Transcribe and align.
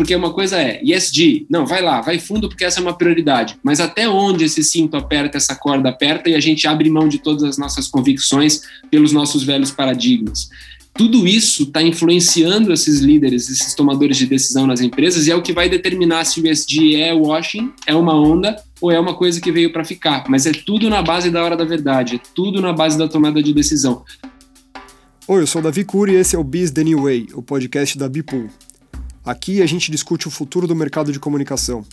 porque 0.00 0.16
uma 0.16 0.32
coisa 0.32 0.56
é 0.56 0.80
ESG, 0.82 1.44
não, 1.50 1.66
vai 1.66 1.82
lá, 1.82 2.00
vai 2.00 2.18
fundo 2.18 2.48
porque 2.48 2.64
essa 2.64 2.80
é 2.80 2.82
uma 2.82 2.96
prioridade, 2.96 3.58
mas 3.62 3.80
até 3.80 4.08
onde 4.08 4.46
esse 4.46 4.64
cinto 4.64 4.96
aperta, 4.96 5.36
essa 5.36 5.54
corda 5.54 5.90
aperta 5.90 6.30
e 6.30 6.34
a 6.34 6.40
gente 6.40 6.66
abre 6.66 6.88
mão 6.88 7.06
de 7.06 7.18
todas 7.18 7.42
as 7.42 7.58
nossas 7.58 7.86
convicções 7.86 8.62
pelos 8.90 9.12
nossos 9.12 9.42
velhos 9.42 9.70
paradigmas. 9.70 10.48
Tudo 10.94 11.28
isso 11.28 11.64
está 11.64 11.82
influenciando 11.82 12.72
esses 12.72 13.00
líderes, 13.00 13.50
esses 13.50 13.74
tomadores 13.74 14.16
de 14.16 14.24
decisão 14.24 14.66
nas 14.66 14.80
empresas 14.80 15.26
e 15.26 15.32
é 15.32 15.36
o 15.36 15.42
que 15.42 15.52
vai 15.52 15.68
determinar 15.68 16.24
se 16.24 16.40
o 16.40 16.48
ESG 16.48 16.96
é 16.96 17.12
washing, 17.12 17.70
é 17.86 17.94
uma 17.94 18.18
onda 18.18 18.56
ou 18.80 18.90
é 18.90 18.98
uma 18.98 19.12
coisa 19.12 19.38
que 19.38 19.52
veio 19.52 19.70
para 19.70 19.84
ficar. 19.84 20.24
Mas 20.30 20.46
é 20.46 20.52
tudo 20.52 20.88
na 20.88 21.02
base 21.02 21.30
da 21.30 21.44
hora 21.44 21.58
da 21.58 21.66
verdade, 21.66 22.16
é 22.16 22.20
tudo 22.34 22.62
na 22.62 22.72
base 22.72 22.96
da 22.96 23.06
tomada 23.06 23.42
de 23.42 23.52
decisão. 23.52 24.02
Oi, 25.28 25.42
eu 25.42 25.46
sou 25.46 25.60
o 25.60 25.64
Davi 25.64 25.84
Cury 25.84 26.12
e 26.12 26.16
esse 26.16 26.34
é 26.34 26.38
o 26.38 26.42
Biz 26.42 26.70
The 26.70 26.84
New 26.84 27.02
Way, 27.02 27.28
o 27.34 27.42
podcast 27.42 27.98
da 27.98 28.08
Bipool. 28.08 28.48
Aqui 29.24 29.60
a 29.60 29.66
gente 29.66 29.90
discute 29.90 30.26
o 30.26 30.30
futuro 30.30 30.66
do 30.66 30.74
mercado 30.74 31.12
de 31.12 31.20
comunicação. 31.20 31.84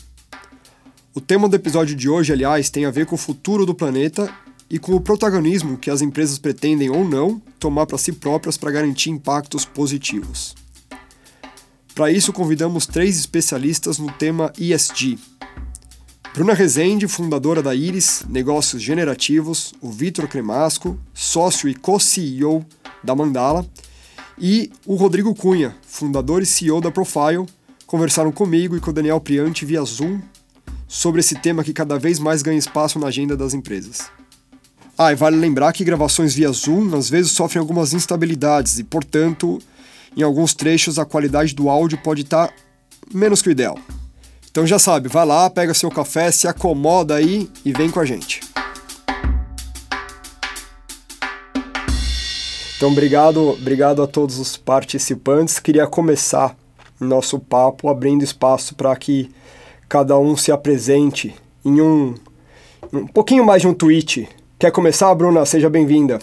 O 1.13 1.20
tema 1.20 1.50
do 1.50 1.55
episódio 1.55 1.94
de 1.94 2.08
hoje, 2.08 2.31
aliás, 2.31 2.70
tem 2.70 2.86
a 2.86 2.91
ver 2.91 3.05
com 3.05 3.16
o 3.16 3.17
futuro 3.17 3.66
do 3.66 3.76
planeta 3.76 4.34
e 4.70 4.80
com 4.80 4.94
o 4.94 5.02
protagonismo 5.02 5.77
que 5.77 5.90
as 5.90 6.02
empresas 6.02 6.38
pretendem 6.38 6.90
ou 6.90 7.03
não 7.03 7.41
tomar 7.59 7.86
para 7.86 7.98
si 7.98 8.13
próprias 8.13 8.58
para 8.58 8.72
garantir 8.72 9.09
impactos 9.09 9.66
positivos. 9.66 10.55
Para 11.94 12.12
isso, 12.12 12.31
convidamos 12.31 12.86
três 12.86 13.17
especialistas 13.17 13.98
no 13.98 14.09
tema 14.14 14.53
ESG. 14.58 15.20
Bruna 16.34 16.53
Rezende, 16.53 17.08
fundadora 17.08 17.62
da 17.62 17.75
Iris 17.75 18.23
Negócios 18.30 18.81
Generativos, 18.81 19.73
o 19.81 19.91
Vitor 19.91 20.28
Cremasco, 20.28 20.98
sócio 21.14 21.67
e 21.67 21.75
co-CEO 21.75 22.66
da 23.03 23.16
Mandala, 23.16 23.67
e 24.40 24.72
o 24.86 24.96
Rodrigo 24.96 25.34
Cunha, 25.34 25.76
fundador 25.82 26.41
e 26.41 26.45
CEO 26.45 26.80
da 26.80 26.91
Profile, 26.91 27.45
conversaram 27.86 28.32
comigo 28.32 28.76
e 28.76 28.80
com 28.80 28.91
o 28.91 28.94
Daniel 28.94 29.20
Priante 29.20 29.66
via 29.66 29.84
Zoom 29.84 30.20
sobre 30.88 31.20
esse 31.20 31.36
tema 31.36 31.64
que 31.64 31.73
cada 31.73 31.98
vez 31.98 32.20
mais 32.20 32.42
ganha 32.42 32.58
espaço 32.58 33.00
na 33.00 33.08
agenda 33.08 33.36
das 33.36 33.53
empresas. 33.53 34.09
Ah, 34.98 35.11
e 35.11 35.16
vale 35.16 35.38
lembrar 35.38 35.73
que 35.73 35.84
gravações 35.84 36.34
via 36.34 36.52
Zoom 36.52 36.95
às 36.95 37.09
vezes 37.09 37.31
sofrem 37.31 37.59
algumas 37.59 37.94
instabilidades 37.94 38.80
e, 38.80 38.84
portanto, 38.84 39.59
em 40.16 40.23
alguns 40.23 40.54
trechos 40.54 40.98
a 40.98 41.06
qualidade 41.06 41.54
do 41.54 41.70
áudio 41.70 41.98
pode 42.00 42.22
estar 42.22 42.48
tá 42.48 42.54
menos 43.14 43.42
que 43.42 43.50
o 43.50 43.52
ideal. 43.52 43.78
Então 44.50 44.66
já 44.66 44.80
sabe, 44.80 45.08
vai 45.08 45.26
lá, 45.26 45.50
pega 45.50 45.73
seu 45.73 45.92
café, 45.92 46.31
se 46.31 46.48
acomoda 46.48 47.16
aí 47.16 47.50
e 47.64 47.72
vem 47.72 47.92
com 47.92 48.00
a 48.00 48.06
gente. 48.06 48.42
Então, 52.78 52.92
obrigado, 52.92 53.50
obrigado 53.50 54.02
a 54.02 54.08
todos 54.08 54.39
os 54.39 54.56
participantes. 54.56 55.59
Queria 55.59 55.86
começar 55.86 56.56
nosso 57.00 57.39
papo 57.39 57.89
abrindo 57.89 58.23
espaço 58.23 58.73
para 58.75 58.95
que 58.95 59.30
cada 59.89 60.17
um 60.17 60.38
se 60.38 60.52
apresente 60.52 61.36
em 61.66 61.81
um, 61.81 62.16
um 62.94 63.05
pouquinho 63.08 63.45
mais 63.45 63.61
de 63.61 63.67
um 63.67 63.73
tweet 63.73 64.30
Quer 64.59 64.72
começar, 64.72 65.14
Bruna? 65.14 65.45
Seja 65.45 65.70
bem-vinda. 65.70 66.17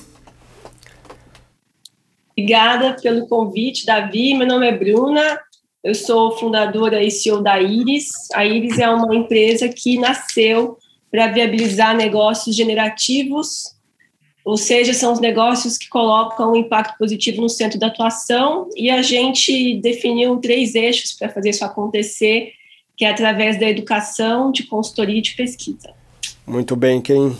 Obrigada 2.36 2.96
pelo 3.00 3.28
convite, 3.28 3.86
Davi. 3.86 4.34
Meu 4.34 4.44
nome 4.44 4.66
é 4.66 4.76
Bruna, 4.76 5.38
eu 5.84 5.94
sou 5.94 6.36
fundadora 6.36 7.00
e 7.00 7.12
CEO 7.12 7.40
da 7.40 7.62
Iris. 7.62 8.08
A 8.34 8.44
Iris 8.44 8.76
é 8.80 8.90
uma 8.90 9.14
empresa 9.14 9.68
que 9.68 9.98
nasceu 10.00 10.76
para 11.12 11.28
viabilizar 11.28 11.96
negócios 11.96 12.56
generativos, 12.56 13.76
ou 14.44 14.56
seja, 14.56 14.92
são 14.92 15.12
os 15.12 15.20
negócios 15.20 15.78
que 15.78 15.88
colocam 15.88 16.52
um 16.52 16.56
impacto 16.56 16.98
positivo 16.98 17.40
no 17.40 17.48
centro 17.48 17.78
da 17.78 17.86
atuação, 17.86 18.68
e 18.76 18.90
a 18.90 19.00
gente 19.02 19.80
definiu 19.80 20.36
três 20.36 20.74
eixos 20.74 21.12
para 21.12 21.28
fazer 21.28 21.50
isso 21.50 21.64
acontecer, 21.64 22.52
que 22.96 23.04
é 23.04 23.10
através 23.10 23.58
da 23.58 23.68
educação, 23.68 24.52
de 24.52 24.64
consultoria 24.64 25.18
e 25.18 25.22
de 25.22 25.34
pesquisa. 25.34 25.90
Muito 26.46 26.76
bem, 26.76 27.00
quem 27.00 27.34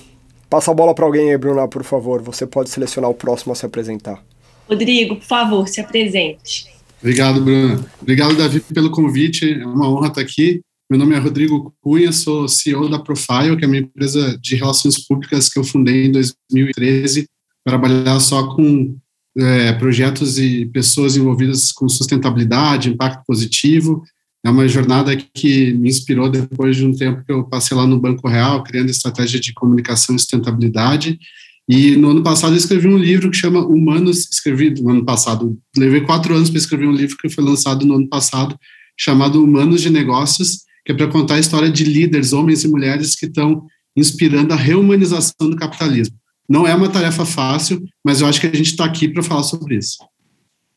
Passa 0.54 0.70
a 0.70 0.74
bola 0.74 0.94
para 0.94 1.04
alguém 1.04 1.30
aí, 1.30 1.36
Bruna, 1.36 1.66
por 1.66 1.82
favor. 1.82 2.22
Você 2.22 2.46
pode 2.46 2.70
selecionar 2.70 3.10
o 3.10 3.14
próximo 3.14 3.52
a 3.52 3.56
se 3.56 3.66
apresentar. 3.66 4.22
Rodrigo, 4.68 5.16
por 5.16 5.24
favor, 5.24 5.66
se 5.66 5.80
apresente. 5.80 6.66
Obrigado, 7.00 7.40
Bruna. 7.40 7.84
Obrigado, 8.00 8.36
Davi, 8.36 8.60
pelo 8.60 8.92
convite. 8.92 9.52
É 9.52 9.66
uma 9.66 9.90
honra 9.90 10.06
estar 10.06 10.20
aqui. 10.20 10.60
Meu 10.90 10.98
nome 10.98 11.14
é 11.14 11.18
Rodrigo 11.18 11.74
Cunha, 11.80 12.12
sou 12.12 12.46
CEO 12.46 12.90
da 12.90 12.98
Profile, 12.98 13.56
que 13.56 13.64
é 13.64 13.66
uma 13.66 13.78
empresa 13.78 14.38
de 14.38 14.54
relações 14.54 15.02
públicas 15.02 15.48
que 15.48 15.58
eu 15.58 15.64
fundei 15.64 16.06
em 16.06 16.12
2013 16.12 17.26
para 17.64 17.78
trabalhar 17.78 18.20
só 18.20 18.54
com 18.54 18.94
é, 19.36 19.72
projetos 19.72 20.38
e 20.38 20.66
pessoas 20.66 21.16
envolvidas 21.16 21.72
com 21.72 21.88
sustentabilidade, 21.88 22.90
impacto 22.90 23.24
positivo. 23.26 24.02
É 24.44 24.50
uma 24.50 24.68
jornada 24.68 25.16
que 25.16 25.72
me 25.72 25.88
inspirou 25.88 26.28
depois 26.28 26.76
de 26.76 26.84
um 26.84 26.94
tempo 26.94 27.24
que 27.24 27.32
eu 27.32 27.44
passei 27.44 27.74
lá 27.74 27.86
no 27.86 27.98
Banco 27.98 28.28
Real, 28.28 28.62
criando 28.62 28.90
estratégia 28.90 29.40
de 29.40 29.54
comunicação 29.54 30.14
e 30.14 30.18
sustentabilidade. 30.18 31.18
E 31.66 31.96
no 31.96 32.10
ano 32.10 32.22
passado 32.22 32.52
eu 32.52 32.58
escrevi 32.58 32.88
um 32.88 32.98
livro 32.98 33.30
que 33.30 33.38
chama 33.38 33.64
Humanos, 33.64 34.28
escrevi 34.30 34.68
no 34.82 34.90
ano 34.90 35.04
passado, 35.04 35.58
levei 35.74 36.02
quatro 36.02 36.34
anos 36.34 36.50
para 36.50 36.58
escrever 36.58 36.86
um 36.86 36.92
livro 36.92 37.16
que 37.16 37.30
foi 37.30 37.42
lançado 37.42 37.86
no 37.86 37.94
ano 37.94 38.06
passado, 38.06 38.54
chamado 38.98 39.42
Humanos 39.42 39.80
de 39.80 39.88
Negócios, 39.88 40.64
que 40.84 40.92
é 40.92 40.94
para 40.94 41.08
contar 41.08 41.36
a 41.36 41.40
história 41.40 41.70
de 41.70 41.84
líderes, 41.84 42.32
homens 42.32 42.64
e 42.64 42.68
mulheres 42.68 43.14
que 43.14 43.26
estão 43.26 43.66
inspirando 43.96 44.52
a 44.52 44.56
reumanização 44.56 45.48
do 45.48 45.56
capitalismo. 45.56 46.16
Não 46.48 46.66
é 46.66 46.74
uma 46.74 46.90
tarefa 46.90 47.24
fácil, 47.24 47.82
mas 48.04 48.20
eu 48.20 48.26
acho 48.26 48.40
que 48.40 48.46
a 48.46 48.54
gente 48.54 48.70
está 48.70 48.84
aqui 48.84 49.08
para 49.08 49.22
falar 49.22 49.44
sobre 49.44 49.76
isso. 49.76 49.98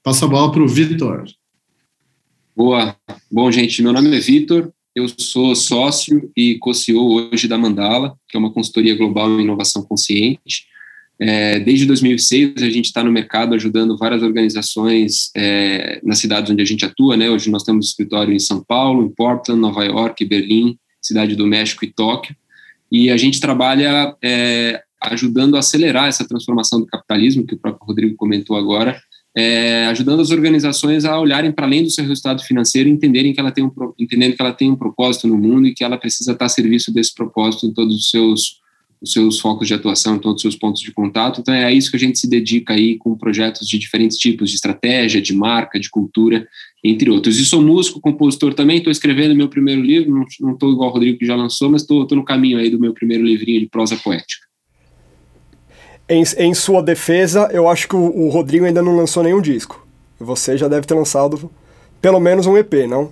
Passo 0.02 0.24
a 0.24 0.28
bola 0.28 0.52
para 0.52 0.64
o 0.64 0.68
Vitor. 0.68 1.26
Boa. 2.56 2.96
Bom, 3.32 3.52
gente, 3.52 3.84
meu 3.84 3.92
nome 3.92 4.16
é 4.16 4.20
Vitor, 4.20 4.72
eu 4.96 5.08
sou 5.20 5.56
sócio 5.56 6.32
e 6.36 6.58
co-CEO 6.58 7.30
hoje 7.32 7.48
da 7.48 7.58
Mandala, 7.58 8.18
que 8.28 8.38
é 8.38 8.40
uma 8.40 8.52
consultoria 8.52 8.96
global 8.96 9.30
em 9.30 9.44
inovação 9.44 9.84
consciente. 9.84 10.66
É, 11.20 11.60
desde 11.60 11.86
2006, 11.86 12.62
a 12.62 12.70
gente 12.70 12.86
está 12.86 13.04
no 13.04 13.12
mercado 13.12 13.56
ajudando 13.56 13.98
várias 13.98 14.22
organizações 14.22 15.32
é, 15.36 16.00
nas 16.04 16.20
cidades 16.20 16.52
onde 16.52 16.62
a 16.62 16.66
gente 16.66 16.86
atua. 16.86 17.18
Né? 17.18 17.30
Hoje 17.30 17.50
nós 17.50 17.64
temos 17.64 17.88
escritório 17.88 18.34
em 18.34 18.40
São 18.40 18.64
Paulo, 18.64 19.04
em 19.04 19.10
Portland, 19.10 19.60
Nova 19.60 19.84
York, 19.84 20.24
Berlim, 20.26 20.78
Cidade 21.02 21.36
do 21.36 21.48
México 21.48 21.84
e 21.84 21.92
Tóquio. 21.92 22.36
E 22.92 23.10
a 23.10 23.18
gente 23.18 23.42
trabalha 23.42 24.16
é, 24.24 24.82
ajudando 25.02 25.56
a 25.56 25.60
acelerar 25.60 26.08
essa 26.08 26.28
transformação 26.28 26.80
do 26.80 26.86
capitalismo, 26.86 27.46
que 27.46 27.56
o 27.56 27.60
próprio 27.60 27.86
Rodrigo 27.86 28.16
comentou 28.16 28.56
agora, 28.56 29.00
é, 29.36 29.86
ajudando 29.88 30.22
as 30.22 30.32
organizações 30.32 31.06
a 31.06 31.20
olharem 31.20 31.52
para 31.52 31.66
além 31.66 31.84
do 31.84 31.90
seu 31.90 32.04
resultado 32.04 32.44
financeiro, 32.44 32.90
entenderem 32.90 33.34
que 33.34 33.40
ela 33.40 33.52
tem 33.52 33.64
um 33.64 33.72
entendendo 34.00 34.36
que 34.36 34.42
ela 34.42 34.54
tem 34.54 34.72
um 34.72 34.76
propósito 34.76 35.28
no 35.28 35.38
mundo 35.38 35.68
e 35.68 35.74
que 35.74 35.84
ela 35.84 35.98
precisa 35.98 36.32
estar 36.32 36.46
a 36.46 36.50
serviço 36.50 36.92
desse 36.92 37.14
propósito 37.14 37.68
em 37.68 37.74
todos 37.74 37.96
os 37.96 38.10
seus 38.10 38.60
os 39.02 39.12
seus 39.12 39.40
focos 39.40 39.68
de 39.68 39.74
atuação, 39.74 40.18
todos 40.18 40.38
os 40.38 40.42
seus 40.42 40.56
pontos 40.56 40.82
de 40.82 40.92
contato. 40.92 41.42
Então 41.42 41.54
é 41.54 41.66
a 41.66 41.72
isso 41.72 41.90
que 41.90 41.98
a 41.98 42.00
gente 42.00 42.18
se 42.18 42.28
dedica 42.28 42.74
aí 42.74 42.98
com 42.98 43.16
projetos 43.16 43.68
de 43.68 43.78
diferentes 43.78 44.18
tipos 44.18 44.50
de 44.50 44.56
estratégia, 44.56 45.22
de 45.22 45.34
marca, 45.34 45.80
de 45.80 45.90
cultura, 45.90 46.48
entre 46.84 47.10
outros. 47.10 47.40
E 47.40 47.46
sou 47.46 47.62
músico, 47.62 48.02
compositor 48.02 48.54
também, 48.54 48.78
estou 48.78 48.92
escrevendo 48.92 49.36
meu 49.36 49.50
primeiro 49.50 49.82
livro, 49.82 50.26
não 50.40 50.54
estou 50.54 50.72
igual 50.72 50.90
o 50.90 50.94
Rodrigo 50.94 51.20
que 51.20 51.26
já 51.26 51.36
lançou, 51.36 51.70
mas 51.70 51.82
estou 51.82 52.08
no 52.12 52.26
caminho 52.26 52.58
aí 52.58 52.70
do 52.70 52.80
meu 52.80 52.94
primeiro 52.94 53.24
livrinho 53.24 53.60
de 53.60 53.68
prosa 53.68 53.96
poética. 53.96 54.48
Em, 56.10 56.24
em 56.38 56.54
sua 56.54 56.82
defesa, 56.82 57.50
eu 57.52 57.68
acho 57.68 57.88
que 57.88 57.96
o, 57.96 58.00
o, 58.00 58.30
Rodrigo 58.30 58.66
ainda 58.66 58.82
não 58.82 58.96
lançou 58.96 59.22
nenhum 59.22 59.42
disco. 59.42 59.86
Você 60.20 60.58
já 60.58 60.68
deve 60.68 60.88
ter 60.88 60.94
lançado 60.94 61.52
pelo 62.02 62.20
menos 62.20 62.46
um 62.48 62.58
EP, 62.58 62.88
não? 62.88 63.12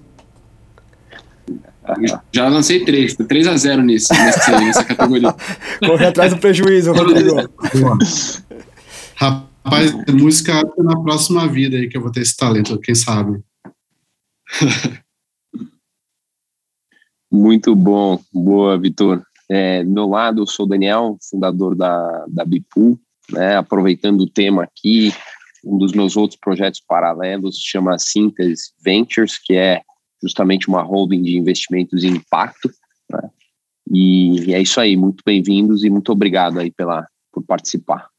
Já 2.31 2.47
lancei 2.47 2.83
três, 2.83 3.15
3 3.15 3.47
a 3.47 3.57
0 3.57 3.83
nesse, 3.83 4.13
nesse 4.13 4.51
nessa 4.51 4.83
categoria. 4.83 5.33
Corre 5.85 6.05
atrás 6.05 6.33
do 6.33 6.39
prejuízo, 6.39 6.91
Rodrigo. 6.93 7.35
Rapaz, 9.15 9.93
música 10.13 10.61
na 10.77 10.99
próxima 11.01 11.47
vida 11.47 11.77
aí 11.77 11.87
que 11.87 11.97
eu 11.97 12.01
vou 12.01 12.11
ter 12.11 12.21
esse 12.21 12.35
talento, 12.35 12.79
quem 12.79 12.95
sabe. 12.95 13.41
Muito 17.31 17.75
bom, 17.75 18.19
boa, 18.33 18.77
Vitor. 18.77 19.23
É, 19.49 19.83
do 19.83 19.91
meu 19.91 20.07
lado, 20.07 20.41
eu 20.41 20.47
sou 20.47 20.65
o 20.65 20.69
Daniel, 20.69 21.17
fundador 21.29 21.75
da, 21.75 22.25
da 22.27 22.45
Bipool, 22.45 22.99
né, 23.31 23.57
aproveitando 23.57 24.21
o 24.21 24.29
tema 24.29 24.63
aqui, 24.63 25.13
um 25.63 25.77
dos 25.77 25.93
meus 25.93 26.15
outros 26.15 26.39
projetos 26.39 26.81
paralelos 26.87 27.57
chama 27.57 27.97
Síntese 27.97 28.71
Ventures, 28.83 29.37
que 29.37 29.55
é 29.55 29.81
justamente 30.25 30.67
uma 30.67 30.81
holding 30.81 31.21
de 31.21 31.37
investimentos 31.37 32.03
em 32.03 32.15
impacto. 32.15 32.69
Né, 33.09 33.29
e, 33.91 34.49
e 34.49 34.53
é 34.55 34.61
isso 34.61 34.79
aí, 34.81 34.97
muito 34.97 35.23
bem-vindos 35.23 35.83
e 35.83 35.89
muito 35.89 36.11
obrigado 36.11 36.59
aí 36.59 36.71
pela, 36.71 37.07
por 37.31 37.43
participar. 37.43 38.09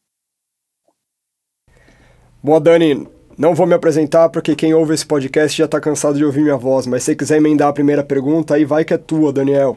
Boa, 2.43 2.61
Dani. 2.61 3.09
Não 3.37 3.55
vou 3.55 3.67
me 3.67 3.75
apresentar 3.75 4.31
porque 4.31 4.57
quem 4.57 4.73
ouve 4.73 4.95
esse 4.95 5.05
podcast 5.05 5.59
já 5.59 5.67
está 5.67 5.79
cansado 5.79 6.17
de 6.17 6.25
ouvir 6.25 6.43
minha 6.43 6.57
voz, 6.57 6.87
mas 6.87 7.03
se 7.03 7.07
você 7.07 7.17
quiser 7.17 7.37
emendar 7.37 7.69
a 7.69 7.73
primeira 7.73 8.03
pergunta, 8.03 8.55
aí 8.55 8.65
vai 8.65 8.83
que 8.83 8.95
é 8.95 8.99
tua, 8.99 9.31
Daniel. 9.31 9.77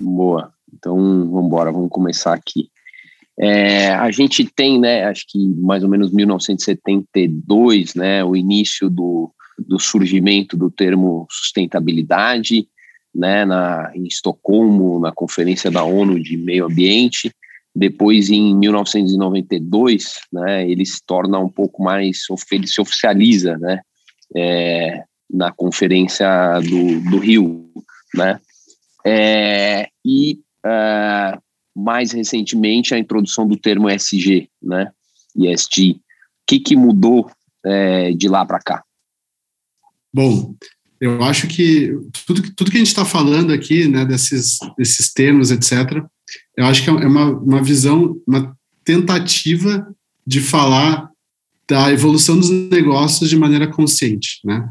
Boa. 0.00 0.52
Então, 0.72 0.96
vamos 0.96 1.46
embora, 1.46 1.72
vamos 1.72 1.90
começar 1.90 2.32
aqui. 2.32 2.70
É, 3.40 3.88
a 3.92 4.10
gente 4.12 4.44
tem, 4.44 4.78
né, 4.78 5.04
acho 5.04 5.24
que 5.26 5.38
mais 5.56 5.82
ou 5.82 5.88
menos 5.88 6.12
1972, 6.12 7.94
né, 7.94 8.22
o 8.22 8.36
início 8.36 8.88
do, 8.88 9.32
do 9.66 9.78
surgimento 9.78 10.56
do 10.56 10.70
termo 10.70 11.26
sustentabilidade, 11.30 12.66
né, 13.14 13.44
na, 13.44 13.90
em 13.94 14.04
Estocolmo, 14.04 14.98
na 14.98 15.12
Conferência 15.12 15.70
da 15.70 15.84
ONU 15.84 16.20
de 16.22 16.36
Meio 16.36 16.66
Ambiente. 16.66 17.30
Depois, 17.74 18.30
em 18.30 18.54
1992, 18.56 20.20
né, 20.32 20.68
ele 20.68 20.84
se 20.84 21.00
torna 21.06 21.38
um 21.38 21.48
pouco 21.48 21.82
mais, 21.82 22.22
ele 22.50 22.66
se 22.66 22.80
oficializa, 22.80 23.56
né, 23.58 23.80
é, 24.36 25.04
na 25.30 25.50
Conferência 25.50 26.28
do, 26.60 27.10
do 27.10 27.18
Rio, 27.18 27.70
né, 28.14 28.38
é, 29.04 29.88
e 30.04 30.38
uh, 30.64 31.40
mais 31.74 32.12
recentemente 32.12 32.94
a 32.94 32.98
introdução 32.98 33.46
do 33.46 33.56
termo 33.56 33.88
SG, 33.88 34.48
né, 34.62 34.90
ESG. 35.36 35.92
O 35.92 36.00
que, 36.46 36.60
que 36.60 36.76
mudou 36.76 37.30
é, 37.64 38.12
de 38.12 38.28
lá 38.28 38.44
para 38.44 38.58
cá? 38.58 38.84
Bom, 40.14 40.54
eu 41.00 41.22
acho 41.22 41.48
que 41.48 41.92
tudo, 42.26 42.42
tudo 42.54 42.70
que 42.70 42.76
a 42.76 42.80
gente 42.80 42.88
está 42.88 43.04
falando 43.04 43.52
aqui, 43.52 43.88
né, 43.88 44.04
desses, 44.04 44.58
desses 44.78 45.12
termos, 45.12 45.50
etc., 45.50 46.02
eu 46.56 46.64
acho 46.66 46.84
que 46.84 46.90
é 46.90 46.92
uma, 46.92 47.30
uma 47.30 47.62
visão, 47.62 48.16
uma 48.26 48.56
tentativa 48.84 49.86
de 50.26 50.40
falar 50.40 51.08
da 51.68 51.90
evolução 51.90 52.38
dos 52.38 52.50
negócios 52.50 53.28
de 53.28 53.36
maneira 53.36 53.66
consciente, 53.66 54.40
né? 54.44 54.68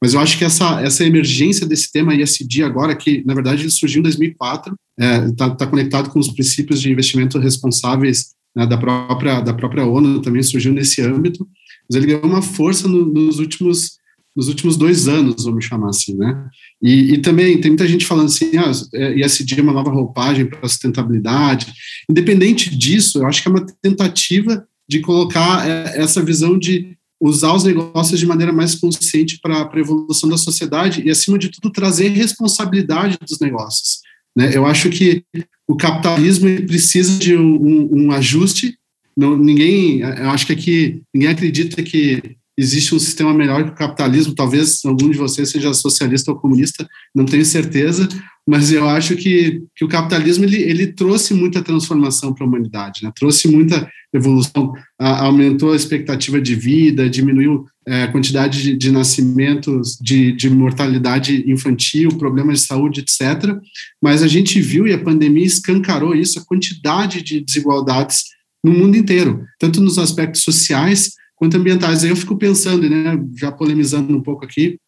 Mas 0.00 0.14
eu 0.14 0.20
acho 0.20 0.36
que 0.36 0.44
essa, 0.44 0.80
essa 0.82 1.04
emergência 1.04 1.66
desse 1.66 1.90
tema 1.90 2.14
ISD 2.14 2.62
agora, 2.62 2.94
que 2.94 3.24
na 3.24 3.34
verdade 3.34 3.62
ele 3.62 3.70
surgiu 3.70 4.00
em 4.00 4.02
2004, 4.02 4.74
está 4.98 5.04
é, 5.04 5.32
tá, 5.32 5.50
tá 5.50 5.66
conectado 5.66 6.10
com 6.10 6.18
os 6.18 6.28
princípios 6.28 6.80
de 6.82 6.90
investimento 6.90 7.38
responsáveis 7.38 8.34
né, 8.54 8.66
da, 8.66 8.76
própria, 8.76 9.40
da 9.40 9.54
própria 9.54 9.84
ONU, 9.84 10.20
também 10.20 10.42
surgiu 10.42 10.72
nesse 10.72 11.00
âmbito, 11.02 11.48
mas 11.88 11.96
ele 11.96 12.06
ganhou 12.06 12.24
uma 12.24 12.42
força 12.42 12.86
no, 12.86 13.06
nos 13.06 13.38
últimos 13.38 13.98
nos 14.36 14.48
últimos 14.48 14.76
dois 14.76 15.08
anos, 15.08 15.44
vamos 15.44 15.64
chamar 15.64 15.88
assim, 15.88 16.14
né? 16.14 16.48
E, 16.82 17.14
e 17.14 17.18
também 17.18 17.58
tem 17.58 17.70
muita 17.70 17.88
gente 17.88 18.04
falando 18.04 18.26
assim, 18.26 18.50
ah, 18.58 18.70
ISD 19.16 19.58
é 19.58 19.62
uma 19.62 19.72
nova 19.72 19.90
roupagem 19.90 20.44
para 20.44 20.60
a 20.62 20.68
sustentabilidade. 20.68 21.72
Independente 22.08 22.76
disso, 22.76 23.18
eu 23.18 23.26
acho 23.26 23.42
que 23.42 23.48
é 23.48 23.50
uma 23.50 23.66
tentativa 23.80 24.66
de 24.88 25.00
colocar 25.00 25.66
é, 25.66 26.02
essa 26.02 26.22
visão 26.22 26.58
de 26.58 26.96
usar 27.18 27.54
os 27.54 27.64
negócios 27.64 28.20
de 28.20 28.26
maneira 28.26 28.52
mais 28.52 28.74
consciente 28.74 29.38
para 29.40 29.68
a 29.72 29.78
evolução 29.78 30.28
da 30.28 30.36
sociedade 30.36 31.02
e, 31.02 31.10
acima 31.10 31.38
de 31.38 31.48
tudo, 31.48 31.72
trazer 31.72 32.08
responsabilidade 32.08 33.18
dos 33.26 33.40
negócios. 33.40 34.00
Né? 34.36 34.54
Eu 34.54 34.66
acho 34.66 34.90
que 34.90 35.24
o 35.66 35.76
capitalismo 35.76 36.46
precisa 36.66 37.18
de 37.18 37.34
um, 37.34 37.56
um, 37.56 37.88
um 38.02 38.12
ajuste. 38.12 38.76
Não, 39.16 39.34
ninguém, 39.34 40.00
eu 40.00 40.28
acho 40.28 40.46
que 40.46 40.52
aqui 40.52 41.02
ninguém 41.12 41.30
acredita 41.30 41.82
que 41.82 42.36
existe 42.56 42.94
um 42.94 42.98
sistema 42.98 43.34
melhor 43.34 43.64
que 43.64 43.70
o 43.70 43.74
capitalismo. 43.74 44.34
Talvez 44.34 44.80
algum 44.84 45.10
de 45.10 45.18
vocês 45.18 45.50
seja 45.50 45.74
socialista 45.74 46.30
ou 46.30 46.38
comunista, 46.38 46.88
não 47.14 47.24
tenho 47.24 47.44
certeza, 47.44 48.08
mas 48.48 48.72
eu 48.72 48.88
acho 48.88 49.16
que, 49.16 49.62
que 49.74 49.84
o 49.84 49.88
capitalismo 49.88 50.44
ele, 50.44 50.62
ele 50.62 50.86
trouxe 50.86 51.34
muita 51.34 51.62
transformação 51.62 52.32
para 52.32 52.44
a 52.44 52.48
humanidade, 52.48 53.02
né? 53.02 53.12
trouxe 53.14 53.48
muita 53.48 53.88
evolução, 54.14 54.72
a, 54.98 55.24
aumentou 55.24 55.72
a 55.72 55.76
expectativa 55.76 56.40
de 56.40 56.54
vida, 56.54 57.10
diminuiu 57.10 57.66
é, 57.86 58.04
a 58.04 58.12
quantidade 58.12 58.62
de, 58.62 58.76
de 58.76 58.90
nascimentos, 58.90 59.98
de, 60.00 60.32
de, 60.32 60.48
mortalidade 60.48 61.44
infantil, 61.50 62.10
problemas 62.16 62.60
de 62.60 62.66
saúde, 62.66 63.00
etc. 63.00 63.56
Mas 64.02 64.22
a 64.22 64.28
gente 64.28 64.60
viu, 64.60 64.86
e 64.86 64.92
a 64.92 65.02
pandemia 65.02 65.44
escancarou 65.44 66.14
isso, 66.14 66.38
a 66.38 66.44
quantidade 66.44 67.22
de 67.22 67.40
desigualdades 67.40 68.24
no 68.64 68.72
mundo 68.72 68.96
inteiro, 68.96 69.44
tanto 69.58 69.80
nos 69.80 69.98
aspectos 69.98 70.42
sociais 70.42 71.12
quanto 71.36 71.56
ambientais. 71.56 72.02
Aí 72.02 72.10
eu 72.10 72.16
fico 72.16 72.36
pensando, 72.36 72.88
né, 72.88 73.16
já 73.36 73.52
polemizando 73.52 74.16
um 74.16 74.22
pouco 74.22 74.44
aqui, 74.44 74.80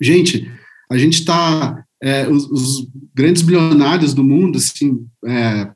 gente, 0.00 0.48
a 0.90 0.96
gente 0.96 1.14
está 1.14 1.82
é, 2.02 2.28
os, 2.28 2.44
os, 2.50 2.88
grandes 3.14 3.42
bilionários 3.42 4.14
do 4.14 4.22
mundo, 4.22 4.58
assim, 4.58 5.06
é, 5.26 5.70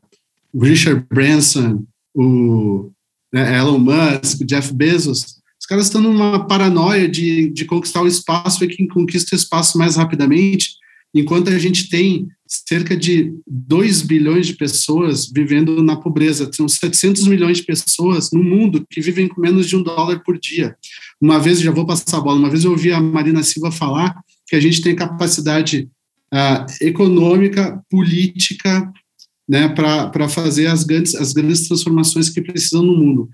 o 0.53 0.63
Richard 0.63 1.05
Branson, 1.09 1.85
o 2.15 2.91
né, 3.33 3.59
Elon 3.59 3.79
Musk, 3.79 4.41
o 4.41 4.45
Jeff 4.45 4.73
Bezos, 4.73 5.37
os 5.61 5.67
caras 5.67 5.87
estão 5.87 6.01
numa 6.01 6.47
paranoia 6.47 7.09
de, 7.09 7.51
de 7.51 7.65
conquistar 7.65 8.03
o 8.03 8.07
espaço 8.07 8.65
e 8.65 8.69
quem 8.69 8.87
conquista 8.87 9.35
o 9.35 9.39
espaço 9.39 9.79
mais 9.79 9.97
rapidamente, 9.97 10.77
enquanto 11.15 11.49
a 11.49 11.59
gente 11.59 11.89
tem 11.89 12.29
cerca 12.47 12.97
de 12.97 13.35
2 13.47 14.03
bilhões 14.03 14.47
de 14.47 14.55
pessoas 14.55 15.31
vivendo 15.33 15.83
na 15.83 15.97
pobreza. 15.97 16.51
São 16.53 16.69
700 16.69 17.27
milhões 17.27 17.59
de 17.59 17.65
pessoas 17.65 18.31
no 18.33 18.43
mundo 18.43 18.87
que 18.89 19.01
vivem 19.01 19.29
com 19.29 19.41
menos 19.41 19.67
de 19.67 19.77
um 19.77 19.83
dólar 19.83 20.23
por 20.25 20.39
dia. 20.39 20.77
Uma 21.21 21.39
vez, 21.39 21.61
já 21.61 21.71
vou 21.71 21.87
passar 21.87 22.19
a 22.19 22.21
bola, 22.21 22.39
uma 22.39 22.51
vez 22.51 22.65
eu 22.65 22.71
ouvi 22.71 22.93
a 22.93 23.01
Marina 23.01 23.43
Silva 23.43 23.71
falar 23.71 24.15
que 24.47 24.55
a 24.55 24.61
gente 24.61 24.81
tem 24.81 24.95
capacidade 24.95 25.89
uh, 26.33 26.67
econômica, 26.81 27.83
política, 27.91 28.93
né, 29.49 29.69
para 29.69 30.29
fazer 30.29 30.67
as 30.67 30.85
grandes, 30.85 31.15
as 31.15 31.33
grandes 31.33 31.69
transformações 31.69 32.29
que 32.29 32.41
precisam 32.41 32.83
no 32.83 32.97
mundo. 32.97 33.29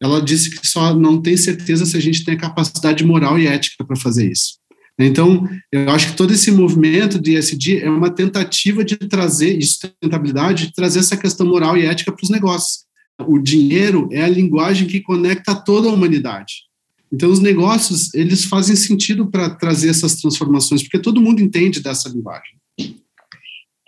Ela 0.00 0.20
disse 0.20 0.50
que 0.50 0.66
só 0.66 0.94
não 0.94 1.20
tem 1.20 1.36
certeza 1.36 1.86
se 1.86 1.96
a 1.96 2.00
gente 2.00 2.24
tem 2.24 2.34
a 2.34 2.38
capacidade 2.38 3.04
moral 3.04 3.38
e 3.38 3.46
ética 3.46 3.84
para 3.84 3.96
fazer 3.96 4.30
isso. 4.30 4.58
Então, 4.98 5.48
eu 5.72 5.90
acho 5.90 6.10
que 6.10 6.16
todo 6.16 6.32
esse 6.32 6.52
movimento 6.52 7.20
de 7.20 7.36
ESG 7.36 7.80
é 7.80 7.90
uma 7.90 8.10
tentativa 8.10 8.84
de 8.84 8.96
trazer 8.96 9.60
sustentabilidade, 9.60 10.68
de 10.68 10.72
trazer 10.72 11.00
essa 11.00 11.16
questão 11.16 11.46
moral 11.46 11.76
e 11.76 11.84
ética 11.84 12.12
para 12.12 12.22
os 12.22 12.30
negócios. 12.30 12.84
O 13.26 13.38
dinheiro 13.38 14.08
é 14.12 14.22
a 14.22 14.28
linguagem 14.28 14.86
que 14.86 15.00
conecta 15.00 15.54
toda 15.54 15.88
a 15.88 15.92
humanidade. 15.92 16.64
Então, 17.12 17.30
os 17.30 17.40
negócios, 17.40 18.12
eles 18.14 18.44
fazem 18.44 18.74
sentido 18.74 19.30
para 19.30 19.50
trazer 19.50 19.90
essas 19.90 20.16
transformações, 20.16 20.82
porque 20.82 20.98
todo 20.98 21.20
mundo 21.20 21.40
entende 21.40 21.80
dessa 21.80 22.08
linguagem. 22.08 22.56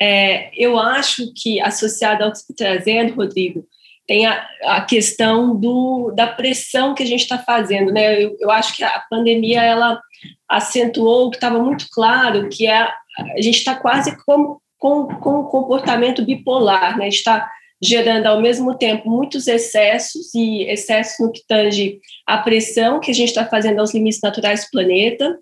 É, 0.00 0.50
eu 0.54 0.78
acho 0.78 1.32
que, 1.34 1.60
associado 1.60 2.22
ao 2.22 2.32
que 2.32 2.38
você 2.38 2.52
está 2.52 2.64
trazendo, 2.64 3.14
Rodrigo, 3.14 3.66
tem 4.06 4.26
a, 4.26 4.46
a, 4.64 4.80
questão 4.82 5.58
do, 5.58 6.12
da 6.14 6.26
pressão 6.26 6.94
que 6.94 7.02
a 7.02 7.06
gente 7.06 7.22
está 7.22 7.38
fazendo. 7.38 7.92
Né? 7.92 8.22
Eu, 8.22 8.36
eu, 8.38 8.50
acho 8.50 8.76
que 8.76 8.84
a 8.84 9.02
pandemia 9.10 9.62
ela 9.62 10.00
acentuou 10.48 11.30
que 11.30 11.36
estava 11.36 11.58
muito 11.58 11.86
claro, 11.90 12.48
que 12.48 12.66
é 12.66 12.88
a 13.18 13.40
gente 13.40 13.58
está 13.58 13.74
quase 13.74 14.16
com, 14.24 14.58
com, 14.78 15.06
com 15.06 15.40
um 15.40 15.44
comportamento 15.44 16.24
bipolar. 16.24 16.98
Né? 16.98 17.08
está 17.08 17.50
gerando 17.82 18.26
ao 18.26 18.40
mesmo 18.40 18.76
tempo 18.76 19.08
muitos 19.08 19.46
excessos 19.46 20.34
e 20.34 20.62
excessos 20.62 21.18
no 21.24 21.32
que 21.32 21.42
tange 21.46 22.00
a 22.26 22.38
pressão 22.38 23.00
que 23.00 23.10
a 23.10 23.14
gente 23.14 23.28
está 23.28 23.44
fazendo 23.44 23.80
aos 23.80 23.92
limites 23.92 24.20
naturais 24.22 24.64
do 24.64 24.70
planeta. 24.70 25.38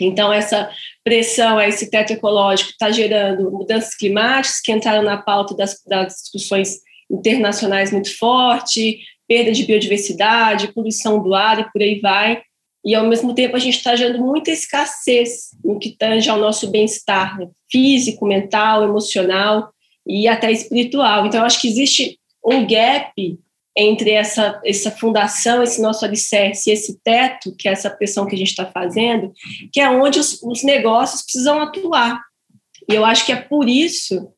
Então, 0.00 0.32
essa 0.32 0.70
pressão, 1.02 1.60
esse 1.60 1.90
teto 1.90 2.12
ecológico 2.12 2.70
está 2.70 2.90
gerando 2.90 3.50
mudanças 3.50 3.94
climáticas 3.94 4.60
que 4.60 4.72
entraram 4.72 5.02
na 5.02 5.16
pauta 5.16 5.56
das, 5.56 5.82
das 5.86 6.14
discussões 6.14 6.80
internacionais 7.10 7.92
muito 7.92 8.14
forte, 8.18 8.98
perda 9.26 9.52
de 9.52 9.64
biodiversidade, 9.64 10.72
poluição 10.72 11.22
do 11.22 11.34
ar 11.34 11.60
e 11.60 11.70
por 11.70 11.80
aí 11.80 12.00
vai. 12.00 12.42
E, 12.86 12.94
ao 12.94 13.04
mesmo 13.04 13.34
tempo, 13.34 13.56
a 13.56 13.58
gente 13.58 13.78
está 13.78 13.96
gerando 13.96 14.24
muita 14.24 14.52
escassez 14.52 15.48
no 15.64 15.76
que 15.76 15.96
tange 15.98 16.30
ao 16.30 16.38
nosso 16.38 16.70
bem-estar 16.70 17.36
né? 17.36 17.48
físico, 17.68 18.24
mental, 18.24 18.84
emocional 18.84 19.70
e 20.06 20.28
até 20.28 20.52
espiritual. 20.52 21.26
Então, 21.26 21.44
acho 21.44 21.60
que 21.60 21.66
existe 21.66 22.16
um 22.44 22.64
gap 22.64 23.12
entre 23.76 24.12
essa, 24.12 24.60
essa 24.64 24.92
fundação, 24.92 25.64
esse 25.64 25.82
nosso 25.82 26.04
alicerce, 26.04 26.70
esse 26.70 26.96
teto, 27.02 27.54
que 27.56 27.68
é 27.68 27.72
essa 27.72 27.90
pressão 27.90 28.24
que 28.24 28.36
a 28.36 28.38
gente 28.38 28.50
está 28.50 28.64
fazendo, 28.64 29.32
que 29.72 29.80
é 29.80 29.90
onde 29.90 30.20
os, 30.20 30.40
os 30.40 30.62
negócios 30.62 31.22
precisam 31.22 31.60
atuar. 31.60 32.22
E 32.88 32.94
eu 32.94 33.04
acho 33.04 33.26
que 33.26 33.32
é 33.32 33.36
por 33.36 33.68
isso 33.68 34.32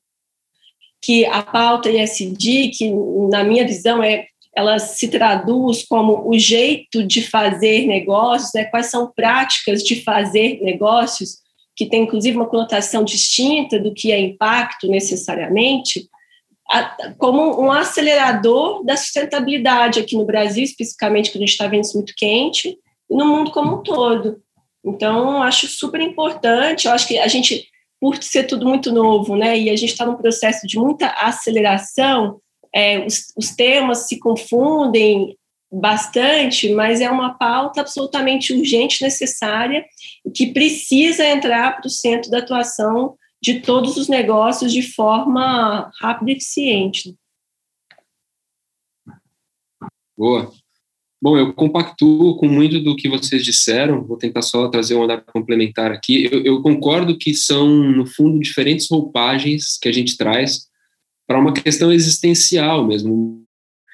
que 1.03 1.27
a 1.27 1.43
pauta 1.43 1.91
ISD, 1.91 2.71
que 2.71 2.91
na 3.31 3.45
minha 3.45 3.67
visão 3.67 4.03
é 4.03 4.27
ela 4.59 4.81
se 4.81 5.07
traduz 5.07 5.85
como 5.85 6.29
o 6.29 6.37
jeito 6.37 7.05
de 7.07 7.23
fazer 7.23 7.87
negócios, 7.87 8.51
né? 8.53 8.65
quais 8.65 8.87
são 8.87 9.13
práticas 9.15 9.85
de 9.85 10.03
fazer 10.03 10.61
negócios, 10.61 11.39
que 11.77 11.87
tem 11.87 12.03
inclusive 12.03 12.37
uma 12.37 12.49
conotação 12.49 13.05
distinta 13.05 13.79
do 13.79 13.95
que 13.95 14.11
é 14.11 14.19
impacto 14.19 14.89
necessariamente, 14.89 16.09
como 17.19 17.63
um 17.63 17.71
acelerador 17.71 18.85
da 18.85 18.97
sustentabilidade 18.97 20.01
aqui 20.01 20.17
no 20.17 20.27
Brasil, 20.27 20.65
especificamente, 20.65 21.31
que 21.31 21.39
a 21.39 21.41
gente 21.41 21.51
está 21.51 21.69
vendo 21.69 21.85
isso 21.85 21.97
muito 21.97 22.13
quente, 22.17 22.77
e 23.09 23.17
no 23.17 23.27
mundo 23.27 23.53
como 23.53 23.77
um 23.77 23.83
todo. 23.85 24.43
Então, 24.85 25.41
acho 25.41 25.69
super 25.69 26.01
importante, 26.01 26.89
eu 26.89 26.93
acho 26.93 27.07
que 27.07 27.17
a 27.17 27.29
gente 27.29 27.65
por 28.01 28.21
ser 28.23 28.45
tudo 28.45 28.67
muito 28.67 28.93
novo, 28.93 29.37
né, 29.37 29.57
e 29.57 29.71
a 29.71 29.77
gente 29.77 29.91
está 29.91 30.05
num 30.05 30.17
processo 30.17 30.67
de 30.67 30.79
muita 30.79 31.09
aceleração, 31.11 32.41
é, 32.75 33.05
os, 33.05 33.33
os 33.37 33.51
temas 33.51 34.09
se 34.09 34.19
confundem 34.19 35.37
bastante, 35.71 36.73
mas 36.73 37.01
é 37.01 37.11
uma 37.11 37.35
pauta 37.35 37.81
absolutamente 37.81 38.53
urgente, 38.53 39.03
necessária, 39.03 39.85
que 40.35 40.53
precisa 40.53 41.27
entrar 41.27 41.77
para 41.77 41.87
o 41.87 41.91
centro 41.91 42.31
da 42.31 42.39
atuação 42.39 43.17
de 43.41 43.61
todos 43.61 43.97
os 43.97 44.09
negócios 44.09 44.73
de 44.73 44.83
forma 44.83 45.91
rápida 46.01 46.31
e 46.31 46.35
eficiente. 46.35 47.15
Boa. 50.17 50.51
Bom, 51.21 51.37
eu 51.37 51.53
compactuo 51.53 52.37
com 52.37 52.47
muito 52.47 52.81
do 52.81 52.95
que 52.95 53.09
vocês 53.09 53.45
disseram, 53.45 54.05
vou 54.05 54.17
tentar 54.17 54.43
só 54.43 54.69
trazer 54.69 54.95
um 54.95 55.03
andar 55.03 55.21
complementar 55.21 55.91
aqui. 55.91 56.29
Eu, 56.31 56.45
eu 56.45 56.63
concordo 56.63 57.19
que 57.19 57.35
são, 57.35 57.69
no 57.69 58.07
fundo, 58.07 58.39
diferentes 58.39 58.89
roupagens 58.89 59.77
que 59.81 59.89
a 59.89 59.93
gente 59.93 60.17
traz 60.17 60.69
para 61.29 61.39
uma 61.39 61.53
questão 61.53 61.93
existencial 61.93 62.87
mesmo. 62.87 63.45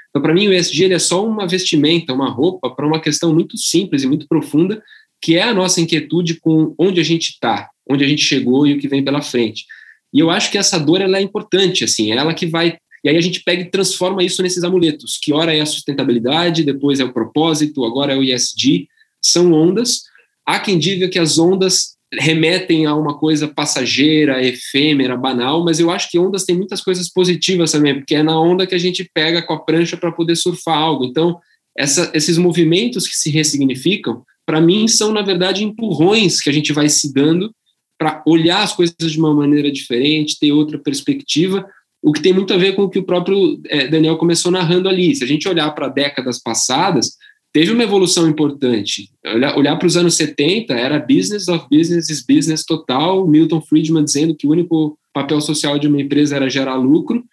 Então, 0.09 0.23
para 0.23 0.33
mim, 0.33 0.47
o 0.47 0.53
ESG 0.53 0.85
ele 0.85 0.95
é 0.95 0.99
só 1.01 1.27
uma 1.27 1.47
vestimenta, 1.47 2.15
uma 2.15 2.31
roupa 2.31 2.71
para 2.71 2.87
uma 2.87 3.01
questão 3.01 3.35
muito 3.35 3.59
simples 3.59 4.05
e 4.05 4.07
muito 4.07 4.29
profunda, 4.29 4.81
que 5.21 5.37
é 5.37 5.43
a 5.43 5.53
nossa 5.53 5.81
inquietude 5.81 6.39
com 6.39 6.73
onde 6.79 7.01
a 7.01 7.05
gente 7.05 7.31
está, 7.31 7.69
onde 7.91 8.05
a 8.05 8.09
gente 8.09 8.23
chegou 8.23 8.67
e 8.67 8.75
o 8.75 8.79
que 8.79 8.87
vem 8.87 9.05
pela 9.05 9.21
frente. 9.21 9.65
E 10.13 10.21
eu 10.21 10.31
acho 10.31 10.53
que 10.53 10.57
essa 10.57 10.79
dor 10.79 11.01
ela 11.01 11.19
é 11.19 11.21
importante, 11.21 11.83
assim, 11.83 12.13
é 12.13 12.17
ela 12.17 12.33
que 12.33 12.47
vai 12.47 12.79
e 13.05 13.09
aí 13.11 13.19
a 13.19 13.21
gente 13.21 13.43
pega 13.43 13.61
e 13.61 13.71
transforma 13.71 14.25
isso 14.25 14.43
nesses 14.43 14.65
amuletos, 14.65 15.19
que 15.23 15.31
ora 15.31 15.55
é 15.55 15.61
a 15.61 15.67
sustentabilidade, 15.67 16.65
depois 16.65 17.01
é 17.01 17.05
o 17.05 17.13
propósito, 17.13 17.85
agora 17.85 18.15
é 18.15 18.17
o 18.17 18.23
ISD. 18.23 18.89
São 19.21 19.53
ondas. 19.53 20.05
Há 20.47 20.59
quem 20.59 20.79
diga 20.79 21.07
que 21.09 21.19
as 21.19 21.39
ondas 21.39 21.94
remetem 22.19 22.87
a 22.87 22.95
uma 22.95 23.19
coisa 23.19 23.49
passageira, 23.49 24.45
efêmera, 24.45 25.17
banal, 25.17 25.65
mas 25.65 25.81
eu 25.81 25.91
acho 25.91 26.11
que 26.11 26.19
ondas 26.19 26.45
têm 26.45 26.57
muitas 26.57 26.81
coisas 26.81 27.09
positivas 27.09 27.73
também, 27.73 27.95
porque 27.95 28.15
é 28.15 28.23
na 28.23 28.39
onda 28.41 28.67
que 28.67 28.75
a 28.75 28.79
gente 28.79 29.09
pega 29.15 29.43
com 29.43 29.53
a 29.53 29.59
prancha 29.59 29.97
para 29.97 30.13
poder 30.13 30.37
surfar 30.37 30.77
algo. 30.77 31.05
Então, 31.05 31.39
essa, 31.77 32.11
esses 32.15 32.39
movimentos 32.39 33.09
que 33.09 33.17
se 33.17 33.31
ressignificam, 33.31 34.23
para 34.47 34.61
mim, 34.61 34.87
são, 34.89 35.13
na 35.13 35.23
verdade, 35.23 35.65
empurrões 35.65 36.41
que 36.41 36.51
a 36.51 36.53
gente 36.53 36.73
vai 36.73 36.89
se 36.89 37.13
dando 37.13 37.51
para 37.99 38.23
olhar 38.27 38.63
as 38.63 38.73
coisas 38.73 38.95
de 38.99 39.19
uma 39.19 39.33
maneira 39.33 39.71
diferente, 39.71 40.39
ter 40.39 40.53
outra 40.53 40.79
perspectiva, 40.79 41.67
o 42.03 42.13
que 42.13 42.21
tem 42.21 42.35
muito 42.35 42.53
a 42.53 42.59
ver 42.59 42.75
com 42.75 42.83
o 42.83 42.91
que 42.91 42.99
o 42.99 43.05
próprio 43.05 43.59
é, 43.67 43.89
Daniel 43.89 44.19
começou 44.19 44.53
narrando 44.53 44.89
ali. 44.89 45.15
Se 45.15 45.25
a 45.25 45.27
gente 45.27 45.49
olhar 45.49 45.71
para 45.71 45.89
décadas 45.89 46.39
passadas, 46.39 47.17
teve 47.55 47.73
uma 47.73 47.85
evolução 47.85 48.29
importante. 48.29 49.09
Olhar, 49.25 49.57
olhar 49.57 49.77
para 49.77 49.87
os 49.87 49.97
anos 49.97 50.17
70, 50.17 50.75
era 50.75 50.99
business 50.99 51.47
of 51.47 51.67
business 51.71 52.11
is 52.11 52.21
business 52.27 52.65
total, 52.67 53.29
Milton 53.29 53.63
Friedman 53.63 54.05
dizendo 54.05 54.35
que 54.35 54.45
o 54.45 54.51
único 54.51 54.99
papel 55.13 55.41
social 55.41 55.79
de 55.79 55.87
uma 55.87 56.03
empresa 56.03 56.35
era 56.35 56.51
gerar 56.51 56.75
lucro. 56.75 57.25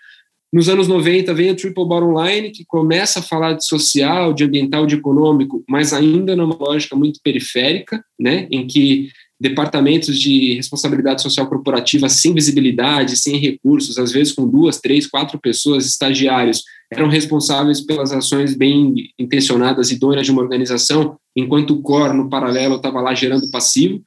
Nos 0.53 0.69
anos 0.69 0.87
90 0.87 1.33
vem 1.33 1.49
o 1.49 1.55
Triple 1.55 1.87
Bottom 1.87 2.23
Line, 2.23 2.51
que 2.51 2.63
começa 2.65 3.19
a 3.19 3.23
falar 3.23 3.53
de 3.53 3.65
social, 3.65 4.31
de 4.31 4.43
ambiental, 4.43 4.85
de 4.85 4.95
econômico, 4.95 5.63
mas 5.67 5.91
ainda 5.91 6.35
numa 6.35 6.55
lógica 6.55 6.95
muito 6.95 7.19
periférica, 7.23 8.03
né, 8.19 8.47
em 8.51 8.67
que 8.67 9.09
departamentos 9.41 10.19
de 10.19 10.53
responsabilidade 10.53 11.23
social 11.23 11.47
corporativa 11.47 12.07
sem 12.07 12.31
visibilidade, 12.31 13.17
sem 13.17 13.37
recursos, 13.37 13.97
às 13.97 14.11
vezes 14.11 14.33
com 14.33 14.47
duas, 14.47 14.79
três, 14.79 15.07
quatro 15.07 15.39
pessoas, 15.39 15.87
estagiários, 15.87 16.63
eram 16.91 17.07
responsáveis 17.07 17.81
pelas 17.81 18.11
ações 18.11 18.53
bem 18.53 18.93
intencionadas 19.17 19.89
e 19.89 19.95
idôneas 19.95 20.27
de 20.27 20.31
uma 20.31 20.43
organização, 20.43 21.17
enquanto 21.35 21.71
o 21.71 21.81
core, 21.81 22.15
no 22.15 22.29
paralelo, 22.29 22.75
estava 22.75 23.01
lá 23.01 23.15
gerando 23.15 23.49
passivo. 23.49 23.99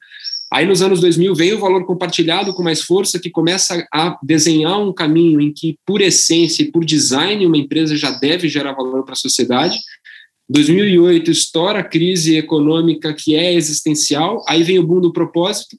Aí, 0.53 0.65
nos 0.65 0.81
anos 0.81 1.01
2000, 1.01 1.35
vem 1.35 1.53
o 1.53 1.59
valor 1.59 1.85
compartilhado 1.85 2.53
com 2.53 2.63
mais 2.63 2.81
força, 2.81 3.19
que 3.19 3.29
começa 3.29 3.85
a 3.93 4.17
desenhar 4.23 4.79
um 4.79 4.93
caminho 4.93 5.41
em 5.41 5.51
que, 5.51 5.77
por 5.85 5.99
essência 5.99 6.63
e 6.63 6.71
por 6.71 6.85
design, 6.85 7.45
uma 7.45 7.57
empresa 7.57 7.97
já 7.97 8.11
deve 8.11 8.47
gerar 8.47 8.71
valor 8.71 9.03
para 9.03 9.13
a 9.13 9.17
sociedade, 9.17 9.77
2008 10.49 11.31
estoura 11.31 11.79
a 11.79 11.83
crise 11.83 12.37
econômica 12.37 13.13
que 13.13 13.35
é 13.35 13.53
existencial, 13.53 14.43
aí 14.47 14.63
vem 14.63 14.77
o 14.77 14.85
boom 14.85 15.01
do 15.01 15.11
propósito, 15.11 15.77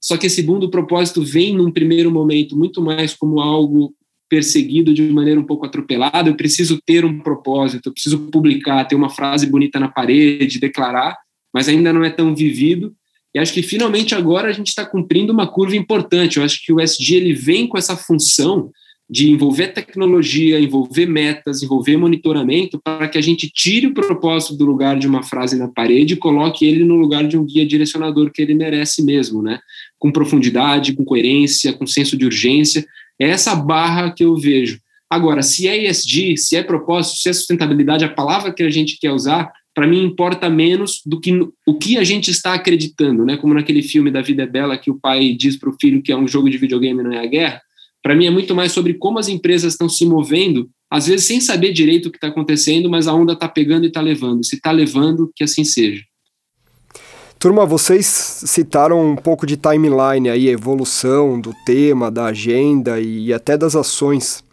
só 0.00 0.16
que 0.16 0.26
esse 0.26 0.42
boom 0.42 0.58
do 0.58 0.70
propósito 0.70 1.22
vem 1.22 1.54
num 1.54 1.70
primeiro 1.70 2.10
momento 2.10 2.56
muito 2.56 2.82
mais 2.82 3.14
como 3.14 3.40
algo 3.40 3.94
perseguido 4.28 4.92
de 4.92 5.02
maneira 5.10 5.38
um 5.38 5.44
pouco 5.44 5.66
atropelada, 5.66 6.28
eu 6.28 6.34
preciso 6.34 6.80
ter 6.84 7.04
um 7.04 7.20
propósito, 7.20 7.88
eu 7.88 7.92
preciso 7.92 8.18
publicar, 8.30 8.84
ter 8.86 8.96
uma 8.96 9.10
frase 9.10 9.46
bonita 9.46 9.78
na 9.78 9.88
parede, 9.88 10.58
declarar, 10.58 11.16
mas 11.52 11.68
ainda 11.68 11.92
não 11.92 12.02
é 12.02 12.10
tão 12.10 12.34
vivido, 12.34 12.94
e 13.34 13.38
acho 13.38 13.52
que 13.52 13.62
finalmente 13.62 14.14
agora 14.14 14.48
a 14.48 14.52
gente 14.52 14.68
está 14.68 14.84
cumprindo 14.84 15.32
uma 15.32 15.46
curva 15.46 15.76
importante, 15.76 16.38
eu 16.38 16.44
acho 16.44 16.64
que 16.64 16.72
o 16.72 16.80
SG 16.80 17.14
ele 17.14 17.34
vem 17.34 17.68
com 17.68 17.78
essa 17.78 17.96
função 17.96 18.70
de 19.12 19.30
envolver 19.30 19.74
tecnologia, 19.74 20.58
envolver 20.58 21.04
metas, 21.04 21.62
envolver 21.62 21.98
monitoramento, 21.98 22.80
para 22.82 23.06
que 23.06 23.18
a 23.18 23.20
gente 23.20 23.46
tire 23.46 23.86
o 23.86 23.92
propósito 23.92 24.56
do 24.56 24.64
lugar 24.64 24.98
de 24.98 25.06
uma 25.06 25.22
frase 25.22 25.54
na 25.54 25.68
parede 25.68 26.14
e 26.14 26.16
coloque 26.16 26.64
ele 26.64 26.82
no 26.82 26.94
lugar 26.96 27.28
de 27.28 27.36
um 27.36 27.44
guia 27.44 27.66
direcionador 27.66 28.30
que 28.32 28.40
ele 28.40 28.54
merece 28.54 29.04
mesmo, 29.04 29.42
né? 29.42 29.60
Com 29.98 30.10
profundidade, 30.10 30.94
com 30.94 31.04
coerência, 31.04 31.74
com 31.74 31.86
senso 31.86 32.16
de 32.16 32.24
urgência. 32.24 32.86
É 33.20 33.28
essa 33.28 33.54
barra 33.54 34.10
que 34.10 34.24
eu 34.24 34.34
vejo. 34.34 34.80
Agora, 35.10 35.42
se 35.42 35.68
é 35.68 35.90
ESG, 35.90 36.38
se 36.38 36.56
é 36.56 36.62
propósito, 36.62 37.18
se 37.18 37.28
é 37.28 37.34
sustentabilidade, 37.34 38.06
a 38.06 38.08
palavra 38.08 38.50
que 38.50 38.62
a 38.62 38.70
gente 38.70 38.98
quer 38.98 39.10
usar, 39.10 39.52
para 39.74 39.86
mim 39.86 40.02
importa 40.02 40.48
menos 40.48 41.02
do 41.04 41.20
que 41.20 41.38
o 41.66 41.74
que 41.74 41.98
a 41.98 42.04
gente 42.04 42.30
está 42.30 42.54
acreditando, 42.54 43.26
né? 43.26 43.36
Como 43.36 43.52
naquele 43.52 43.82
filme 43.82 44.10
da 44.10 44.22
Vida 44.22 44.44
é 44.44 44.46
Bela 44.46 44.78
que 44.78 44.90
o 44.90 44.98
pai 44.98 45.34
diz 45.34 45.58
para 45.58 45.68
o 45.68 45.76
filho 45.78 46.00
que 46.00 46.10
é 46.10 46.16
um 46.16 46.26
jogo 46.26 46.48
de 46.48 46.56
videogame 46.56 47.02
não 47.02 47.12
é 47.12 47.18
a 47.18 47.26
guerra 47.26 47.60
para 48.02 48.16
mim 48.16 48.26
é 48.26 48.30
muito 48.30 48.54
mais 48.54 48.72
sobre 48.72 48.94
como 48.94 49.18
as 49.18 49.28
empresas 49.28 49.74
estão 49.74 49.88
se 49.88 50.04
movendo, 50.04 50.68
às 50.90 51.06
vezes 51.06 51.26
sem 51.26 51.40
saber 51.40 51.72
direito 51.72 52.06
o 52.06 52.10
que 52.10 52.16
está 52.16 52.26
acontecendo, 52.26 52.90
mas 52.90 53.06
a 53.06 53.14
onda 53.14 53.32
está 53.32 53.48
pegando 53.48 53.84
e 53.84 53.88
está 53.88 54.00
levando. 54.00 54.44
Se 54.44 54.56
está 54.56 54.72
levando, 54.72 55.30
que 55.34 55.44
assim 55.44 55.64
seja. 55.64 56.02
Turma, 57.38 57.64
vocês 57.64 58.06
citaram 58.06 59.12
um 59.12 59.16
pouco 59.16 59.46
de 59.46 59.56
timeline 59.56 60.28
aí, 60.28 60.48
evolução 60.48 61.40
do 61.40 61.54
tema, 61.64 62.10
da 62.10 62.26
agenda 62.26 63.00
e 63.00 63.32
até 63.32 63.56
das 63.56 63.74
ações. 63.74 64.44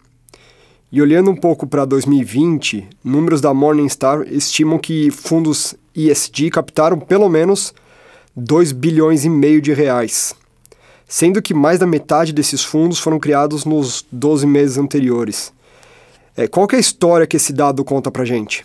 E 0.91 1.01
olhando 1.01 1.29
um 1.29 1.35
pouco 1.35 1.67
para 1.67 1.85
2020, 1.85 2.87
números 3.03 3.41
da 3.41 3.53
Morningstar 3.53 4.23
estimam 4.27 4.79
que 4.79 5.11
fundos 5.11 5.75
ESG 5.95 6.49
captaram 6.49 6.99
pelo 6.99 7.29
menos 7.29 7.73
2 8.35 8.71
bilhões 8.71 9.23
e 9.23 9.29
meio 9.29 9.61
de 9.61 9.71
reais 9.71 10.35
sendo 11.09 11.41
que 11.41 11.55
mais 11.55 11.79
da 11.79 11.87
metade 11.87 12.31
desses 12.31 12.63
fundos 12.63 12.99
foram 12.99 13.19
criados 13.19 13.65
nos 13.65 14.05
12 14.11 14.45
meses 14.45 14.77
anteriores. 14.77 15.51
É, 16.37 16.47
qual 16.47 16.67
é 16.71 16.75
a 16.75 16.79
história 16.79 17.25
que 17.25 17.35
esse 17.35 17.51
dado 17.51 17.83
conta 17.83 18.11
para 18.11 18.23
gente? 18.23 18.63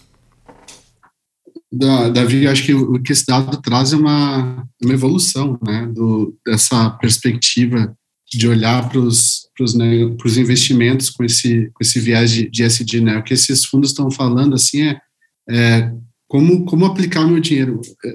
Davi, 1.73 2.47
acho 2.47 2.63
que 2.63 2.75
o 2.75 3.03
que 3.03 3.13
esse 3.13 3.27
dado 3.27 3.61
traz 3.61 3.93
é 3.93 3.97
uma, 3.97 4.65
uma 4.81 4.95
evolução 4.95 5.59
né, 5.67 5.91
do, 5.93 6.37
dessa 6.47 6.91
perspectiva 6.91 7.97
de 8.31 8.47
olhar 8.47 8.89
para 8.89 8.99
os 9.01 9.49
né, 9.75 9.97
investimentos 10.37 11.11
com 11.11 11.25
esse, 11.25 11.71
com 11.73 11.83
esse 11.83 11.99
viés 11.99 12.31
de, 12.31 12.49
de 12.49 12.63
SD. 12.63 13.01
Né? 13.01 13.17
O 13.17 13.25
que 13.25 13.35
esses 13.35 13.65
fundos 13.65 13.91
estão 13.91 14.11
falando 14.11 14.55
assim 14.55 14.83
é, 14.83 15.01
é 15.49 15.93
como, 16.29 16.65
como 16.67 16.85
aplicar 16.85 17.25
o 17.25 17.29
meu 17.29 17.41
dinheiro. 17.41 17.81
É, 18.05 18.13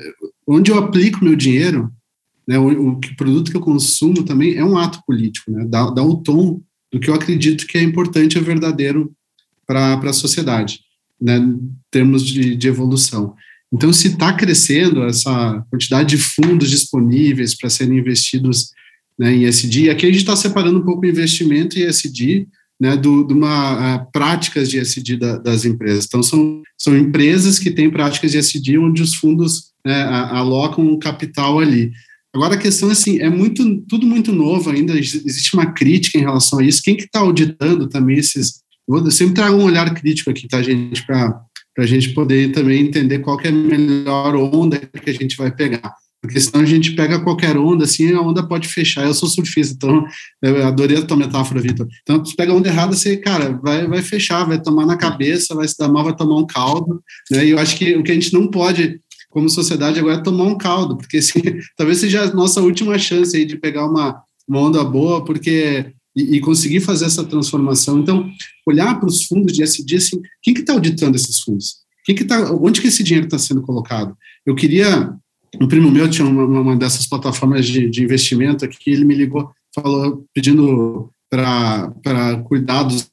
onde 0.47 0.71
eu 0.71 0.77
aplico 0.77 1.25
meu 1.25 1.35
dinheiro 1.35 1.91
né, 2.49 2.57
o, 2.57 2.93
o, 2.93 2.99
produto 3.15 3.51
que 3.51 3.57
eu 3.57 3.61
consumo 3.61 4.23
também 4.23 4.55
é 4.55 4.65
um 4.65 4.75
ato 4.75 4.99
político, 5.05 5.51
né, 5.51 5.67
dá, 5.69 5.91
dá 5.91 6.01
o 6.01 6.15
tom 6.15 6.59
do 6.91 6.99
que 6.99 7.07
eu 7.07 7.13
acredito 7.13 7.67
que 7.67 7.77
é 7.77 7.83
importante 7.83 8.39
e 8.39 8.41
verdadeiro 8.41 9.11
para 9.67 9.93
a 9.93 10.13
sociedade, 10.13 10.79
né, 11.21 11.37
em 11.37 11.71
termos 11.91 12.25
de, 12.25 12.55
de 12.55 12.67
evolução. 12.67 13.35
Então, 13.71 13.93
se 13.93 14.07
está 14.07 14.33
crescendo 14.33 15.03
essa 15.03 15.63
quantidade 15.69 16.17
de 16.17 16.17
fundos 16.17 16.71
disponíveis 16.71 17.55
para 17.55 17.69
serem 17.69 17.99
investidos 17.99 18.71
né, 19.17 19.31
em 19.31 19.45
SD, 19.45 19.91
aqui 19.91 20.07
a 20.07 20.09
gente 20.09 20.21
está 20.21 20.35
separando 20.35 20.79
um 20.79 20.83
pouco 20.83 21.05
o 21.05 21.09
investimento 21.09 21.77
em 21.77 21.83
SD 21.83 22.47
né, 22.81 22.97
do, 22.97 23.27
de 23.27 23.33
uma 23.35 23.97
uh, 23.97 24.11
práticas 24.11 24.71
de 24.71 24.79
SD 24.79 25.17
da, 25.17 25.37
das 25.37 25.65
empresas. 25.65 26.05
Então, 26.07 26.23
são, 26.23 26.63
são 26.75 26.97
empresas 26.97 27.59
que 27.59 27.69
têm 27.69 27.91
práticas 27.91 28.31
de 28.31 28.39
SD 28.39 28.79
onde 28.79 29.03
os 29.03 29.13
fundos 29.13 29.65
né, 29.85 30.01
alocam 30.01 30.83
um 30.83 30.97
capital 30.97 31.59
ali. 31.59 31.91
Agora 32.39 32.55
a 32.55 32.57
questão 32.57 32.89
assim, 32.89 33.19
é 33.19 33.29
muito 33.29 33.81
tudo 33.81 34.07
muito 34.07 34.31
novo 34.31 34.69
ainda, 34.69 34.97
existe 34.97 35.53
uma 35.53 35.73
crítica 35.73 36.17
em 36.17 36.21
relação 36.21 36.59
a 36.59 36.63
isso. 36.63 36.81
Quem 36.81 36.95
que 36.95 37.03
está 37.03 37.19
auditando 37.19 37.89
também 37.89 38.17
esses? 38.17 38.61
Eu 38.87 39.11
sempre 39.11 39.33
trago 39.33 39.57
um 39.57 39.65
olhar 39.65 39.93
crítico 39.93 40.29
aqui, 40.29 40.47
tá, 40.47 40.61
gente, 40.61 41.05
para 41.05 41.43
a 41.77 41.85
gente 41.85 42.13
poder 42.13 42.53
também 42.53 42.81
entender 42.81 43.19
qual 43.19 43.37
é 43.41 43.49
a 43.49 43.51
melhor 43.51 44.37
onda 44.37 44.77
que 44.79 45.09
a 45.09 45.13
gente 45.13 45.35
vai 45.35 45.53
pegar. 45.53 45.93
Porque 46.21 46.39
senão 46.39 46.63
a 46.63 46.65
gente 46.65 46.91
pega 46.91 47.19
qualquer 47.19 47.57
onda, 47.57 47.83
assim, 47.83 48.13
a 48.13 48.21
onda 48.21 48.41
pode 48.47 48.69
fechar. 48.69 49.05
Eu 49.05 49.13
sou 49.13 49.27
surfista, 49.27 49.73
então 49.75 50.05
eu 50.41 50.65
adorei 50.65 50.97
a 50.97 51.05
tua 51.05 51.17
metáfora, 51.17 51.59
Vitor. 51.59 51.87
Então, 52.03 52.23
se 52.23 52.37
pega 52.37 52.53
a 52.53 52.55
onda 52.55 52.69
errada, 52.69 52.95
você, 52.95 53.17
cara, 53.17 53.59
vai, 53.61 53.85
vai 53.85 54.01
fechar, 54.01 54.45
vai 54.45 54.61
tomar 54.61 54.85
na 54.85 54.95
cabeça, 54.95 55.53
vai 55.53 55.67
se 55.67 55.77
dar 55.77 55.89
mal, 55.89 56.05
vai 56.05 56.15
tomar 56.15 56.37
um 56.37 56.47
caldo, 56.47 57.01
né? 57.29 57.45
E 57.45 57.49
eu 57.49 57.59
acho 57.59 57.77
que 57.77 57.97
o 57.97 58.03
que 58.03 58.11
a 58.11 58.13
gente 58.13 58.33
não 58.33 58.47
pode 58.47 58.99
como 59.29 59.49
sociedade 59.49 59.99
agora 59.99 60.17
é 60.17 60.23
tomar 60.23 60.45
um 60.45 60.57
caldo, 60.57 60.97
porque 60.97 61.19
talvez 61.77 61.99
seja 61.99 62.23
a 62.23 62.33
nossa 62.33 62.61
última 62.61 62.97
chance 62.97 63.35
aí 63.35 63.45
de 63.45 63.57
pegar 63.57 63.85
uma, 63.85 64.21
uma 64.47 64.61
onda 64.61 64.83
boa, 64.83 65.23
porque 65.23 65.93
e, 66.15 66.37
e 66.37 66.41
conseguir 66.41 66.81
fazer 66.81 67.05
essa 67.05 67.23
transformação. 67.23 67.99
Então, 67.99 68.29
olhar 68.65 68.99
para 68.99 69.07
os 69.07 69.25
fundos 69.25 69.53
de 69.53 69.63
SD, 69.63 69.95
assim, 69.95 70.21
quem 70.41 70.53
que 70.53 70.61
está 70.61 70.73
auditando 70.73 71.15
esses 71.15 71.39
fundos? 71.39 71.77
Quem 72.03 72.15
que 72.15 72.25
tá, 72.25 72.51
onde 72.53 72.81
que 72.81 72.87
esse 72.87 73.03
dinheiro 73.03 73.27
está 73.27 73.37
sendo 73.37 73.61
colocado? 73.61 74.17
Eu 74.45 74.55
queria, 74.55 75.13
um 75.61 75.67
primo 75.67 75.91
meu 75.91 76.09
tinha 76.09 76.27
uma, 76.27 76.43
uma 76.61 76.75
dessas 76.75 77.07
plataformas 77.07 77.65
de, 77.67 77.89
de 77.89 78.03
investimento 78.03 78.65
aqui, 78.65 78.89
ele 78.89 79.05
me 79.05 79.15
ligou, 79.15 79.51
falou, 79.73 80.25
pedindo 80.33 81.09
para 81.29 82.41
cuidar 82.45 82.83
dos 82.83 83.11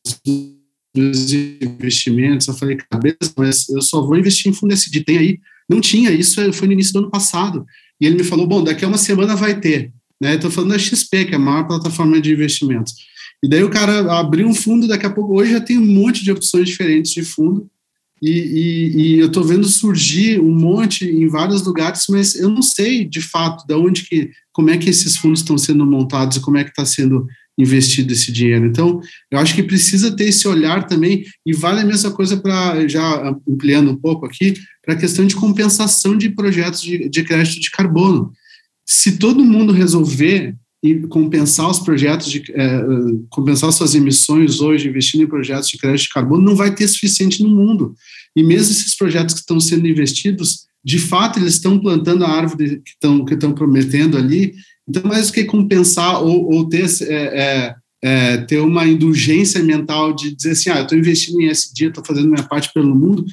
investimentos. 0.94 2.48
Eu 2.48 2.54
falei, 2.54 2.76
cabeça, 2.90 3.32
mas 3.36 3.68
eu 3.68 3.82
só 3.82 4.00
vou 4.00 4.16
investir 4.16 4.50
em 4.50 4.54
fundo 4.54 4.72
SD. 4.72 5.04
Tem 5.04 5.18
aí? 5.18 5.40
Não 5.68 5.80
tinha, 5.80 6.10
isso 6.10 6.52
foi 6.52 6.68
no 6.68 6.74
início 6.74 6.92
do 6.92 7.00
ano 7.00 7.10
passado. 7.10 7.66
E 8.00 8.06
ele 8.06 8.16
me 8.16 8.24
falou, 8.24 8.46
bom, 8.46 8.62
daqui 8.62 8.84
a 8.84 8.88
uma 8.88 8.98
semana 8.98 9.34
vai 9.34 9.58
ter. 9.58 9.92
Né? 10.20 10.34
Estou 10.34 10.50
falando 10.50 10.70
da 10.70 10.78
XP, 10.78 11.26
que 11.26 11.32
é 11.32 11.36
a 11.36 11.38
maior 11.38 11.66
plataforma 11.66 12.20
de 12.20 12.32
investimentos. 12.32 12.94
E 13.42 13.48
daí 13.48 13.62
o 13.62 13.70
cara 13.70 14.18
abriu 14.18 14.46
um 14.46 14.54
fundo, 14.54 14.88
daqui 14.88 15.06
a 15.06 15.10
pouco, 15.10 15.38
hoje 15.38 15.52
já 15.52 15.60
tem 15.60 15.78
um 15.78 15.86
monte 15.86 16.24
de 16.24 16.32
opções 16.32 16.68
diferentes 16.68 17.12
de 17.12 17.22
fundo, 17.22 17.68
e, 18.22 18.30
e, 18.30 18.96
e 18.96 19.18
eu 19.18 19.26
estou 19.26 19.44
vendo 19.44 19.68
surgir 19.68 20.40
um 20.40 20.50
monte 20.50 21.04
em 21.04 21.28
vários 21.28 21.62
lugares, 21.62 22.06
mas 22.08 22.34
eu 22.34 22.48
não 22.48 22.62
sei 22.62 23.04
de 23.04 23.20
fato 23.20 23.66
de 23.66 23.74
onde 23.74 24.04
que, 24.04 24.30
como 24.52 24.70
é 24.70 24.78
que 24.78 24.88
esses 24.88 25.18
fundos 25.18 25.40
estão 25.40 25.58
sendo 25.58 25.84
montados 25.84 26.38
e 26.38 26.40
como 26.40 26.56
é 26.56 26.64
que 26.64 26.70
está 26.70 26.84
sendo 26.86 27.26
investido 27.58 28.12
esse 28.12 28.30
dinheiro. 28.30 28.66
Então, 28.66 29.00
eu 29.30 29.38
acho 29.38 29.54
que 29.54 29.62
precisa 29.62 30.14
ter 30.14 30.24
esse 30.24 30.46
olhar 30.46 30.86
também, 30.86 31.24
e 31.44 31.52
vale 31.52 31.80
a 31.80 31.84
mesma 31.84 32.10
coisa 32.10 32.36
para, 32.36 32.86
já 32.86 33.34
ampliando 33.48 33.90
um 33.90 33.96
pouco 33.96 34.26
aqui, 34.26 34.54
para 34.84 34.94
a 34.94 34.98
questão 34.98 35.26
de 35.26 35.34
compensação 35.34 36.16
de 36.16 36.30
projetos 36.30 36.82
de, 36.82 37.08
de 37.08 37.24
crédito 37.24 37.60
de 37.60 37.70
carbono. 37.70 38.30
Se 38.84 39.18
todo 39.18 39.44
mundo 39.44 39.72
resolver 39.72 40.54
e 40.82 41.06
compensar 41.08 41.70
os 41.70 41.80
projetos 41.80 42.30
de 42.30 42.44
é, 42.54 42.84
compensar 43.30 43.72
suas 43.72 43.94
emissões 43.94 44.60
hoje 44.60 44.88
investindo 44.88 45.22
em 45.22 45.26
projetos 45.26 45.68
de 45.68 45.78
crédito 45.78 46.02
de 46.02 46.10
carbono 46.10 46.42
não 46.42 46.54
vai 46.54 46.74
ter 46.74 46.86
suficiente 46.86 47.42
no 47.42 47.48
mundo 47.48 47.94
e 48.36 48.42
mesmo 48.42 48.72
esses 48.72 48.96
projetos 48.96 49.34
que 49.34 49.40
estão 49.40 49.58
sendo 49.58 49.88
investidos 49.88 50.66
de 50.84 50.98
fato 50.98 51.38
eles 51.38 51.54
estão 51.54 51.78
plantando 51.78 52.24
a 52.24 52.30
árvore 52.30 52.82
que 52.84 52.90
estão 52.90 53.24
que 53.24 53.34
estão 53.34 53.52
prometendo 53.52 54.16
ali 54.18 54.54
então 54.88 55.02
mais 55.04 55.28
do 55.28 55.32
que 55.32 55.44
compensar 55.44 56.22
ou, 56.22 56.52
ou 56.52 56.68
ter 56.68 56.86
é, 57.02 57.14
é, 57.14 57.74
é, 58.04 58.36
ter 58.38 58.58
uma 58.58 58.86
indulgência 58.86 59.62
mental 59.62 60.14
de 60.14 60.34
dizer 60.34 60.50
assim 60.52 60.70
ah 60.70 60.78
eu 60.78 60.82
estou 60.82 60.98
investindo 60.98 61.40
em 61.40 61.48
SD 61.48 61.86
estou 61.86 62.04
fazendo 62.04 62.28
minha 62.28 62.42
parte 62.42 62.70
pelo 62.72 62.94
mundo. 62.94 63.24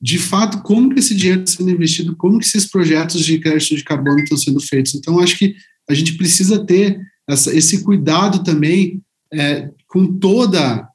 De 0.00 0.18
fato 0.18 0.62
como 0.62 0.92
que 0.92 1.00
esse 1.00 1.14
dinheiro 1.14 1.42
está 1.42 1.58
sendo 1.58 1.70
investido? 1.70 2.16
Como 2.16 2.38
que 2.38 2.44
esses 2.44 2.66
projetos 2.66 3.24
de 3.24 3.38
crédito 3.38 3.76
de 3.76 3.84
carbono 3.84 4.18
estão 4.20 4.36
sendo 4.36 4.60
feitos? 4.60 4.94
Então 4.94 5.18
acho 5.18 5.38
que 5.38 5.54
a 5.88 5.94
gente 5.94 6.14
precisa 6.14 6.64
ter 6.64 6.98
essa, 7.28 7.54
esse 7.54 7.82
cuidado 7.82 8.42
também 8.44 9.00
é, 9.32 9.70
com 9.88 10.18
toda, 10.18 10.88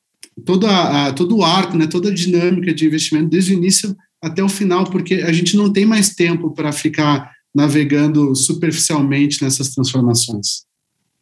toda 0.45 0.69
a, 1.07 1.13
todo 1.13 1.37
o 1.37 1.43
arco, 1.43 1.77
né, 1.77 1.87
toda 1.87 2.09
a 2.09 2.13
dinâmica 2.13 2.73
de 2.73 2.85
investimento, 2.85 3.29
desde 3.29 3.53
o 3.53 3.57
início 3.57 3.95
até 4.21 4.43
o 4.43 4.49
final, 4.49 4.85
porque 4.85 5.15
a 5.15 5.31
gente 5.31 5.57
não 5.57 5.71
tem 5.71 5.85
mais 5.85 6.09
tempo 6.13 6.51
para 6.51 6.71
ficar 6.71 7.31
navegando 7.53 8.35
superficialmente 8.35 9.43
nessas 9.43 9.69
transformações. 9.69 10.65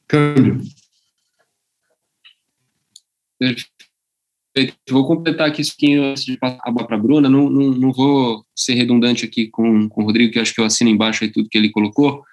Câmbio. 0.08 0.62
Perfeito. 3.40 3.70
Vou 4.90 5.08
completar 5.08 5.48
aqui 5.48 5.62
isso 5.62 5.74
aqui 5.76 5.96
antes 5.96 6.26
de 6.26 6.38
passar 6.38 6.60
a 6.64 6.72
bola 6.72 6.88
para 6.88 6.98
a 6.98 7.00
Bruna. 7.00 7.30
Não, 7.30 7.50
não, 7.50 7.72
não 7.72 7.94
vou 7.94 8.44
ser 8.56 8.74
redundante 8.74 9.26
aqui 9.26 9.48
com, 9.48 9.88
com 9.88 10.02
o 10.02 10.06
Rodrigo, 10.06 10.34
que 10.34 10.40
acho 10.40 10.54
que 10.54 10.60
eu 10.60 10.66
assino 10.66 10.90
embaixo 10.90 11.24
aí 11.24 11.32
tudo 11.32 11.50
que 11.50 11.58
ele 11.58 11.70
colocou. 11.70 12.24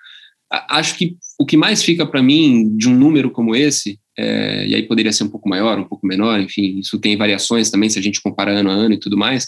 Acho 0.50 0.96
que 0.96 1.16
o 1.38 1.44
que 1.44 1.56
mais 1.56 1.82
fica 1.82 2.06
para 2.06 2.22
mim 2.22 2.76
de 2.76 2.88
um 2.88 2.96
número 2.96 3.30
como 3.30 3.54
esse, 3.54 3.98
é, 4.18 4.66
e 4.66 4.74
aí 4.74 4.82
poderia 4.84 5.12
ser 5.12 5.24
um 5.24 5.28
pouco 5.28 5.48
maior, 5.48 5.78
um 5.78 5.84
pouco 5.84 6.06
menor, 6.06 6.40
enfim, 6.40 6.78
isso 6.78 6.98
tem 6.98 7.16
variações 7.16 7.70
também 7.70 7.90
se 7.90 7.98
a 7.98 8.02
gente 8.02 8.22
compara 8.22 8.52
ano 8.52 8.70
a 8.70 8.72
ano 8.72 8.94
e 8.94 8.98
tudo 8.98 9.16
mais. 9.16 9.46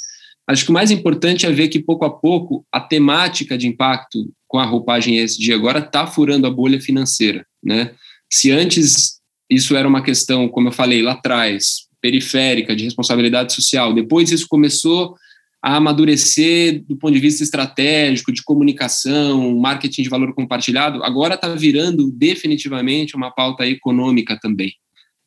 Acho 0.48 0.64
que 0.64 0.70
o 0.70 0.74
mais 0.74 0.90
importante 0.90 1.44
é 1.44 1.52
ver 1.52 1.68
que 1.68 1.78
pouco 1.78 2.06
a 2.06 2.10
pouco 2.10 2.64
a 2.72 2.80
temática 2.80 3.58
de 3.58 3.66
impacto 3.66 4.32
com 4.46 4.58
a 4.58 4.64
roupagem 4.64 5.18
ESG 5.18 5.52
agora 5.52 5.80
está 5.80 6.06
furando 6.06 6.46
a 6.46 6.50
bolha 6.50 6.80
financeira, 6.80 7.44
né? 7.62 7.92
Se 8.32 8.50
antes 8.50 9.18
isso 9.50 9.76
era 9.76 9.86
uma 9.86 10.02
questão, 10.02 10.48
como 10.48 10.68
eu 10.68 10.72
falei 10.72 11.02
lá 11.02 11.12
atrás, 11.12 11.86
periférica 12.00 12.74
de 12.74 12.84
responsabilidade 12.84 13.52
social, 13.52 13.94
depois 13.94 14.30
isso 14.30 14.46
começou 14.48 15.14
a 15.62 15.76
amadurecer 15.76 16.82
do 16.86 16.96
ponto 16.96 17.12
de 17.12 17.20
vista 17.20 17.42
estratégico, 17.42 18.32
de 18.32 18.42
comunicação, 18.42 19.58
marketing 19.58 20.02
de 20.02 20.08
valor 20.08 20.32
compartilhado, 20.34 21.02
agora 21.02 21.34
está 21.34 21.54
virando 21.54 22.10
definitivamente 22.12 23.16
uma 23.16 23.30
pauta 23.30 23.66
econômica 23.66 24.38
também. 24.40 24.72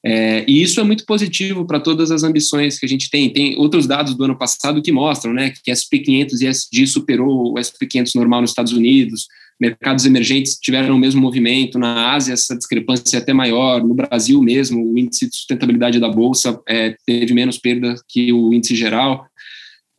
É, 0.04 0.44
e 0.48 0.64
isso 0.64 0.80
é 0.80 0.84
muito 0.84 1.06
positivo 1.06 1.66
para 1.66 1.80
todas 1.80 2.10
as 2.10 2.24
ambições 2.24 2.80
que 2.80 2.86
a 2.86 2.90
gente 2.90 3.10
tem. 3.10 3.32
Tem 3.32 3.56
outros 3.58 3.86
dados 3.86 4.16
do 4.16 4.24
ano 4.24 4.38
passado 4.38 4.82
que 4.82 4.92
mostram 4.92 5.34
né, 5.34 5.54
que 5.64 5.72
SP500 5.72 6.42
e 6.42 6.48
ESG 6.48 6.88
superou 6.88 7.52
o 7.52 7.56
SP500 7.56 8.16
normal 8.16 8.42
nos 8.42 8.52
Estados 8.52 8.74
Unidos, 8.74 9.28
mercados 9.62 10.08
emergentes 10.08 10.58
tiveram 10.60 10.96
o 10.96 11.00
mesmo 11.00 11.22
movimento, 11.22 11.78
na 11.78 12.14
Ásia 12.14 12.34
essa 12.34 12.58
discrepância 12.58 13.18
é 13.18 13.20
até 13.20 13.32
maior, 13.32 13.84
no 13.84 13.94
Brasil 13.94 14.42
mesmo 14.42 14.84
o 14.84 14.98
índice 14.98 15.30
de 15.30 15.38
sustentabilidade 15.38 16.00
da 16.00 16.10
Bolsa 16.10 16.60
é, 16.68 16.96
teve 17.06 17.32
menos 17.36 17.60
perda 17.60 17.94
que 18.10 18.34
o 18.34 18.52
índice 18.52 18.76
geral. 18.76 19.28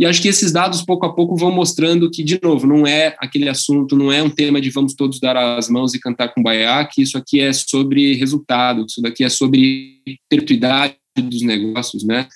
E 0.02 0.04
acho 0.04 0.20
que 0.20 0.26
esses 0.26 0.50
dados, 0.50 0.82
pouco 0.82 1.06
a 1.06 1.14
pouco, 1.14 1.36
vão 1.36 1.52
mostrando 1.52 2.10
que, 2.10 2.24
de 2.24 2.36
novo, 2.42 2.66
não 2.66 2.84
é 2.84 3.14
aquele 3.20 3.48
assunto, 3.48 3.96
não 3.96 4.10
é 4.10 4.20
um 4.20 4.28
tema 4.28 4.60
de 4.60 4.68
vamos 4.68 4.94
todos 4.94 5.20
dar 5.20 5.36
as 5.36 5.68
mãos 5.68 5.94
e 5.94 6.00
cantar 6.00 6.34
com 6.34 6.42
baiá, 6.42 6.84
que 6.84 7.02
isso 7.02 7.16
aqui 7.16 7.38
é 7.38 7.52
sobre 7.52 8.14
resultado, 8.14 8.84
isso 8.84 9.00
daqui 9.00 9.22
é 9.22 9.28
sobre 9.28 10.00
perpetuidade 10.28 10.96
dos 11.16 11.42
negócios, 11.42 12.02
né? 12.02 12.26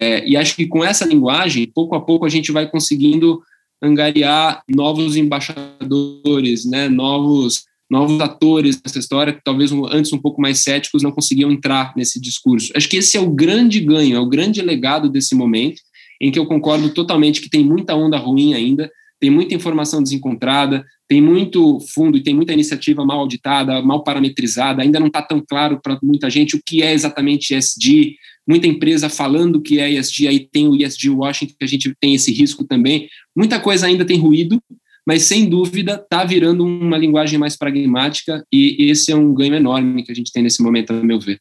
É, 0.00 0.26
e 0.26 0.34
acho 0.34 0.56
que 0.56 0.66
com 0.66 0.82
essa 0.82 1.04
linguagem, 1.04 1.70
pouco 1.70 1.94
a 1.94 2.00
pouco, 2.00 2.24
a 2.24 2.28
gente 2.30 2.50
vai 2.52 2.66
conseguindo 2.66 3.42
angariar 3.82 4.62
novos 4.66 5.14
embaixadores, 5.14 6.64
né? 6.64 6.88
Novos 6.88 7.64
novos 7.90 8.18
atores 8.20 8.80
nessa 8.82 8.98
história 8.98 9.34
que 9.34 9.42
talvez 9.44 9.72
antes 9.90 10.10
um 10.12 10.18
pouco 10.18 10.40
mais 10.40 10.62
céticos 10.62 11.02
não 11.02 11.12
conseguiam 11.12 11.50
entrar 11.50 11.92
nesse 11.94 12.18
discurso. 12.18 12.72
Acho 12.74 12.88
que 12.88 12.96
esse 12.96 13.18
é 13.18 13.20
o 13.20 13.28
grande 13.28 13.78
ganho, 13.78 14.16
é 14.16 14.20
o 14.20 14.28
grande 14.28 14.62
legado 14.62 15.06
desse 15.10 15.34
momento 15.34 15.82
em 16.20 16.30
que 16.30 16.38
eu 16.38 16.46
concordo 16.46 16.90
totalmente 16.90 17.40
que 17.40 17.48
tem 17.48 17.64
muita 17.64 17.94
onda 17.94 18.18
ruim 18.18 18.54
ainda, 18.54 18.90
tem 19.20 19.30
muita 19.30 19.54
informação 19.54 20.02
desencontrada, 20.02 20.84
tem 21.06 21.20
muito 21.20 21.78
fundo 21.94 22.16
e 22.16 22.22
tem 22.22 22.34
muita 22.34 22.52
iniciativa 22.52 23.04
mal 23.04 23.20
auditada, 23.20 23.82
mal 23.82 24.02
parametrizada, 24.02 24.82
ainda 24.82 24.98
não 24.98 25.08
está 25.08 25.20
tão 25.20 25.42
claro 25.46 25.78
para 25.82 25.98
muita 26.02 26.30
gente 26.30 26.56
o 26.56 26.60
que 26.64 26.82
é 26.82 26.92
exatamente 26.92 27.54
ESG, 27.54 28.16
muita 28.48 28.66
empresa 28.66 29.08
falando 29.08 29.60
que 29.60 29.78
é 29.78 29.90
ESG, 29.90 30.26
aí 30.26 30.48
tem 30.50 30.66
o 30.68 30.74
ESG 30.74 31.10
Washington, 31.10 31.54
que 31.58 31.64
a 31.64 31.68
gente 31.68 31.94
tem 32.00 32.14
esse 32.14 32.32
risco 32.32 32.64
também, 32.64 33.08
muita 33.36 33.60
coisa 33.60 33.86
ainda 33.86 34.04
tem 34.04 34.18
ruído, 34.18 34.60
mas 35.06 35.22
sem 35.22 35.48
dúvida 35.48 35.94
está 35.94 36.24
virando 36.24 36.64
uma 36.64 36.96
linguagem 36.96 37.38
mais 37.38 37.56
pragmática 37.56 38.42
e 38.52 38.90
esse 38.90 39.12
é 39.12 39.16
um 39.16 39.34
ganho 39.34 39.54
enorme 39.54 40.02
que 40.02 40.12
a 40.12 40.14
gente 40.14 40.32
tem 40.32 40.42
nesse 40.42 40.62
momento, 40.62 40.92
a 40.92 41.02
meu 41.02 41.20
ver 41.20 41.40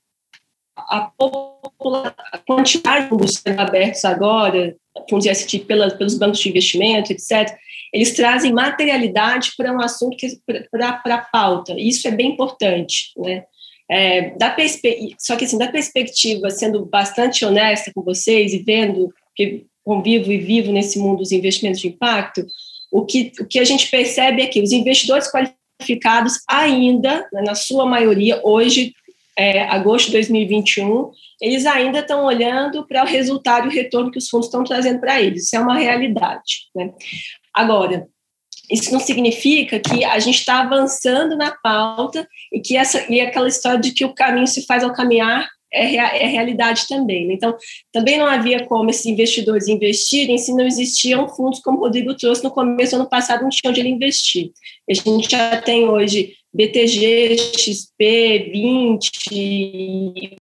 a, 0.90 1.12
a 2.32 2.38
quantidade 2.40 3.06
de 3.06 3.10
sendo 3.10 3.60
abertos 3.60 4.04
agora, 4.04 4.76
fundos 5.10 5.26
IST 5.26 5.60
pela, 5.60 5.90
pelos 5.92 6.18
bancos 6.18 6.40
de 6.40 6.50
investimento, 6.50 7.14
etc., 7.14 7.56
eles 7.94 8.14
trazem 8.14 8.54
materialidade 8.54 9.54
para 9.58 9.74
um 9.74 9.82
assunto 9.82 10.16
que 10.16 10.28
para 10.72 11.16
a 11.16 11.18
pauta. 11.18 11.74
Isso 11.78 12.08
é 12.08 12.12
bem 12.12 12.32
importante, 12.32 13.12
né? 13.18 13.44
É, 13.92 14.30
da 14.38 14.56
só 15.18 15.36
que 15.36 15.46
assim, 15.46 15.58
da 15.58 15.68
perspectiva, 15.68 16.52
sendo 16.52 16.86
bastante 16.86 17.44
honesta 17.44 17.92
com 17.94 18.04
vocês 18.04 18.54
e 18.54 18.60
vendo 18.60 19.12
que 19.36 19.66
convivo 19.84 20.32
e 20.32 20.38
vivo 20.38 20.72
nesse 20.72 21.00
mundo 21.00 21.20
dos 21.20 21.32
investimentos 21.32 21.82
de 21.82 21.88
impacto, 21.88 22.46
o 22.92 23.04
que, 23.04 23.32
o 23.40 23.48
que 23.48 23.58
a 23.58 23.66
gente 23.66 23.90
percebe 23.90 24.44
é 24.44 24.48
que 24.48 24.62
os 24.62 24.72
investidores 24.72 25.28
qualificados 25.32 26.36
ainda, 26.48 27.28
né, 27.34 27.42
na 27.42 27.56
sua 27.56 27.86
maioria, 27.88 28.40
hoje 28.44 28.94
é, 29.40 29.62
agosto 29.70 30.08
de 30.08 30.12
2021, 30.14 31.12
eles 31.42 31.66
ainda 31.66 32.00
estão 32.00 32.26
olhando 32.26 32.86
para 32.86 33.04
o 33.04 33.08
resultado 33.08 33.66
e 33.66 33.70
o 33.70 33.74
retorno 33.74 34.12
que 34.12 34.18
os 34.18 34.28
fundos 34.28 34.48
estão 34.48 34.66
trazendo 34.66 35.00
para 35.00 35.22
eles. 35.22 35.46
Isso 35.46 35.56
é 35.56 35.60
uma 35.62 35.78
realidade. 35.78 36.68
Né? 36.76 36.92
Agora, 37.54 38.06
isso 38.70 38.92
não 38.92 39.00
significa 39.00 39.80
que 39.80 40.04
a 40.04 40.20
gente 40.20 40.40
está 40.40 40.60
avançando 40.60 41.38
na 41.38 41.52
pauta 41.52 42.28
e 42.52 42.60
que 42.60 42.76
essa 42.76 43.06
e 43.10 43.22
aquela 43.22 43.48
história 43.48 43.80
de 43.80 43.94
que 43.94 44.04
o 44.04 44.14
caminho 44.14 44.46
se 44.46 44.66
faz 44.66 44.84
ao 44.84 44.92
caminhar 44.92 45.48
é, 45.72 45.96
é 45.96 46.26
realidade 46.26 46.86
também. 46.90 47.26
Né? 47.26 47.36
Então, 47.36 47.56
também 47.94 48.18
não 48.18 48.26
havia 48.26 48.66
como 48.66 48.90
esses 48.90 49.06
investidores 49.06 49.70
investirem 49.70 50.38
se 50.38 50.54
não 50.54 50.68
existiam 50.68 51.30
fundos 51.30 51.62
como 51.62 51.78
o 51.78 51.82
Rodrigo 51.82 52.14
trouxe 52.14 52.44
no 52.44 52.52
começo 52.52 52.92
do 52.92 53.02
ano 53.02 53.10
passado, 53.10 53.44
não 53.44 53.50
tinha 53.50 53.72
onde 53.72 53.80
ele 53.80 53.90
investir. 53.90 54.52
A 54.90 54.94
gente 54.94 55.32
já 55.32 55.62
tem 55.62 55.88
hoje 55.88 56.34
BTG, 56.54 57.38
XP, 57.58 58.50
20. 58.52 60.38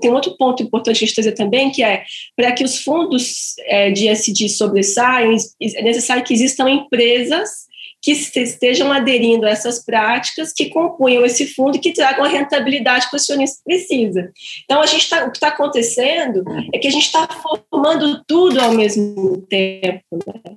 Tem 0.00 0.10
outro 0.12 0.36
ponto 0.36 0.62
importante 0.62 0.96
a 0.96 1.00
gente 1.00 1.14
trazer 1.14 1.32
também, 1.32 1.70
que 1.70 1.82
é 1.82 2.04
para 2.36 2.52
que 2.52 2.62
os 2.62 2.78
fundos 2.82 3.54
é, 3.60 3.90
de 3.90 4.06
SD 4.08 4.48
sobressaiam, 4.48 5.36
é 5.60 5.82
necessário 5.82 6.22
que 6.22 6.32
existam 6.32 6.68
empresas 6.70 7.68
que 8.02 8.12
estejam 8.12 8.90
aderindo 8.90 9.46
a 9.46 9.50
essas 9.50 9.84
práticas, 9.84 10.52
que 10.52 10.70
compunham 10.70 11.24
esse 11.24 11.46
fundo 11.54 11.76
e 11.76 11.80
que 11.80 11.92
tragam 11.92 12.24
a 12.24 12.28
rentabilidade 12.28 13.08
que 13.08 13.14
o 13.14 13.16
acionista 13.16 13.60
precisa. 13.64 14.32
Então, 14.64 14.80
a 14.80 14.86
gente 14.86 15.08
tá, 15.08 15.26
o 15.26 15.30
que 15.30 15.36
está 15.36 15.48
acontecendo 15.48 16.42
é 16.72 16.78
que 16.78 16.88
a 16.88 16.90
gente 16.90 17.04
está 17.04 17.28
formando 17.70 18.24
tudo 18.26 18.58
ao 18.58 18.72
mesmo 18.72 19.42
tempo. 19.48 20.02
Né? 20.12 20.56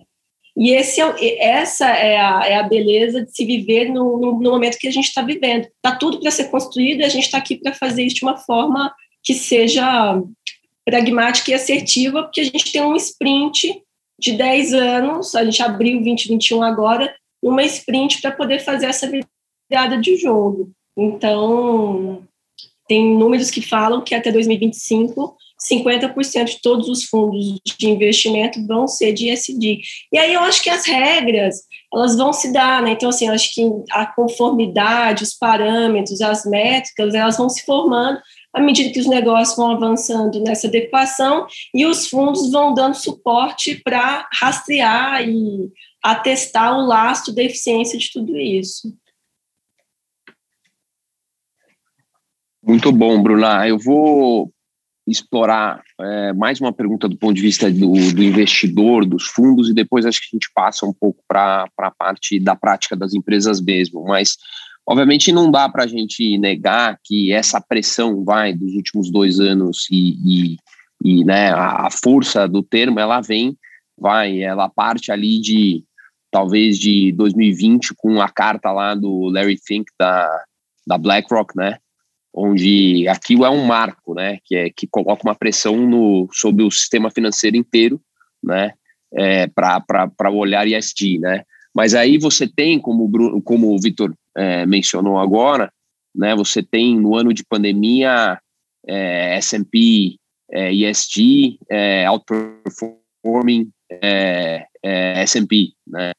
E 0.56 0.72
esse 0.72 1.02
é, 1.02 1.44
essa 1.44 1.88
é 1.88 2.18
a, 2.18 2.42
é 2.46 2.56
a 2.56 2.64
beleza 2.64 3.24
de 3.24 3.36
se 3.36 3.44
viver 3.46 3.90
no, 3.90 4.20
no, 4.20 4.40
no 4.40 4.52
momento 4.52 4.78
que 4.78 4.88
a 4.88 4.92
gente 4.92 5.08
está 5.08 5.22
vivendo. 5.22 5.66
Está 5.66 5.96
tudo 5.96 6.20
para 6.20 6.32
ser 6.32 6.46
construído 6.46 7.02
e 7.02 7.04
a 7.04 7.10
gente 7.10 7.26
está 7.26 7.38
aqui 7.38 7.56
para 7.56 7.74
fazer 7.74 8.04
isso 8.04 8.18
de 8.18 8.24
uma 8.24 8.38
forma 8.38 8.94
que 9.24 9.34
seja 9.34 10.22
pragmática 10.86 11.52
e 11.52 11.54
assertiva, 11.54 12.24
porque 12.24 12.42
a 12.42 12.46
gente 12.46 12.72
tem 12.72 12.84
um 12.84 12.96
sprint 12.96 13.82
de 14.20 14.34
10 14.34 14.74
anos, 14.74 15.34
a 15.34 15.44
gente 15.44 15.62
abriu 15.62 16.02
2021 16.02 16.62
agora, 16.62 17.14
uma 17.42 17.64
sprint 17.64 18.22
para 18.22 18.32
poder 18.32 18.60
fazer 18.60 18.88
essa 18.88 19.10
virada 19.10 19.98
de 19.98 20.18
jogo. 20.18 20.72
Então, 20.96 22.24
tem 22.88 23.16
números 23.18 23.50
que 23.50 23.62
falam 23.62 24.04
que 24.04 24.14
até 24.14 24.32
2025 24.32 25.36
50% 25.70 26.46
de 26.46 26.62
todos 26.62 26.88
os 26.90 27.06
fundos 27.06 27.60
de 27.78 27.90
investimento 27.90 28.66
vão 28.68 28.88
ser 28.88 29.14
de 29.14 29.30
ESG. 29.30 29.80
E 30.12 30.18
aí 30.18 30.34
eu 30.34 30.42
acho 30.42 30.62
que 30.62 30.70
as 30.70 30.86
regras, 30.86 31.64
elas 31.94 32.16
vão 32.16 32.34
se 32.34 32.52
dar, 32.52 32.82
né? 32.82 32.92
Então, 32.92 33.10
assim, 33.10 33.28
eu 33.28 33.34
acho 33.34 33.54
que 33.54 33.62
a 33.92 34.06
conformidade, 34.06 35.24
os 35.24 35.34
parâmetros, 35.34 36.22
as 36.22 36.46
métricas, 36.46 37.14
elas 37.14 37.38
vão 37.38 37.50
se 37.50 37.64
formando 37.66 38.20
à 38.54 38.62
medida 38.62 38.94
que 38.94 39.00
os 39.00 39.08
negócios 39.08 39.58
vão 39.58 39.72
avançando 39.72 40.40
nessa 40.42 40.68
adequação 40.68 41.48
e 41.74 41.86
os 41.86 42.08
fundos 42.08 42.52
vão 42.52 42.74
dando 42.74 42.94
suporte 42.94 43.82
para 43.84 44.30
rastrear 44.32 45.28
e 45.28 45.72
atestar 46.04 46.78
o 46.78 46.86
lastro 46.86 47.34
da 47.34 47.42
eficiência 47.42 47.98
de 47.98 48.12
tudo 48.12 48.38
isso. 48.38 48.94
Muito 52.62 52.92
bom, 52.92 53.22
Bruna. 53.22 53.68
Eu 53.68 53.78
vou 53.78 54.53
explorar 55.06 55.82
é, 56.00 56.34
mais 56.34 56.60
uma 56.62 56.72
pergunta 56.72 57.10
do 57.10 57.18
ponto 57.18 57.34
de 57.34 57.42
vista 57.42 57.70
do, 57.70 57.92
do, 58.14 58.24
investidor, 58.24 59.06
dos 59.06 59.26
fundos, 59.28 59.70
e 59.70 59.74
depois 59.74 60.06
acho 60.06 60.22
que 60.22 60.28
a 60.32 60.36
gente 60.36 60.50
passa 60.54 60.86
um 60.86 60.94
pouco 60.94 61.22
para 61.28 61.68
a 61.78 61.92
parte 61.92 62.40
da 62.40 62.56
prática 62.56 62.96
das 62.96 63.14
empresas 63.14 63.62
mesmo. 63.62 64.04
Mas, 64.06 64.38
obviamente, 64.88 65.32
não 65.32 65.52
dá 65.52 65.68
para 65.68 65.84
a 65.84 65.88
gente 65.88 66.38
negar 66.38 66.98
que 67.04 67.34
essa 67.34 67.60
pressão 67.60 68.24
vai 68.24 68.54
dos 68.54 68.74
últimos 68.74 69.12
dois 69.12 69.40
anos 69.40 69.88
e, 69.92 70.16
e, 70.26 70.58
e 71.04 71.26
né, 71.26 71.52
a, 71.52 71.88
a 71.88 71.90
força 71.92 72.48
do 72.48 72.64
termo 72.64 73.00
ela 73.00 73.20
vem, 73.20 73.58
vai, 73.98 74.42
ela 74.42 74.70
parte 74.70 75.12
ali 75.12 75.40
de 75.42 75.84
talvez 76.32 76.80
de 76.80 77.12
2020 77.12 77.94
com 77.98 78.20
a 78.22 78.28
carta 78.30 78.72
lá 78.72 78.96
do 78.96 79.30
Larry 79.30 79.60
Fink 79.64 79.86
da, 80.00 80.44
da 80.88 80.98
BlackRock, 80.98 81.56
né? 81.56 81.78
Onde 82.34 83.08
aquilo 83.08 83.46
é 83.46 83.50
um 83.50 83.64
marco, 83.64 84.16
né, 84.16 84.40
que, 84.44 84.56
é, 84.56 84.70
que 84.70 84.88
coloca 84.88 85.22
uma 85.24 85.36
pressão 85.36 85.78
no, 85.78 86.28
sobre 86.32 86.64
o 86.64 86.72
sistema 86.72 87.12
financeiro 87.12 87.56
inteiro, 87.56 88.02
né, 88.44 88.74
é, 89.14 89.48
para 89.48 90.32
olhar 90.32 90.68
ESG, 90.68 91.20
né. 91.20 91.44
Mas 91.76 91.94
aí 91.94 92.18
você 92.18 92.48
tem, 92.48 92.80
como, 92.80 93.08
Bruno, 93.08 93.42
como 93.42 93.74
o 93.74 93.80
Vitor 93.80 94.14
é, 94.36 94.66
mencionou 94.66 95.20
agora, 95.20 95.72
né, 96.16 96.36
você 96.36 96.64
tem 96.64 97.00
no 97.00 97.16
ano 97.16 97.34
de 97.34 97.44
pandemia 97.46 98.40
é, 98.88 99.38
S&P 99.38 100.18
é, 100.52 100.74
ESG 100.74 101.58
é, 101.70 102.10
outperforming 102.10 103.70
é, 103.90 104.66
é, 104.84 105.22
S&P, 105.22 105.74
né. 105.88 106.12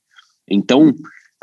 Então, 0.48 0.92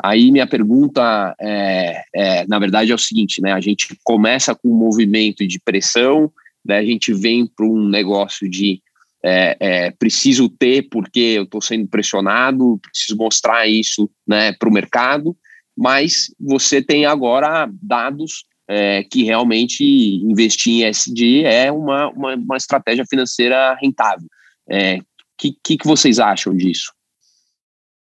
Aí 0.02 0.32
minha 0.32 0.46
pergunta, 0.46 1.34
é, 1.40 2.02
é, 2.12 2.46
na 2.48 2.58
verdade, 2.58 2.90
é 2.90 2.94
o 2.94 2.98
seguinte, 2.98 3.40
né? 3.40 3.52
A 3.52 3.60
gente 3.60 3.96
começa 4.02 4.54
com 4.54 4.68
um 4.68 4.76
movimento 4.76 5.46
de 5.46 5.60
pressão, 5.60 6.32
né? 6.64 6.78
a 6.78 6.84
gente 6.84 7.14
vem 7.14 7.46
para 7.46 7.64
um 7.64 7.88
negócio 7.88 8.50
de 8.50 8.82
é, 9.24 9.56
é, 9.60 9.90
preciso 9.92 10.48
ter 10.48 10.88
porque 10.90 11.20
eu 11.20 11.44
estou 11.44 11.60
sendo 11.60 11.86
pressionado, 11.86 12.80
preciso 12.82 13.16
mostrar 13.16 13.68
isso 13.68 14.10
né, 14.26 14.52
para 14.52 14.68
o 14.68 14.72
mercado, 14.72 15.36
mas 15.76 16.34
você 16.40 16.82
tem 16.82 17.06
agora 17.06 17.70
dados 17.80 18.44
é, 18.68 19.04
que 19.04 19.22
realmente 19.22 19.84
investir 19.84 20.82
em 20.82 20.84
SD 20.84 21.44
é 21.44 21.70
uma, 21.70 22.08
uma, 22.10 22.34
uma 22.34 22.56
estratégia 22.56 23.04
financeira 23.08 23.76
rentável. 23.80 24.26
O 24.68 24.74
é, 24.74 24.98
que, 25.38 25.56
que, 25.64 25.76
que 25.76 25.86
vocês 25.86 26.18
acham 26.18 26.56
disso? 26.56 26.92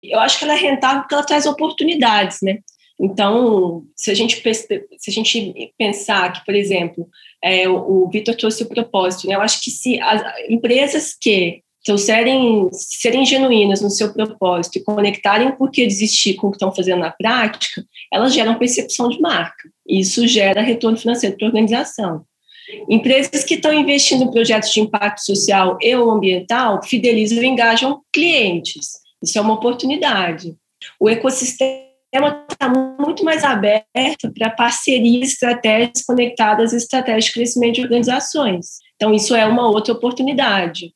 Eu 0.02 0.18
acho 0.20 0.38
que 0.38 0.44
ela 0.44 0.54
é 0.54 0.58
rentável 0.58 1.02
porque 1.02 1.14
ela 1.14 1.24
traz 1.24 1.46
oportunidades, 1.46 2.38
né? 2.42 2.58
Então, 3.00 3.84
se 3.96 4.10
a 4.10 4.14
gente, 4.14 4.40
se 4.40 5.10
a 5.10 5.12
gente 5.12 5.72
pensar 5.76 6.32
que, 6.32 6.44
por 6.44 6.54
exemplo, 6.54 7.08
é, 7.42 7.68
o, 7.68 8.08
Vitor 8.08 8.36
trouxe 8.36 8.62
o 8.62 8.68
propósito, 8.68 9.26
né? 9.26 9.34
eu 9.34 9.40
acho 9.40 9.60
que 9.60 9.70
se 9.70 10.00
as 10.00 10.22
empresas 10.48 11.16
que 11.20 11.62
trouxerem, 11.84 12.68
serem 12.72 13.26
genuínas 13.26 13.80
no 13.80 13.90
seu 13.90 14.12
propósito 14.12 14.78
e 14.78 14.84
conectarem 14.84 15.48
o 15.48 15.56
porquê 15.56 15.84
de 15.84 15.92
existir 15.92 16.34
com 16.34 16.46
o 16.46 16.50
que 16.50 16.56
estão 16.56 16.72
fazendo 16.72 17.00
na 17.00 17.10
prática, 17.10 17.84
elas 18.12 18.32
geram 18.32 18.58
percepção 18.58 19.08
de 19.08 19.20
marca. 19.20 19.68
Isso 19.84 20.26
gera 20.28 20.62
retorno 20.62 20.96
financeiro 20.96 21.36
para 21.36 21.46
a 21.46 21.50
organização. 21.50 22.24
Empresas 22.88 23.42
que 23.42 23.54
estão 23.54 23.74
investindo 23.74 24.22
em 24.22 24.30
projetos 24.30 24.72
de 24.72 24.80
impacto 24.80 25.22
social 25.24 25.76
e 25.80 25.92
ambiental 25.92 26.80
fidelizam 26.84 27.42
e 27.42 27.46
engajam 27.46 28.00
clientes. 28.12 29.01
Isso 29.22 29.38
é 29.38 29.40
uma 29.40 29.54
oportunidade. 29.54 30.54
O 30.98 31.08
ecossistema 31.08 31.92
está 32.50 32.68
muito 32.68 33.24
mais 33.24 33.44
aberto 33.44 34.32
para 34.34 34.50
parcerias, 34.50 35.32
estratégias 35.32 36.04
conectadas 36.06 36.74
a 36.74 36.76
estratégias 36.76 37.26
de 37.26 37.32
crescimento 37.32 37.74
de 37.76 37.82
organizações. 37.82 38.78
Então, 38.96 39.14
isso 39.14 39.34
é 39.34 39.46
uma 39.46 39.68
outra 39.68 39.92
oportunidade. 39.92 40.92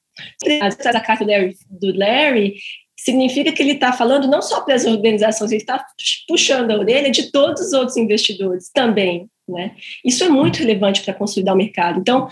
A 0.61 1.01
carta 1.01 1.25
do 1.25 1.97
Larry 1.97 2.55
significa 2.99 3.53
que 3.53 3.63
ele 3.63 3.73
está 3.73 3.93
falando 3.93 4.27
não 4.27 4.43
só 4.43 4.63
para 4.63 4.75
as 4.75 4.85
organizações, 4.85 5.53
ele 5.53 5.61
está 5.61 5.85
puxando 6.27 6.71
a 6.71 6.79
orelha 6.79 7.11
de 7.11 7.31
todos 7.31 7.67
os 7.67 7.73
outros 7.73 7.97
investidores 7.97 8.71
também. 8.73 9.29
Né? 9.49 9.77
Isso 10.05 10.25
é 10.25 10.29
muito 10.29 10.59
relevante 10.59 11.03
para 11.03 11.15
consolidar 11.15 11.55
o 11.55 11.59
mercado. 11.59 12.01
Então, 12.01 12.29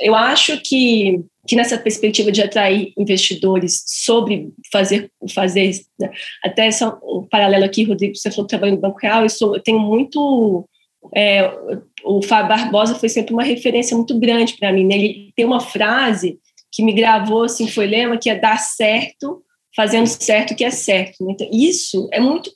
eu 0.00 0.14
acho 0.14 0.60
que 0.62 1.22
que 1.46 1.56
nessa 1.56 1.78
perspectiva 1.78 2.32
de 2.32 2.42
atrair 2.42 2.92
investidores 2.96 3.82
sobre 3.86 4.48
fazer, 4.72 5.10
fazer 5.34 5.72
né, 5.98 6.10
até 6.42 6.70
só 6.70 6.98
um 7.02 7.26
paralelo 7.28 7.64
aqui, 7.64 7.84
Rodrigo, 7.84 8.16
você 8.16 8.30
falou 8.30 8.46
que 8.46 8.50
trabalha 8.50 8.72
no 8.72 8.80
Banco 8.80 8.98
Real, 9.00 9.22
eu, 9.22 9.28
sou, 9.28 9.54
eu 9.54 9.62
tenho 9.62 9.78
muito, 9.78 10.66
é, 11.14 11.42
o 12.04 12.22
Fábio 12.22 12.48
Barbosa 12.48 12.94
foi 12.94 13.08
sempre 13.08 13.34
uma 13.34 13.42
referência 13.42 13.96
muito 13.96 14.18
grande 14.18 14.56
para 14.58 14.72
mim, 14.72 14.86
né? 14.86 14.94
ele 14.94 15.32
tem 15.36 15.44
uma 15.44 15.60
frase 15.60 16.38
que 16.72 16.82
me 16.82 16.92
gravou, 16.92 17.44
assim, 17.44 17.68
foi 17.68 17.86
lema, 17.86 18.16
que 18.16 18.30
é 18.30 18.38
dar 18.38 18.58
certo, 18.58 19.42
fazendo 19.76 20.06
certo 20.06 20.56
que 20.56 20.64
é 20.64 20.70
certo, 20.70 21.24
né? 21.24 21.32
então, 21.32 21.48
isso 21.52 22.08
é 22.10 22.20
muito 22.20 22.50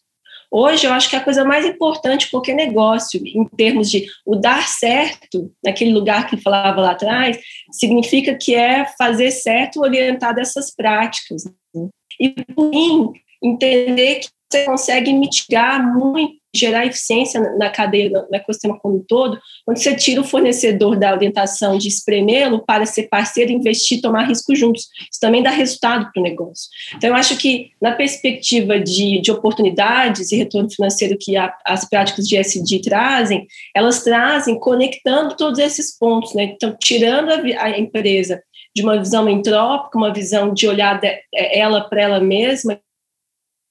Hoje, 0.50 0.86
eu 0.86 0.92
acho 0.92 1.10
que 1.10 1.16
é 1.16 1.18
a 1.18 1.24
coisa 1.24 1.44
mais 1.44 1.66
importante 1.66 2.24
de 2.24 2.30
qualquer 2.30 2.54
negócio, 2.54 3.20
em 3.24 3.44
termos 3.44 3.90
de 3.90 4.06
o 4.24 4.34
dar 4.34 4.66
certo, 4.66 5.52
naquele 5.62 5.92
lugar 5.92 6.28
que 6.28 6.40
falava 6.40 6.80
lá 6.80 6.92
atrás, 6.92 7.38
significa 7.70 8.34
que 8.34 8.54
é 8.54 8.86
fazer 8.98 9.30
certo 9.30 9.80
orientado 9.80 10.38
a 10.38 10.42
essas 10.42 10.74
práticas. 10.74 11.44
Né? 11.44 11.88
E, 12.18 12.30
por 12.54 12.70
mim, 12.70 13.12
entender 13.42 14.20
que 14.20 14.28
você 14.50 14.64
consegue 14.64 15.12
mitigar 15.12 15.94
muito 15.94 16.38
gerar 16.54 16.86
eficiência 16.86 17.40
na 17.56 17.70
cadeia, 17.70 18.10
no 18.10 18.34
ecossistema 18.34 18.78
como 18.78 18.96
um 18.96 19.04
todo, 19.06 19.38
quando 19.64 19.78
você 19.78 19.94
tira 19.94 20.20
o 20.20 20.24
fornecedor 20.24 20.98
da 20.98 21.12
orientação 21.12 21.76
de 21.76 21.88
espremê-lo 21.88 22.64
para 22.64 22.86
ser 22.86 23.04
parceiro, 23.04 23.52
investir, 23.52 24.00
tomar 24.00 24.24
risco 24.24 24.54
juntos. 24.54 24.88
Isso 25.10 25.20
também 25.20 25.42
dá 25.42 25.50
resultado 25.50 26.10
para 26.10 26.20
o 26.20 26.22
negócio. 26.22 26.68
Então, 26.96 27.10
eu 27.10 27.14
acho 27.14 27.36
que, 27.36 27.70
na 27.80 27.92
perspectiva 27.92 28.78
de, 28.80 29.20
de 29.20 29.30
oportunidades 29.30 30.32
e 30.32 30.36
retorno 30.36 30.70
financeiro 30.70 31.16
que 31.20 31.36
a, 31.36 31.54
as 31.66 31.88
práticas 31.88 32.26
de 32.26 32.36
SD 32.36 32.80
trazem, 32.80 33.46
elas 33.74 34.02
trazem 34.02 34.58
conectando 34.58 35.36
todos 35.36 35.58
esses 35.58 35.96
pontos, 35.98 36.34
né? 36.34 36.44
Então, 36.44 36.74
tirando 36.80 37.30
a, 37.30 37.64
a 37.64 37.78
empresa 37.78 38.42
de 38.74 38.82
uma 38.82 38.98
visão 38.98 39.28
entrópica, 39.28 39.98
uma 39.98 40.12
visão 40.12 40.54
de 40.54 40.66
olhar 40.66 41.00
de, 41.00 41.12
ela 41.34 41.82
para 41.82 42.02
ela 42.02 42.20
mesma, 42.20 42.80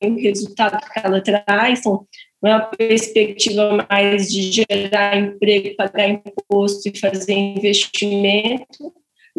o 0.01 0.15
resultado 0.15 0.77
que 0.79 0.99
ela 1.03 1.21
traz, 1.21 1.79
são 1.79 2.05
uma 2.41 2.59
perspectiva 2.61 3.85
mais 3.89 4.31
de 4.31 4.51
gerar 4.51 5.17
emprego, 5.17 5.75
pagar 5.75 6.09
imposto 6.09 6.89
e 6.89 6.99
fazer 6.99 7.33
investimento, 7.33 8.93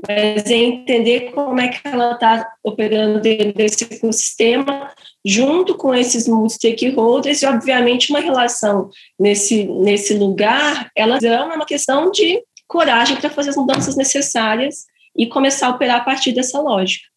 mas 0.07 0.47
é 0.47 0.55
entender 0.55 1.33
como 1.33 1.61
é 1.61 1.69
que 1.69 1.81
ela 1.85 2.13
está 2.13 2.49
operando 2.63 3.21
dentro 3.21 3.53
desse 3.53 3.85
ecossistema, 3.85 4.93
junto 5.25 5.77
com 5.77 5.95
esses 5.95 6.27
stakeholders, 6.49 7.43
e 7.43 7.47
obviamente 7.47 8.11
uma 8.11 8.21
relação 8.21 8.91
nesse, 9.19 9.65
nesse 9.65 10.15
lugar, 10.15 10.91
ela 10.97 11.19
é 11.19 11.41
uma 11.43 11.67
questão 11.67 12.11
de 12.11 12.43
coragem 12.67 13.17
para 13.17 13.31
fazer 13.31 13.51
as 13.51 13.57
mudanças 13.57 13.97
necessárias 13.97 14.85
e 15.17 15.27
começar 15.27 15.67
a 15.67 15.71
operar 15.71 16.01
a 16.01 16.05
partir 16.05 16.33
dessa 16.33 16.61
lógica. 16.61 17.09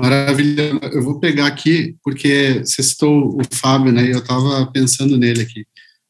Maravilha. 0.00 0.78
Eu 0.92 1.02
vou 1.02 1.18
pegar 1.20 1.46
aqui, 1.46 1.96
porque 2.02 2.62
você 2.64 2.82
citou 2.82 3.38
o 3.38 3.42
Fábio, 3.50 3.92
né? 3.92 4.06
E 4.06 4.10
eu 4.10 4.18
estava 4.18 4.66
pensando 4.72 5.16
nele 5.16 5.42
aqui. 5.42 5.64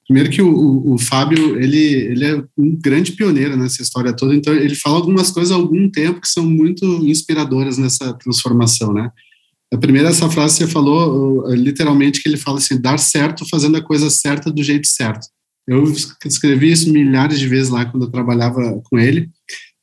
Primeiro 0.06 0.30
que 0.30 0.40
o, 0.40 0.48
o, 0.48 0.94
o, 0.94 0.98
Fábio, 0.98 1.60
ele, 1.60 1.78
ele 1.78 2.24
é 2.24 2.44
um 2.56 2.76
grande 2.76 3.12
pioneiro 3.12 3.56
nessa 3.56 3.82
história 3.82 4.14
toda, 4.14 4.36
então 4.36 4.54
ele 4.54 4.76
fala 4.76 4.96
algumas 4.96 5.32
coisas 5.32 5.50
há 5.50 5.56
algum 5.56 5.90
tempo 5.90 6.20
que 6.20 6.28
são 6.28 6.46
muito 6.46 6.84
inspiradoras 7.04 7.76
nessa 7.76 8.12
transformação, 8.14 8.92
né? 8.92 9.10
A 9.74 9.76
primeira, 9.76 10.10
essa 10.10 10.30
frase 10.30 10.58
que 10.58 10.64
você 10.64 10.72
falou, 10.72 11.52
literalmente, 11.52 12.22
que 12.22 12.28
ele 12.28 12.36
fala 12.36 12.58
assim, 12.58 12.80
dar 12.80 12.98
certo 12.98 13.44
fazendo 13.48 13.76
a 13.76 13.82
coisa 13.82 14.08
certa 14.08 14.48
do 14.48 14.62
jeito 14.62 14.86
certo. 14.86 15.26
Eu 15.66 15.82
escrevi 16.24 16.70
isso 16.70 16.92
milhares 16.92 17.40
de 17.40 17.48
vezes 17.48 17.70
lá 17.70 17.84
quando 17.84 18.04
eu 18.04 18.10
trabalhava 18.10 18.80
com 18.84 18.96
ele, 18.96 19.28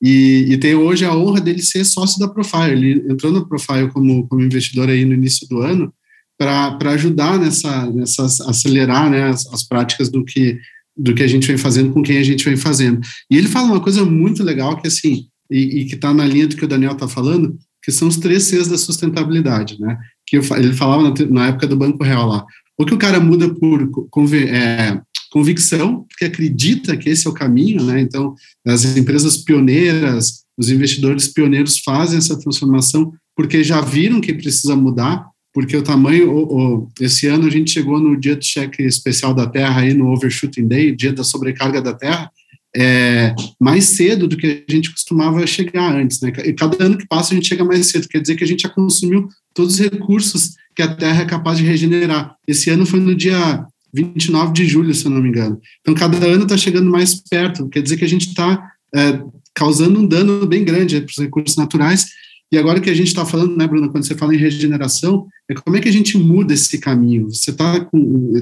E, 0.04 0.60
e 0.62 0.76
hoje 0.76 1.06
a 1.06 1.16
honra 1.16 1.40
dele 1.40 1.62
ser 1.62 1.86
sócio 1.86 2.20
da 2.20 2.28
Profile. 2.28 2.72
Ele 2.74 3.12
entrou 3.12 3.32
na 3.32 3.46
Profile 3.46 3.90
como, 3.90 4.28
como 4.28 4.42
investidor 4.42 4.90
aí 4.90 5.06
no 5.06 5.14
início 5.14 5.48
do 5.48 5.60
ano 5.60 5.94
para 6.38 6.92
ajudar 6.92 7.40
nessa, 7.40 7.90
nessa 7.90 8.26
acelerar 8.50 9.10
né, 9.10 9.30
as, 9.30 9.48
as 9.48 9.64
práticas 9.64 10.10
do 10.10 10.26
que 10.26 10.60
do 10.96 11.16
que 11.16 11.24
a 11.24 11.28
gente 11.28 11.48
vem 11.48 11.58
fazendo 11.58 11.92
com 11.92 12.04
quem 12.04 12.18
a 12.20 12.24
gente 12.24 12.46
vem 12.46 12.56
fazendo. 12.56 13.02
E 13.32 13.36
ele 13.36 13.48
fala 13.48 13.66
uma 13.66 13.80
coisa 13.80 14.06
muito 14.06 14.44
legal 14.44 14.80
que 14.80 14.88
assim 14.88 15.26
e, 15.50 15.80
e 15.80 15.86
que 15.86 15.96
está 15.96 16.14
na 16.14 16.24
linha 16.24 16.48
do 16.48 16.56
que 16.56 16.66
o 16.66 16.68
Daniel 16.68 16.92
está 16.92 17.08
falando, 17.08 17.58
que 17.82 17.92
são 17.92 18.08
os 18.08 18.18
três 18.18 18.44
Cs 18.44 18.68
da 18.68 18.78
sustentabilidade, 18.78 19.80
né? 19.80 19.98
Que 20.28 20.38
eu, 20.38 20.44
ele 20.56 20.74
falava 20.74 21.02
na, 21.02 21.14
na, 21.32 21.48
época 21.48 21.66
do 21.66 21.76
Banco 21.76 22.04
Real 22.04 22.28
lá. 22.28 22.46
Ou 22.78 22.86
que 22.86 22.94
o 22.94 22.98
cara 22.98 23.20
muda 23.20 23.50
por 23.56 23.92
é, 24.34 25.02
convicção, 25.34 26.06
porque 26.08 26.26
acredita 26.26 26.96
que 26.96 27.10
esse 27.10 27.26
é 27.26 27.30
o 27.30 27.34
caminho, 27.34 27.84
né? 27.84 28.00
Então, 28.00 28.36
as 28.68 28.86
empresas 28.96 29.38
pioneiras, 29.38 30.44
os 30.56 30.70
investidores 30.70 31.28
pioneiros 31.28 31.80
fazem 31.80 32.20
essa 32.20 32.40
transformação 32.40 33.12
porque 33.36 33.64
já 33.64 33.82
viram 33.82 34.22
que 34.22 34.32
precisa 34.32 34.76
mudar, 34.76 35.26
porque 35.52 35.76
o 35.76 35.82
tamanho, 35.82 36.32
o, 36.32 36.76
o, 36.76 36.90
esse 37.02 37.26
ano 37.26 37.48
a 37.48 37.50
gente 37.50 37.72
chegou 37.72 38.00
no 38.00 38.16
dia 38.16 38.36
do 38.36 38.46
cheque 38.46 38.84
especial 38.84 39.34
da 39.34 39.48
Terra, 39.48 39.82
aí 39.82 39.96
no 39.96 40.14
Overshooting 40.14 40.68
Day, 40.68 40.96
dia 40.96 41.12
da 41.12 41.24
sobrecarga 41.24 41.82
da 41.82 41.96
Terra, 41.96 42.30
é, 42.76 43.34
mais 43.60 43.86
cedo 43.86 44.28
do 44.28 44.38
que 44.38 44.64
a 44.70 44.72
gente 44.72 44.92
costumava 44.92 45.48
chegar 45.48 45.96
antes. 45.96 46.22
Né? 46.22 46.32
E 46.46 46.54
cada 46.54 46.86
ano 46.86 46.96
que 46.96 47.08
passa 47.08 47.34
a 47.34 47.36
gente 47.36 47.48
chega 47.48 47.66
mais 47.66 47.88
cedo, 47.88 48.08
quer 48.08 48.22
dizer 48.22 48.36
que 48.36 48.44
a 48.44 48.48
gente 48.48 48.62
já 48.62 48.70
consumiu 48.70 49.28
todos 49.52 49.74
os 49.74 49.80
recursos 49.80 50.52
que 50.76 50.84
a 50.84 50.94
Terra 50.94 51.24
é 51.24 51.26
capaz 51.26 51.58
de 51.58 51.64
regenerar. 51.64 52.36
Esse 52.48 52.70
ano 52.70 52.86
foi 52.86 53.00
no 53.00 53.16
dia 53.16 53.66
29 53.94 54.54
de 54.54 54.66
julho, 54.66 54.94
se 54.94 55.06
eu 55.06 55.12
não 55.12 55.22
me 55.22 55.30
engano. 55.30 55.60
Então, 55.82 55.94
cada 55.94 56.18
ano 56.26 56.44
está 56.44 56.58
chegando 56.58 56.90
mais 56.90 57.16
perto, 57.16 57.70
quer 57.70 57.82
dizer 57.82 57.98
que 57.98 58.06
a 58.06 58.10
gente 58.10 58.28
está 58.28 58.72
é, 58.96 59.22
causando 59.54 60.00
um 60.00 60.08
dano 60.08 60.46
bem 60.46 60.64
grande 60.64 61.00
para 61.02 61.12
os 61.12 61.18
recursos 61.18 61.56
naturais 61.56 62.08
e 62.54 62.58
agora 62.60 62.80
que 62.80 62.90
a 62.92 62.94
gente 62.94 63.08
está 63.08 63.26
falando, 63.26 63.58
né, 63.58 63.66
Bruna, 63.66 63.90
quando 63.90 64.06
você 64.06 64.14
fala 64.14 64.36
em 64.36 64.38
regeneração, 64.38 65.26
é 65.50 65.56
como 65.56 65.76
é 65.76 65.82
que 65.82 65.90
a 65.90 65.92
gente 65.92 66.16
muda 66.20 66.54
esse 66.54 66.78
caminho? 66.78 67.26
Você 67.34 67.50
está 67.50 67.90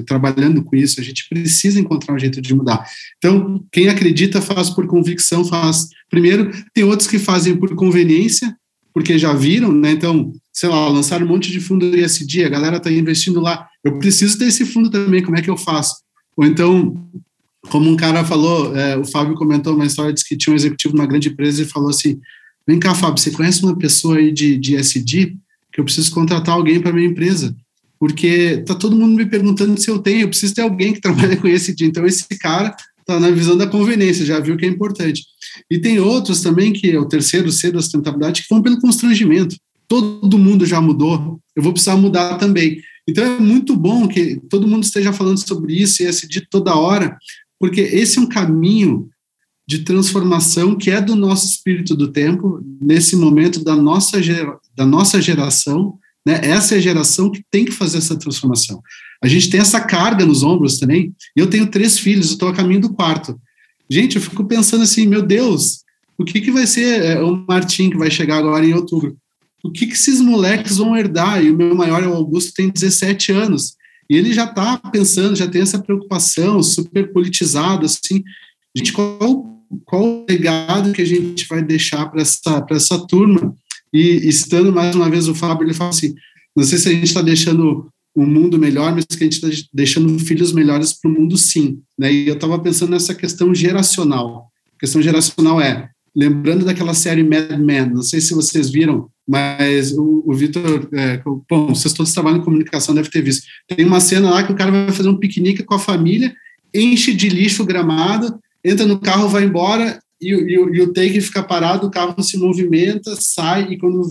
trabalhando 0.06 0.62
com 0.62 0.76
isso, 0.76 1.00
a 1.00 1.02
gente 1.02 1.26
precisa 1.30 1.80
encontrar 1.80 2.14
um 2.14 2.18
jeito 2.18 2.38
de 2.42 2.54
mudar. 2.54 2.84
Então, 3.16 3.64
quem 3.72 3.88
acredita 3.88 4.42
faz 4.42 4.68
por 4.68 4.86
convicção, 4.86 5.42
faz. 5.46 5.88
Primeiro, 6.10 6.50
tem 6.74 6.84
outros 6.84 7.08
que 7.08 7.18
fazem 7.18 7.56
por 7.56 7.74
conveniência, 7.74 8.54
porque 8.92 9.16
já 9.16 9.32
viram, 9.32 9.72
né? 9.72 9.92
Então, 9.92 10.30
sei 10.52 10.68
lá, 10.68 10.90
lançaram 10.90 11.24
um 11.24 11.30
monte 11.30 11.50
de 11.50 11.58
fundo 11.58 11.96
ISD, 11.96 12.44
a 12.44 12.50
galera 12.50 12.76
está 12.76 12.92
investindo 12.92 13.40
lá. 13.40 13.66
Eu 13.84 13.98
preciso 13.98 14.38
ter 14.38 14.46
esse 14.46 14.64
fundo 14.64 14.90
também, 14.90 15.22
como 15.22 15.36
é 15.36 15.42
que 15.42 15.50
eu 15.50 15.56
faço? 15.56 15.96
Ou 16.36 16.46
então, 16.46 16.96
como 17.68 17.90
um 17.90 17.96
cara 17.96 18.24
falou, 18.24 18.76
é, 18.76 18.96
o 18.96 19.04
Fábio 19.04 19.34
comentou 19.34 19.74
uma 19.74 19.86
história, 19.86 20.12
disse 20.12 20.28
que 20.28 20.36
tinha 20.36 20.52
um 20.52 20.56
executivo 20.56 20.94
de 20.94 21.00
uma 21.00 21.06
grande 21.06 21.28
empresa 21.28 21.62
e 21.62 21.66
falou 21.66 21.90
assim: 21.90 22.20
Vem 22.66 22.78
cá, 22.78 22.94
Fábio, 22.94 23.22
você 23.22 23.30
conhece 23.30 23.62
uma 23.62 23.76
pessoa 23.76 24.16
aí 24.16 24.32
de, 24.32 24.56
de 24.56 24.76
SD 24.76 25.36
que 25.72 25.80
eu 25.80 25.84
preciso 25.84 26.12
contratar 26.12 26.54
alguém 26.54 26.80
para 26.80 26.92
minha 26.92 27.08
empresa? 27.08 27.56
Porque 27.98 28.58
tá 28.66 28.74
todo 28.74 28.96
mundo 28.96 29.16
me 29.16 29.24
perguntando 29.26 29.80
se 29.80 29.88
eu 29.88 29.98
tenho, 29.98 30.22
eu 30.22 30.28
preciso 30.28 30.54
ter 30.54 30.62
alguém 30.62 30.92
que 30.92 31.00
trabalhe 31.00 31.36
com 31.38 31.48
SD. 31.48 31.86
Então, 31.86 32.04
esse 32.04 32.26
cara 32.38 32.74
está 33.00 33.18
na 33.18 33.30
visão 33.30 33.56
da 33.56 33.66
conveniência, 33.66 34.24
já 34.24 34.38
viu 34.38 34.56
que 34.56 34.64
é 34.64 34.68
importante. 34.68 35.24
E 35.70 35.78
tem 35.78 35.98
outros 35.98 36.40
também, 36.40 36.72
que 36.72 36.90
é 36.90 36.98
o 36.98 37.06
terceiro 37.06 37.50
C 37.50 37.70
da 37.70 37.80
sustentabilidade, 37.80 38.42
que 38.42 38.48
vão 38.48 38.62
pelo 38.62 38.80
constrangimento. 38.80 39.56
Todo 39.88 40.38
mundo 40.38 40.64
já 40.64 40.80
mudou, 40.80 41.40
eu 41.54 41.62
vou 41.62 41.72
precisar 41.72 41.96
mudar 41.96 42.38
também. 42.38 42.80
Então, 43.08 43.24
é 43.24 43.38
muito 43.38 43.76
bom 43.76 44.06
que 44.06 44.40
todo 44.48 44.68
mundo 44.68 44.84
esteja 44.84 45.12
falando 45.12 45.38
sobre 45.38 45.74
isso 45.74 46.02
e 46.02 46.06
SD 46.06 46.46
toda 46.50 46.76
hora, 46.76 47.16
porque 47.58 47.80
esse 47.80 48.18
é 48.18 48.22
um 48.22 48.28
caminho 48.28 49.08
de 49.66 49.80
transformação 49.80 50.76
que 50.76 50.90
é 50.90 51.00
do 51.00 51.14
nosso 51.14 51.46
espírito 51.46 51.94
do 51.94 52.08
tempo, 52.08 52.60
nesse 52.80 53.16
momento 53.16 53.62
da 53.62 53.76
nossa, 53.76 54.18
da 54.76 54.84
nossa 54.84 55.20
geração, 55.20 55.98
né? 56.26 56.40
Essa 56.42 56.74
é 56.74 56.78
a 56.78 56.80
geração 56.80 57.30
que 57.30 57.44
tem 57.50 57.64
que 57.64 57.72
fazer 57.72 57.98
essa 57.98 58.16
transformação. 58.16 58.80
A 59.22 59.28
gente 59.28 59.50
tem 59.50 59.60
essa 59.60 59.80
carga 59.80 60.24
nos 60.24 60.42
ombros 60.42 60.78
também. 60.78 61.14
Eu 61.34 61.48
tenho 61.48 61.66
três 61.66 61.98
filhos, 61.98 62.30
estou 62.30 62.48
a 62.48 62.52
caminho 62.52 62.80
do 62.80 62.92
quarto. 62.92 63.40
Gente, 63.90 64.16
eu 64.16 64.22
fico 64.22 64.44
pensando 64.44 64.82
assim, 64.82 65.06
meu 65.06 65.22
Deus, 65.22 65.82
o 66.16 66.24
que, 66.24 66.40
que 66.40 66.50
vai 66.50 66.66
ser 66.66 67.02
é, 67.02 67.20
o 67.20 67.44
Martim 67.48 67.90
que 67.90 67.98
vai 67.98 68.10
chegar 68.10 68.38
agora 68.38 68.64
em 68.64 68.74
outubro? 68.74 69.16
O 69.62 69.70
que, 69.70 69.86
que 69.86 69.94
esses 69.94 70.20
moleques 70.20 70.78
vão 70.78 70.96
herdar? 70.96 71.44
E 71.44 71.50
o 71.50 71.56
meu 71.56 71.74
maior, 71.74 72.02
o 72.02 72.14
Augusto, 72.14 72.52
tem 72.54 72.68
17 72.68 73.32
anos. 73.32 73.74
E 74.10 74.16
ele 74.16 74.32
já 74.32 74.44
está 74.44 74.76
pensando, 74.76 75.36
já 75.36 75.46
tem 75.46 75.62
essa 75.62 75.78
preocupação 75.78 76.62
super 76.62 77.12
politizada, 77.12 77.86
assim. 77.86 78.22
Gente, 78.74 78.92
qual 78.92 79.52
qual 79.84 80.04
o 80.04 80.26
legado 80.28 80.92
que 80.92 81.02
a 81.02 81.06
gente 81.06 81.46
vai 81.48 81.62
deixar 81.62 82.06
para 82.06 82.22
essa, 82.22 82.66
essa 82.70 83.06
turma? 83.06 83.54
E 83.92 84.28
estando 84.28 84.72
mais 84.72 84.94
uma 84.94 85.08
vez 85.08 85.28
o 85.28 85.34
Fábio, 85.34 85.66
ele 85.66 85.74
fala 85.74 85.90
assim: 85.90 86.14
não 86.56 86.64
sei 86.64 86.78
se 86.78 86.88
a 86.88 86.92
gente 86.92 87.04
está 87.04 87.22
deixando 87.22 87.88
um 88.14 88.26
mundo 88.26 88.58
melhor, 88.58 88.94
mas 88.94 89.04
que 89.04 89.24
a 89.24 89.30
gente 89.30 89.44
está 89.44 89.68
deixando 89.72 90.18
filhos 90.18 90.52
melhores 90.52 90.92
para 90.92 91.10
o 91.10 91.14
mundo, 91.14 91.36
sim. 91.38 91.80
Né? 91.98 92.12
E 92.12 92.28
eu 92.28 92.34
estava 92.34 92.58
pensando 92.58 92.90
nessa 92.90 93.14
questão 93.14 93.54
geracional. 93.54 94.50
A 94.76 94.80
questão 94.80 95.00
geracional 95.00 95.60
é, 95.60 95.88
lembrando 96.14 96.64
daquela 96.64 96.92
série 96.92 97.22
Mad 97.22 97.58
Men, 97.58 97.90
não 97.90 98.02
sei 98.02 98.20
se 98.20 98.34
vocês 98.34 98.68
viram, 98.70 99.08
mas 99.32 99.92
o, 99.92 100.22
o 100.26 100.34
Vitor, 100.34 100.90
é, 100.92 101.22
bom, 101.48 101.68
vocês 101.68 101.94
todos 101.94 102.12
trabalham 102.12 102.36
em 102.36 102.44
comunicação, 102.44 102.94
deve 102.94 103.08
ter 103.08 103.22
visto. 103.22 103.46
Tem 103.66 103.82
uma 103.82 103.98
cena 103.98 104.28
lá 104.28 104.42
que 104.42 104.52
o 104.52 104.54
cara 104.54 104.70
vai 104.70 104.92
fazer 104.92 105.08
um 105.08 105.16
piquenique 105.16 105.62
com 105.62 105.72
a 105.72 105.78
família, 105.78 106.36
enche 106.74 107.14
de 107.14 107.30
lixo 107.30 107.62
o 107.62 107.66
gramado, 107.66 108.38
entra 108.62 108.84
no 108.84 109.00
carro, 109.00 109.30
vai 109.30 109.44
embora 109.44 109.98
e, 110.20 110.34
e, 110.34 110.52
e 110.52 110.82
o 110.82 110.92
take 110.92 111.18
fica 111.22 111.42
parado, 111.42 111.86
o 111.86 111.90
carro 111.90 112.22
se 112.22 112.36
movimenta, 112.36 113.16
sai 113.18 113.72
e 113.72 113.78
quando, 113.78 114.02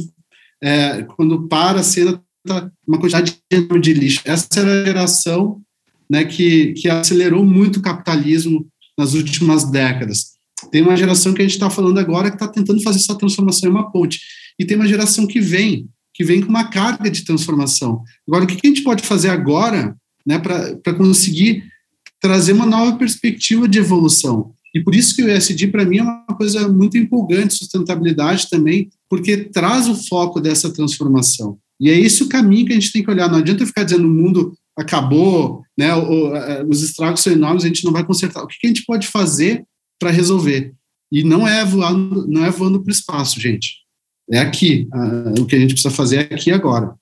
é, 0.59 1.03
quando 1.15 1.47
para 1.47 1.81
a 1.81 1.83
cena 1.83 2.19
tá 2.43 2.71
uma 2.87 2.97
quantidade 2.97 3.37
enorme 3.51 3.79
de 3.79 3.93
lixo. 3.93 4.21
Essa 4.25 4.47
era 4.61 4.81
a 4.81 4.85
geração 4.85 5.61
né, 6.09 6.25
que, 6.25 6.73
que 6.73 6.89
acelerou 6.89 7.45
muito 7.45 7.77
o 7.77 7.83
capitalismo 7.83 8.65
nas 8.97 9.13
últimas 9.13 9.69
décadas. 9.69 10.31
Tem 10.71 10.81
uma 10.81 10.97
geração 10.97 11.31
que 11.31 11.41
a 11.41 11.45
gente 11.45 11.53
está 11.53 11.69
falando 11.69 11.99
agora 11.99 12.31
que 12.31 12.37
está 12.37 12.47
tentando 12.47 12.81
fazer 12.81 12.97
essa 12.97 13.15
transformação 13.15 13.69
em 13.69 13.71
uma 13.71 13.91
ponte. 13.91 14.19
E 14.61 14.65
tem 14.65 14.77
uma 14.77 14.87
geração 14.87 15.25
que 15.25 15.41
vem, 15.41 15.89
que 16.13 16.23
vem 16.23 16.39
com 16.39 16.49
uma 16.49 16.65
carga 16.65 17.09
de 17.09 17.25
transformação. 17.25 18.03
Agora, 18.27 18.43
o 18.43 18.47
que 18.47 18.59
a 18.63 18.67
gente 18.67 18.83
pode 18.83 19.01
fazer 19.01 19.29
agora 19.29 19.97
né, 20.23 20.37
para 20.37 20.93
conseguir 20.93 21.63
trazer 22.21 22.53
uma 22.53 22.67
nova 22.67 22.95
perspectiva 22.95 23.67
de 23.67 23.79
evolução. 23.79 24.53
E 24.75 24.79
por 24.79 24.93
isso 24.93 25.15
que 25.15 25.23
o 25.23 25.35
ESG, 25.35 25.65
para 25.69 25.83
mim, 25.83 25.97
é 25.97 26.03
uma 26.03 26.37
coisa 26.37 26.69
muito 26.69 26.95
empolgante, 26.95 27.55
sustentabilidade 27.55 28.51
também, 28.51 28.87
porque 29.09 29.35
traz 29.35 29.87
o 29.87 29.95
foco 29.95 30.39
dessa 30.39 30.71
transformação. 30.71 31.57
E 31.79 31.89
é 31.89 31.99
esse 31.99 32.21
o 32.21 32.29
caminho 32.29 32.67
que 32.67 32.73
a 32.73 32.75
gente 32.75 32.91
tem 32.91 33.03
que 33.03 33.09
olhar. 33.09 33.31
Não 33.31 33.39
adianta 33.39 33.65
ficar 33.65 33.83
dizendo 33.83 34.07
o 34.07 34.11
mundo 34.11 34.53
acabou, 34.77 35.63
né, 35.75 35.89
os 36.69 36.83
estragos 36.83 37.21
são 37.21 37.33
enormes, 37.33 37.63
a 37.63 37.67
gente 37.67 37.83
não 37.83 37.91
vai 37.91 38.05
consertar. 38.05 38.43
O 38.43 38.47
que 38.47 38.55
a 38.63 38.67
gente 38.67 38.85
pode 38.85 39.07
fazer 39.07 39.65
para 39.99 40.11
resolver? 40.11 40.71
E 41.11 41.23
não 41.23 41.47
é 41.47 41.65
voando, 41.65 42.27
não 42.27 42.45
é 42.45 42.51
voando 42.51 42.79
para 42.79 42.91
o 42.91 42.93
espaço, 42.93 43.41
gente. 43.41 43.80
É 44.31 44.39
aqui. 44.39 44.87
o 45.37 45.45
que 45.45 45.55
a 45.55 45.59
gente 45.59 45.73
precisa 45.73 45.93
fazer 45.93 46.31
é 46.31 46.35
aqui 46.35 46.51
agora. 46.51 46.95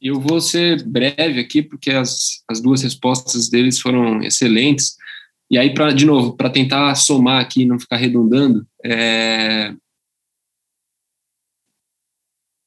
Eu 0.00 0.20
vou 0.20 0.40
ser 0.40 0.82
breve 0.82 1.40
aqui, 1.40 1.62
porque 1.62 1.90
as, 1.90 2.42
as 2.50 2.60
duas 2.60 2.82
respostas 2.82 3.48
deles 3.48 3.80
foram 3.80 4.22
excelentes. 4.22 4.96
E 5.50 5.56
aí, 5.56 5.72
pra, 5.72 5.92
de 5.92 6.04
novo, 6.04 6.36
para 6.36 6.50
tentar 6.50 6.94
somar 6.96 7.40
aqui 7.40 7.64
não 7.64 7.78
ficar 7.78 7.96
redundando, 7.96 8.66
é... 8.84 9.72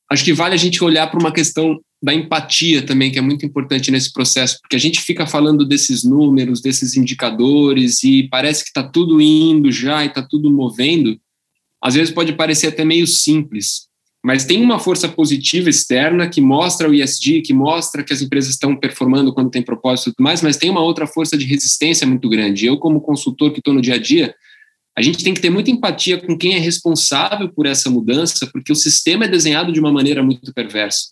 acho 0.09 0.23
que 0.23 0.33
vale 0.33 0.53
a 0.55 0.57
gente 0.57 0.83
olhar 0.83 1.07
para 1.11 1.19
uma 1.19 1.33
questão 1.33 1.79
da 2.01 2.13
empatia 2.13 2.85
também, 2.85 3.11
que 3.11 3.19
é 3.19 3.21
muito 3.21 3.45
importante 3.45 3.91
nesse 3.91 4.13
processo, 4.13 4.59
porque 4.61 4.75
a 4.75 4.79
gente 4.79 5.01
fica 5.01 5.25
falando 5.25 5.65
desses 5.65 6.03
números, 6.03 6.61
desses 6.61 6.95
indicadores, 6.95 8.03
e 8.03 8.29
parece 8.29 8.63
que 8.63 8.69
está 8.69 8.83
tudo 8.83 9.19
indo 9.19 9.71
já 9.71 10.03
e 10.03 10.07
está 10.07 10.21
tudo 10.21 10.51
movendo. 10.51 11.19
Às 11.86 11.93
vezes 11.93 12.12
pode 12.12 12.34
parecer 12.34 12.65
até 12.65 12.84
meio 12.84 13.06
simples, 13.06 13.88
mas 14.24 14.43
tem 14.43 14.60
uma 14.60 14.80
força 14.80 15.08
positiva 15.08 15.69
externa 15.69 16.28
que 16.28 16.41
mostra 16.41 16.89
o 16.89 16.93
ESG, 16.95 17.43
que 17.43 17.54
mostra 17.54 18.04
que 18.04 18.12
as 18.12 18.24
empresas 18.24 18.50
estão 18.50 18.76
performando 18.76 19.32
quando 19.32 19.52
tem 19.52 19.62
propósito 19.62 20.10
e 20.10 20.13
tudo 20.13 20.24
mais, 20.24 20.41
mas 20.41 20.58
tem 20.58 20.71
uma 20.71 20.82
outra 20.82 21.06
força 21.06 21.38
de 21.38 21.45
resistência 21.45 22.08
muito 22.08 22.28
grande. 22.28 22.65
Eu, 22.65 22.80
como 22.80 23.00
consultor 23.00 23.54
que 23.54 23.60
estou 23.60 23.71
no 23.71 23.82
dia 23.82 23.93
a 23.93 23.98
dia, 24.00 24.34
a 24.98 25.02
gente 25.04 25.24
tem 25.24 25.32
que 25.32 25.39
ter 25.39 25.52
muita 25.52 25.69
empatia 25.69 26.17
com 26.17 26.36
quem 26.36 26.56
é 26.56 26.58
responsável 26.58 27.50
por 27.50 27.67
essa 27.67 27.88
mudança, 27.88 28.50
porque 28.52 28.71
o 28.71 28.76
sistema 28.76 29.26
é 29.26 29.28
desenhado 29.28 29.71
de 29.71 29.80
uma 29.80 29.91
maneira 29.91 30.24
muito 30.24 30.52
perversa. 30.56 31.10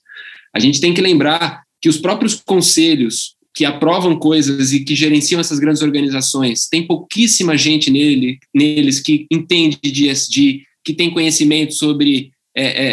A 0.52 0.60
gente 0.60 0.82
tem 0.82 0.92
que 0.92 1.02
lembrar 1.02 1.62
que 1.80 1.88
os 1.88 1.98
próprios 1.98 2.42
conselhos 2.44 3.36
que 3.54 3.66
aprovam 3.66 4.18
coisas 4.18 4.74
e 4.74 4.84
que 4.84 4.96
gerenciam 4.96 5.40
essas 5.40 5.60
grandes 5.60 5.82
organizações, 5.82 6.68
tem 6.68 6.88
pouquíssima 6.88 7.56
gente 7.56 7.92
nele, 7.92 8.40
neles 8.54 9.00
que 9.00 9.28
entende 9.32 9.78
de 9.82 10.10
ESG, 10.10 10.64
que 10.84 10.94
tem 10.94 11.12
conhecimento 11.12 11.74
sobre 11.74 12.32
é, 12.56 12.66
é, 12.66 12.88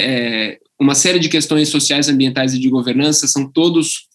é, 0.53 0.59
uma 0.79 0.95
série 0.95 1.19
de 1.19 1.29
questões 1.29 1.69
sociais, 1.69 2.09
ambientais 2.09 2.55
e 2.55 2.59
de 2.59 2.69
governança 2.69 3.27
são 3.27 3.51
todos 3.51 4.09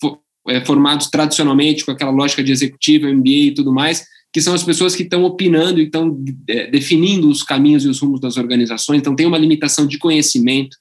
é, 0.47 0.63
formados 0.63 1.07
tradicionalmente 1.07 1.83
com 1.83 1.91
aquela 1.91 2.11
lógica 2.11 2.43
de 2.43 2.51
executivo, 2.51 3.07
MBA 3.07 3.29
e 3.29 3.53
tudo 3.53 3.73
mais, 3.73 4.05
que 4.31 4.41
são 4.41 4.53
as 4.53 4.63
pessoas 4.63 4.95
que 4.95 5.03
estão 5.03 5.23
opinando 5.23 5.79
e 5.79 5.85
estão 5.85 6.23
é, 6.47 6.67
definindo 6.67 7.29
os 7.29 7.41
caminhos 7.41 7.85
e 7.85 7.87
os 7.87 7.99
rumos 7.99 8.19
das 8.19 8.37
organizações. 8.37 8.99
Então, 8.99 9.15
tem 9.15 9.25
uma 9.25 9.37
limitação 9.37 9.87
de 9.87 9.97
conhecimento, 9.97 10.77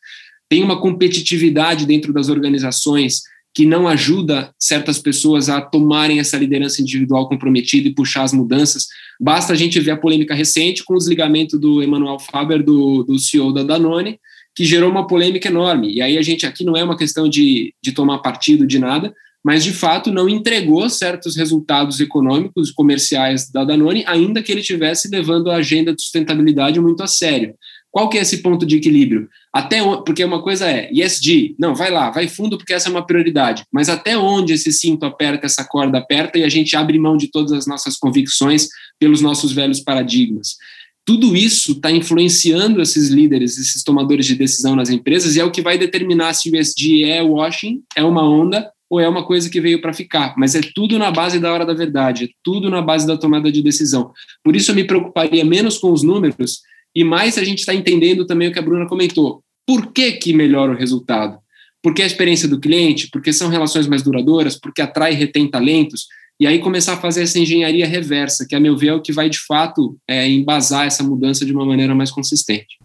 tem 0.48 0.62
uma 0.62 0.80
competitividade 0.80 1.86
dentro 1.86 2.12
das 2.12 2.28
organizações 2.28 3.22
que 3.54 3.64
não 3.64 3.86
ajuda 3.86 4.52
certas 4.58 4.98
pessoas 4.98 5.48
a 5.48 5.60
tomarem 5.60 6.18
essa 6.18 6.36
liderança 6.36 6.82
individual 6.82 7.28
comprometida 7.28 7.88
e 7.88 7.94
puxar 7.94 8.24
as 8.24 8.32
mudanças. 8.32 8.88
Basta 9.20 9.52
a 9.52 9.56
gente 9.56 9.78
ver 9.78 9.92
a 9.92 9.96
polêmica 9.96 10.34
recente 10.34 10.84
com 10.84 10.94
o 10.94 10.98
desligamento 10.98 11.56
do 11.56 11.80
Emmanuel 11.80 12.18
Faber, 12.18 12.64
do, 12.64 13.04
do 13.04 13.16
CEO 13.16 13.52
da 13.52 13.62
Danone, 13.62 14.18
que 14.56 14.64
gerou 14.64 14.90
uma 14.90 15.06
polêmica 15.06 15.48
enorme. 15.48 15.94
E 15.94 16.02
aí 16.02 16.18
a 16.18 16.22
gente 16.22 16.44
aqui 16.44 16.64
não 16.64 16.76
é 16.76 16.82
uma 16.82 16.96
questão 16.96 17.28
de, 17.28 17.72
de 17.80 17.92
tomar 17.92 18.18
partido 18.18 18.66
de 18.66 18.78
nada, 18.78 19.14
mas 19.44 19.62
de 19.62 19.72
fato 19.72 20.10
não 20.10 20.28
entregou 20.28 20.88
certos 20.88 21.36
resultados 21.36 22.00
econômicos 22.00 22.70
e 22.70 22.74
comerciais 22.74 23.50
da 23.50 23.62
Danone, 23.62 24.02
ainda 24.06 24.42
que 24.42 24.50
ele 24.50 24.62
tivesse 24.62 25.08
levando 25.08 25.50
a 25.50 25.56
agenda 25.56 25.94
de 25.94 26.02
sustentabilidade 26.02 26.80
muito 26.80 27.02
a 27.02 27.06
sério. 27.06 27.54
Qual 27.94 28.08
que 28.08 28.18
é 28.18 28.22
esse 28.22 28.38
ponto 28.38 28.66
de 28.66 28.78
equilíbrio? 28.78 29.28
Até 29.52 29.78
porque 30.04 30.24
uma 30.24 30.42
coisa 30.42 30.68
é 30.68 30.90
ESG, 30.92 31.54
não, 31.56 31.76
vai 31.76 31.92
lá, 31.92 32.10
vai 32.10 32.26
fundo 32.26 32.58
porque 32.58 32.74
essa 32.74 32.88
é 32.88 32.90
uma 32.90 33.06
prioridade. 33.06 33.62
Mas 33.72 33.88
até 33.88 34.18
onde 34.18 34.52
esse 34.52 34.72
cinto 34.72 35.06
aperta, 35.06 35.46
essa 35.46 35.64
corda 35.64 35.98
aperta 35.98 36.36
e 36.36 36.42
a 36.42 36.48
gente 36.48 36.74
abre 36.74 36.98
mão 36.98 37.16
de 37.16 37.28
todas 37.28 37.52
as 37.52 37.68
nossas 37.68 37.96
convicções 37.96 38.66
pelos 38.98 39.20
nossos 39.20 39.52
velhos 39.52 39.78
paradigmas? 39.78 40.56
Tudo 41.04 41.36
isso 41.36 41.70
está 41.70 41.88
influenciando 41.88 42.82
esses 42.82 43.10
líderes, 43.10 43.58
esses 43.58 43.84
tomadores 43.84 44.26
de 44.26 44.34
decisão 44.34 44.74
nas 44.74 44.90
empresas 44.90 45.36
e 45.36 45.40
é 45.40 45.44
o 45.44 45.52
que 45.52 45.62
vai 45.62 45.78
determinar 45.78 46.34
se 46.34 46.50
o 46.50 46.56
ESG 46.56 47.04
é 47.04 47.22
washing, 47.22 47.80
é 47.94 48.02
uma 48.02 48.28
onda 48.28 48.68
ou 48.90 48.98
é 48.98 49.08
uma 49.08 49.24
coisa 49.24 49.48
que 49.48 49.60
veio 49.60 49.80
para 49.80 49.92
ficar. 49.92 50.34
Mas 50.36 50.56
é 50.56 50.60
tudo 50.74 50.98
na 50.98 51.12
base 51.12 51.38
da 51.38 51.52
hora 51.52 51.64
da 51.64 51.74
verdade, 51.74 52.24
é 52.24 52.28
tudo 52.42 52.68
na 52.68 52.82
base 52.82 53.06
da 53.06 53.16
tomada 53.16 53.52
de 53.52 53.62
decisão. 53.62 54.10
Por 54.42 54.56
isso 54.56 54.72
eu 54.72 54.74
me 54.74 54.82
preocuparia 54.82 55.44
menos 55.44 55.78
com 55.78 55.92
os 55.92 56.02
números 56.02 56.62
e 56.94 57.02
mais 57.02 57.36
a 57.38 57.44
gente 57.44 57.60
está 57.60 57.74
entendendo 57.74 58.26
também 58.26 58.48
o 58.48 58.52
que 58.52 58.58
a 58.58 58.62
Bruna 58.62 58.86
comentou. 58.86 59.42
Por 59.66 59.92
que, 59.92 60.12
que 60.12 60.32
melhora 60.32 60.72
o 60.72 60.76
resultado? 60.76 61.38
Porque 61.82 62.02
a 62.02 62.06
experiência 62.06 62.48
do 62.48 62.60
cliente, 62.60 63.08
porque 63.12 63.32
são 63.32 63.48
relações 63.48 63.86
mais 63.86 64.02
duradouras, 64.02 64.58
porque 64.58 64.80
atrai 64.80 65.12
e 65.12 65.16
retém 65.16 65.50
talentos, 65.50 66.06
e 66.38 66.46
aí 66.46 66.58
começar 66.58 66.94
a 66.94 66.96
fazer 66.96 67.22
essa 67.22 67.38
engenharia 67.38 67.86
reversa, 67.86 68.46
que 68.48 68.54
a 68.54 68.60
meu 68.60 68.76
ver 68.76 68.88
é 68.88 68.94
o 68.94 69.02
que 69.02 69.12
vai 69.12 69.28
de 69.30 69.38
fato 69.38 69.96
é, 70.08 70.28
embasar 70.28 70.86
essa 70.86 71.02
mudança 71.02 71.44
de 71.44 71.52
uma 71.52 71.64
maneira 71.64 71.94
mais 71.94 72.10
consistente. 72.10 72.78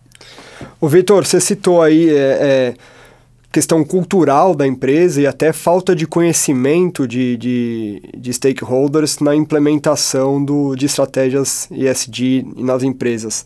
O 0.79 0.87
Vitor, 0.87 1.25
você 1.25 1.39
citou 1.39 1.81
aí 1.81 2.09
é, 2.09 2.13
é, 2.13 2.73
questão 3.51 3.83
cultural 3.83 4.53
da 4.53 4.67
empresa 4.67 5.21
e 5.21 5.27
até 5.27 5.51
falta 5.51 5.95
de 5.95 6.05
conhecimento 6.05 7.07
de, 7.07 7.37
de, 7.37 8.01
de 8.15 8.33
stakeholders 8.33 9.19
na 9.19 9.35
implementação 9.35 10.43
do, 10.43 10.75
de 10.75 10.85
estratégias 10.85 11.67
ESG 11.71 12.45
nas 12.57 12.83
empresas. 12.83 13.45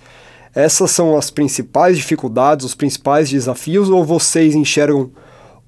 Essas 0.56 0.92
são 0.92 1.18
as 1.18 1.32
principais 1.32 1.98
dificuldades, 1.98 2.66
os 2.66 2.76
principais 2.76 3.30
desafios, 3.30 3.89
ou 3.89 4.06
vocês 4.06 4.54
enxergam 4.54 5.12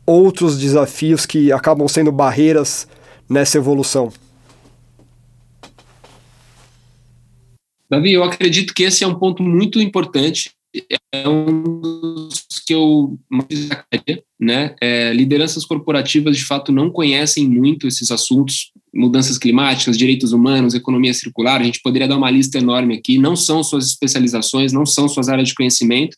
outros 0.06 0.60
desafios 0.60 1.26
que 1.26 1.52
acabam 1.52 1.88
sendo 1.88 2.12
barreiras 2.12 2.88
nessa 3.28 3.58
evolução? 3.58 4.14
Davi, 7.90 8.14
eu 8.14 8.24
acredito 8.24 8.74
que 8.74 8.84
esse 8.84 9.04
é 9.04 9.08
um 9.08 9.16
ponto 9.16 9.42
muito 9.42 9.80
importante 9.80 10.56
é 11.14 11.30
um 11.30 11.82
dos 11.82 12.46
que 12.66 12.74
eu 12.74 13.18
mais 13.30 13.48
destacaria, 13.48 14.24
né? 14.40 14.76
É, 14.82 15.14
lideranças 15.14 15.66
corporativas, 15.66 16.36
de 16.36 16.44
fato, 16.44 16.72
não 16.72 16.90
conhecem 16.90 17.48
muito 17.48 17.88
esses 17.88 18.12
assuntos, 18.12 18.72
mudanças 18.96 19.38
climáticas, 19.38 19.98
direitos 19.98 20.32
humanos, 20.32 20.74
economia 20.74 21.14
circular, 21.14 21.60
a 21.60 21.64
gente 21.64 21.82
poderia 21.82 22.08
dar 22.08 22.18
uma 22.18 22.32
lista 22.32 22.58
enorme 22.58 22.96
aqui, 22.96 23.18
não 23.18 23.36
são 23.36 23.64
suas 23.64 23.88
especializações, 23.88 24.72
não 24.72 24.86
são 24.86 25.10
suas 25.10 25.28
áreas 25.28 25.50
de 25.50 25.56
conhecimento, 25.56 26.16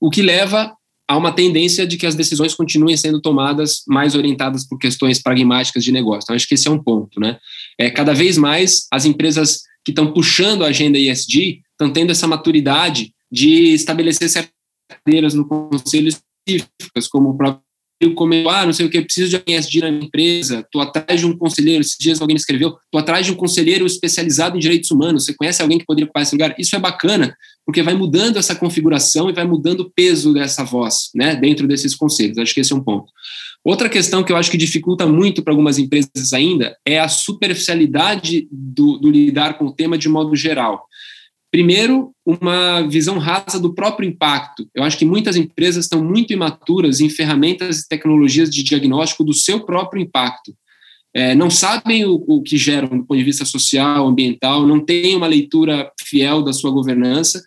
o 0.00 0.10
que 0.10 0.22
leva 0.22 0.72
a 1.08 1.16
uma 1.16 1.32
tendência 1.32 1.86
de 1.86 1.96
que 1.96 2.06
as 2.06 2.14
decisões 2.14 2.54
continuem 2.54 2.96
sendo 2.96 3.20
tomadas 3.20 3.82
mais 3.86 4.14
orientadas 4.14 4.66
por 4.66 4.78
questões 4.78 5.20
pragmáticas 5.20 5.84
de 5.84 5.92
negócio. 5.92 6.24
Então, 6.24 6.36
acho 6.36 6.48
que 6.48 6.54
esse 6.54 6.68
é 6.68 6.70
um 6.70 6.82
ponto, 6.82 7.20
né? 7.20 7.38
É, 7.78 7.90
cada 7.90 8.14
vez 8.14 8.38
mais 8.38 8.86
as 8.90 9.04
empresas 9.04 9.62
que 9.84 9.90
estão 9.90 10.12
puxando 10.12 10.64
a 10.64 10.68
agenda 10.68 10.98
ESG 10.98 11.60
estão 11.72 11.92
tendo 11.92 12.10
essa 12.10 12.26
maturidade 12.26 13.12
de 13.30 13.74
estabelecer 13.74 14.28
certas 14.30 14.52
cadeiras 14.88 15.34
no 15.34 15.46
conselho 15.46 16.08
específicas, 16.08 17.06
como 17.08 17.30
o 17.30 17.36
próprio 17.36 17.63
comentou, 18.12 18.50
ah, 18.50 18.66
não 18.66 18.72
sei 18.72 18.86
o 18.86 18.90
que, 18.90 19.00
preciso 19.00 19.30
de 19.30 19.36
alguém 19.36 19.80
na 19.80 19.90
minha 19.90 20.04
empresa, 20.04 20.60
estou 20.60 20.82
atrás 20.82 21.20
de 21.20 21.26
um 21.26 21.36
conselheiro, 21.36 21.80
esses 21.80 21.96
dias 21.98 22.20
alguém 22.20 22.36
escreveu, 22.36 22.76
estou 22.84 23.00
atrás 23.00 23.24
de 23.24 23.32
um 23.32 23.36
conselheiro 23.36 23.86
especializado 23.86 24.56
em 24.56 24.60
direitos 24.60 24.90
humanos, 24.90 25.24
você 25.24 25.34
conhece 25.34 25.62
alguém 25.62 25.78
que 25.78 25.86
poderia 25.86 26.06
ocupar 26.06 26.22
esse 26.22 26.34
lugar? 26.34 26.54
Isso 26.58 26.74
é 26.74 26.78
bacana, 26.78 27.36
porque 27.64 27.82
vai 27.82 27.94
mudando 27.94 28.36
essa 28.36 28.54
configuração 28.54 29.30
e 29.30 29.32
vai 29.32 29.44
mudando 29.44 29.80
o 29.80 29.90
peso 29.90 30.34
dessa 30.34 30.64
voz, 30.64 31.10
né, 31.14 31.36
dentro 31.36 31.66
desses 31.66 31.94
conselhos, 31.94 32.36
acho 32.36 32.52
que 32.52 32.60
esse 32.60 32.72
é 32.72 32.76
um 32.76 32.82
ponto. 32.82 33.10
Outra 33.64 33.88
questão 33.88 34.22
que 34.22 34.30
eu 34.30 34.36
acho 34.36 34.50
que 34.50 34.58
dificulta 34.58 35.06
muito 35.06 35.42
para 35.42 35.52
algumas 35.52 35.78
empresas 35.78 36.34
ainda 36.34 36.76
é 36.84 37.00
a 37.00 37.08
superficialidade 37.08 38.46
do, 38.52 38.98
do 38.98 39.10
lidar 39.10 39.56
com 39.56 39.64
o 39.64 39.72
tema 39.72 39.96
de 39.96 40.06
modo 40.06 40.36
geral. 40.36 40.86
Primeiro, 41.54 42.10
uma 42.26 42.82
visão 42.82 43.16
rasa 43.16 43.60
do 43.60 43.72
próprio 43.72 44.08
impacto. 44.08 44.68
Eu 44.74 44.82
acho 44.82 44.98
que 44.98 45.04
muitas 45.04 45.36
empresas 45.36 45.84
estão 45.84 46.02
muito 46.02 46.32
imaturas 46.32 47.00
em 47.00 47.08
ferramentas 47.08 47.78
e 47.78 47.88
tecnologias 47.88 48.50
de 48.50 48.64
diagnóstico 48.64 49.22
do 49.22 49.32
seu 49.32 49.64
próprio 49.64 50.02
impacto. 50.02 50.52
É, 51.14 51.32
não 51.32 51.48
sabem 51.50 52.04
o, 52.06 52.14
o, 52.26 52.42
que 52.42 52.56
geram 52.56 52.88
do 52.88 53.04
ponto 53.04 53.16
de 53.16 53.22
vista 53.22 53.44
social, 53.44 54.08
ambiental, 54.08 54.66
não 54.66 54.80
têm 54.80 55.14
uma 55.14 55.28
leitura 55.28 55.92
fiel 56.04 56.42
da 56.42 56.52
sua 56.52 56.72
governança. 56.72 57.40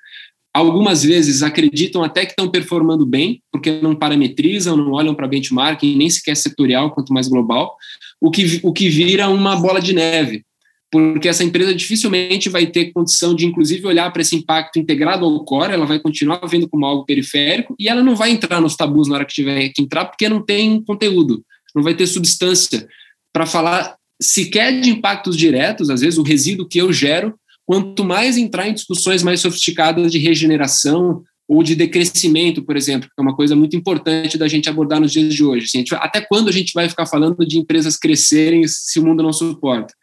Algumas 0.54 1.04
vezes 1.04 1.44
acreditam 1.44 2.02
até 2.02 2.26
que 2.26 2.32
estão 2.32 2.48
performando 2.48 3.06
bem, 3.06 3.42
porque 3.52 3.82
não 3.82 3.94
parametrizam, 3.94 4.78
não 4.78 4.94
olham 4.94 5.14
para 5.14 5.28
benchmarking, 5.28 5.98
nem 5.98 6.10
sequer 6.10 6.38
setorial, 6.38 6.92
quanto 6.92 7.12
mais 7.12 7.28
global, 7.28 7.76
o 8.22 8.32
que, 8.32 8.62
o 8.64 8.72
que 8.72 8.88
vira 8.88 9.28
uma 9.28 9.58
bola 9.58 9.82
de 9.82 9.94
neve 9.94 10.47
porque 10.92 11.28
essa 11.28 11.44
empresa 11.44 11.76
dificilmente 11.76 12.50
vai 12.50 12.66
ter 12.66 12.92
condição 12.94 13.36
de, 13.36 13.46
inclusive, 13.46 13.86
olhar 13.86 14.12
para 14.12 14.22
esse 14.22 14.36
impacto 14.36 14.80
integrado 14.80 15.26
ao 15.26 15.44
core, 15.44 15.74
ela 15.74 15.86
vai 15.86 16.00
continuar 16.00 16.40
vendo 16.48 16.70
como 16.70 16.86
algo 16.86 17.06
periférico 17.06 17.76
e 17.78 17.90
ela 17.90 18.02
não 18.02 18.16
vai 18.16 18.32
entrar 18.32 18.62
nos 18.62 18.76
tabus 18.76 19.08
na 19.08 19.16
hora 19.16 19.26
que 19.26 19.34
tiver 19.34 19.70
que 19.70 19.82
entrar, 19.82 20.06
porque 20.06 20.30
não 20.30 20.42
tem 20.42 20.82
conteúdo, 20.84 21.44
não 21.76 21.84
vai 21.84 21.94
ter 21.94 22.08
substância 22.08 22.88
para 23.34 23.46
falar 23.46 23.98
sequer 24.22 24.80
de 24.80 24.90
impactos 24.90 25.36
diretos, 25.36 25.90
às 25.90 26.02
vezes 26.02 26.18
o 26.18 26.24
resíduo 26.24 26.68
que 26.68 26.80
eu 26.80 26.92
gero, 26.92 27.36
quanto 27.66 28.04
mais 28.06 28.38
entrar 28.38 28.68
em 28.68 28.74
discussões 28.74 29.22
mais 29.22 29.42
sofisticadas 29.42 30.12
de 30.12 30.18
regeneração 30.18 31.22
ou 31.48 31.62
de 31.64 31.76
decrescimento, 31.76 32.64
por 32.64 32.76
exemplo, 32.76 33.08
que 33.08 33.20
é 33.20 33.22
uma 33.22 33.36
coisa 33.36 33.56
muito 33.56 33.76
importante 33.76 34.38
da 34.38 34.48
gente 34.48 34.70
abordar 34.70 35.00
nos 35.00 35.12
dias 35.12 35.34
de 35.34 35.44
hoje. 35.44 35.66
Assim, 35.66 35.84
até 35.94 36.22
quando 36.22 36.50
a 36.50 36.52
gente 36.52 36.74
vai 36.74 36.90
ficar 36.90 37.06
falando 37.06 37.46
de 37.46 37.58
empresas 37.58 37.98
crescerem 37.98 38.66
se 38.68 39.00
o 39.00 39.06
mundo 39.06 39.22
não 39.22 39.32
suporta? 39.32 39.94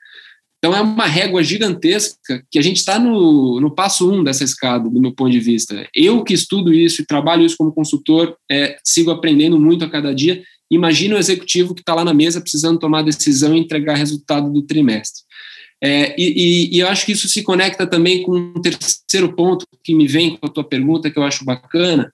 Então 0.64 0.74
é 0.74 0.80
uma 0.80 1.04
régua 1.04 1.44
gigantesca 1.44 2.42
que 2.50 2.58
a 2.58 2.62
gente 2.62 2.78
está 2.78 2.98
no, 2.98 3.60
no 3.60 3.70
passo 3.70 4.10
um 4.10 4.24
dessa 4.24 4.44
escada, 4.44 4.88
do 4.88 4.98
meu 4.98 5.12
ponto 5.12 5.30
de 5.30 5.38
vista. 5.38 5.86
Eu 5.94 6.24
que 6.24 6.32
estudo 6.32 6.72
isso 6.72 7.02
e 7.02 7.06
trabalho 7.06 7.44
isso 7.44 7.58
como 7.58 7.70
consultor, 7.70 8.34
é, 8.50 8.78
sigo 8.82 9.10
aprendendo 9.10 9.60
muito 9.60 9.84
a 9.84 9.90
cada 9.90 10.14
dia. 10.14 10.42
Imagina 10.70 11.16
o 11.16 11.18
executivo 11.18 11.74
que 11.74 11.82
está 11.82 11.94
lá 11.94 12.02
na 12.02 12.14
mesa 12.14 12.40
precisando 12.40 12.78
tomar 12.78 13.02
decisão 13.02 13.54
e 13.54 13.60
entregar 13.60 13.94
resultado 13.96 14.50
do 14.50 14.62
trimestre. 14.62 15.22
É, 15.82 16.18
e, 16.18 16.32
e, 16.72 16.76
e, 16.76 16.80
eu 16.80 16.88
acho 16.88 17.04
que 17.04 17.12
isso 17.12 17.28
se 17.28 17.42
conecta 17.42 17.86
também 17.86 18.22
com 18.22 18.34
um 18.34 18.62
terceiro 18.62 19.34
ponto 19.34 19.66
que 19.84 19.94
me 19.94 20.06
vem 20.06 20.34
com 20.34 20.46
a 20.46 20.50
tua 20.50 20.64
pergunta, 20.64 21.10
que 21.10 21.18
eu 21.18 21.24
acho 21.24 21.44
bacana. 21.44 22.10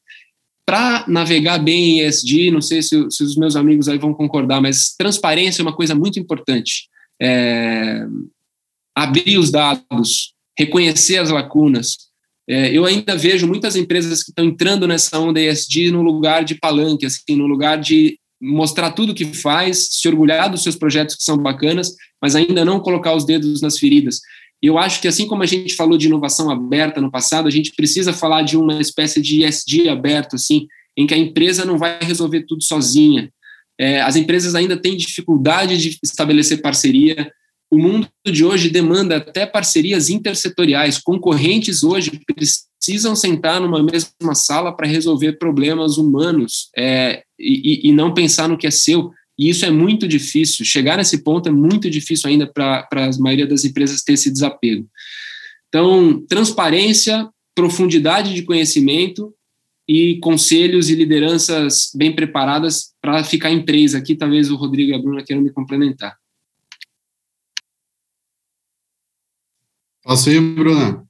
Para 0.67 1.05
navegar 1.07 1.59
bem 1.59 2.01
em 2.01 2.05
ESG, 2.05 2.51
não 2.51 2.61
sei 2.61 2.83
se, 2.83 3.09
se, 3.13 3.23
os 3.23 3.37
meus 3.37 3.55
amigos 3.55 3.89
aí 3.89 3.97
vão 3.97 4.13
concordar, 4.13 4.61
mas 4.61 4.93
transparência 4.99 5.63
é 5.63 5.65
uma 5.65 5.77
coisa 5.77 5.95
muito 5.95 6.19
importante. 6.19 6.89
É, 7.23 8.07
abrir 8.97 9.39
os 9.39 9.51
dados, 9.51 10.35
reconhecer 10.59 11.19
as 11.19 11.31
lacunas. 11.31 11.97
É, 12.49 12.77
eu 12.77 12.85
ainda 12.85 13.17
vejo 13.17 13.47
muitas 13.47 13.77
empresas 13.77 14.23
que 14.23 14.31
estão 14.31 14.45
entrando 14.45 14.87
nessa 14.87 15.19
onda 15.19 15.41
ESG 15.41 15.91
no 15.91 16.03
lugar 16.03 16.45
de 16.45 16.57
palanque, 16.57 17.07
assim, 17.07 17.37
no 17.37 17.47
lugar 17.47 17.79
de 17.79 18.19
mostrar 18.41 18.93
tudo 18.93 19.15
que 19.15 19.27
faz, 19.27 19.89
se 19.93 20.09
orgulhar 20.09 20.51
dos 20.51 20.63
seus 20.63 20.75
projetos 20.75 21.15
que 21.15 21.23
são 21.23 21.37
bacanas, 21.37 21.95
mas 22.21 22.35
ainda 22.35 22.65
não 22.65 22.81
colocar 22.81 23.15
os 23.15 23.25
dedos 23.25 23.61
nas 23.61 23.79
feridas. 23.79 24.21
E 24.63 24.67
eu 24.67 24.79
acho 24.79 25.01
que 25.01 25.09
assim 25.09 25.27
como 25.27 25.43
a 25.43 25.47
gente 25.47 25.75
falou 25.75 25.97
de 25.97 26.07
inovação 26.07 26.51
aberta 26.51 27.01
no 27.01 27.11
passado, 27.11 27.47
a 27.47 27.51
gente 27.51 27.73
precisa 27.75 28.13
falar 28.13 28.43
de 28.43 28.57
uma 28.57 28.81
espécie 28.81 29.21
de 29.21 29.45
ESG 29.45 29.89
aberto, 29.89 30.37
assim, 30.37 30.67
em 30.97 31.07
que 31.07 31.15
a 31.15 31.19
empresa 31.19 31.65
não 31.65 31.79
vai 31.79 31.99
resolver 32.03 32.43
tudo 32.43 32.63
sozinha. 32.63 33.31
É, 33.79 34.03
as 34.03 34.17
empresas 34.17 34.55
ainda 34.55 34.77
têm 34.77 34.97
dificuldade 34.97 35.79
de 35.79 35.99
estabelecer 36.03 36.61
parceria, 36.61 37.31
o 37.71 37.79
mundo 37.79 38.09
de 38.27 38.45
hoje 38.45 38.69
demanda 38.69 39.17
até 39.17 39.47
parcerias 39.47 40.11
intersetoriais. 40.11 40.99
Concorrentes 40.99 41.85
hoje 41.85 42.21
precisam 42.35 43.15
sentar 43.15 43.61
numa 43.61 43.83
mesma 43.83 44.35
sala 44.35 44.77
para 44.77 44.89
resolver 44.89 45.35
problemas 45.35 45.97
humanos 45.97 46.69
é, 46.77 47.23
e, 47.39 47.89
e, 47.89 47.93
não 47.93 48.13
pensar 48.13 48.49
no 48.49 48.59
que 48.59 48.67
é 48.67 48.71
seu. 48.71 49.13
E 49.39 49.49
isso 49.49 49.65
é 49.65 49.71
muito 49.71 50.09
difícil, 50.09 50.65
chegar 50.65 50.99
nesse 50.99 51.23
ponto 51.23 51.49
é 51.49 51.53
muito 51.53 51.89
difícil 51.89 52.29
ainda 52.29 52.47
para 52.47 52.87
a 52.91 53.19
maioria 53.21 53.47
das 53.47 53.65
empresas 53.65 54.03
ter 54.03 54.15
esse 54.15 54.31
desapego. 54.31 54.87
Então, 55.69 56.25
transparência, 56.29 57.29
profundidade 57.55 58.35
de 58.35 58.43
conhecimento 58.43 59.33
e 59.89 60.19
conselhos 60.19 60.91
e 60.91 60.95
lideranças 60.95 61.91
bem 61.95 62.15
preparadas 62.15 62.93
para 63.01 63.23
ficar 63.23 63.51
em 63.51 63.65
três 63.65 63.95
aqui. 63.95 64.17
Talvez 64.17 64.51
o 64.51 64.57
Rodrigo 64.57 64.91
e 64.91 64.95
a 64.95 64.99
Bruna 64.99 65.23
queiram 65.23 65.43
me 65.43 65.51
complementar. 65.51 66.17
Posso 70.03 70.31
ir, 70.31 70.41
Bruna? 70.41 71.05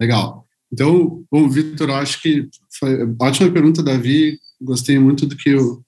Legal. 0.00 0.46
Então, 0.72 1.24
bom, 1.30 1.48
Vitor, 1.48 1.90
acho 1.90 2.20
que 2.20 2.48
foi 2.78 2.98
ótima 3.20 3.50
pergunta, 3.50 3.82
Davi. 3.82 4.38
Gostei 4.60 4.98
muito 4.98 5.26
do 5.26 5.36
que 5.36 5.54
o, 5.54 5.82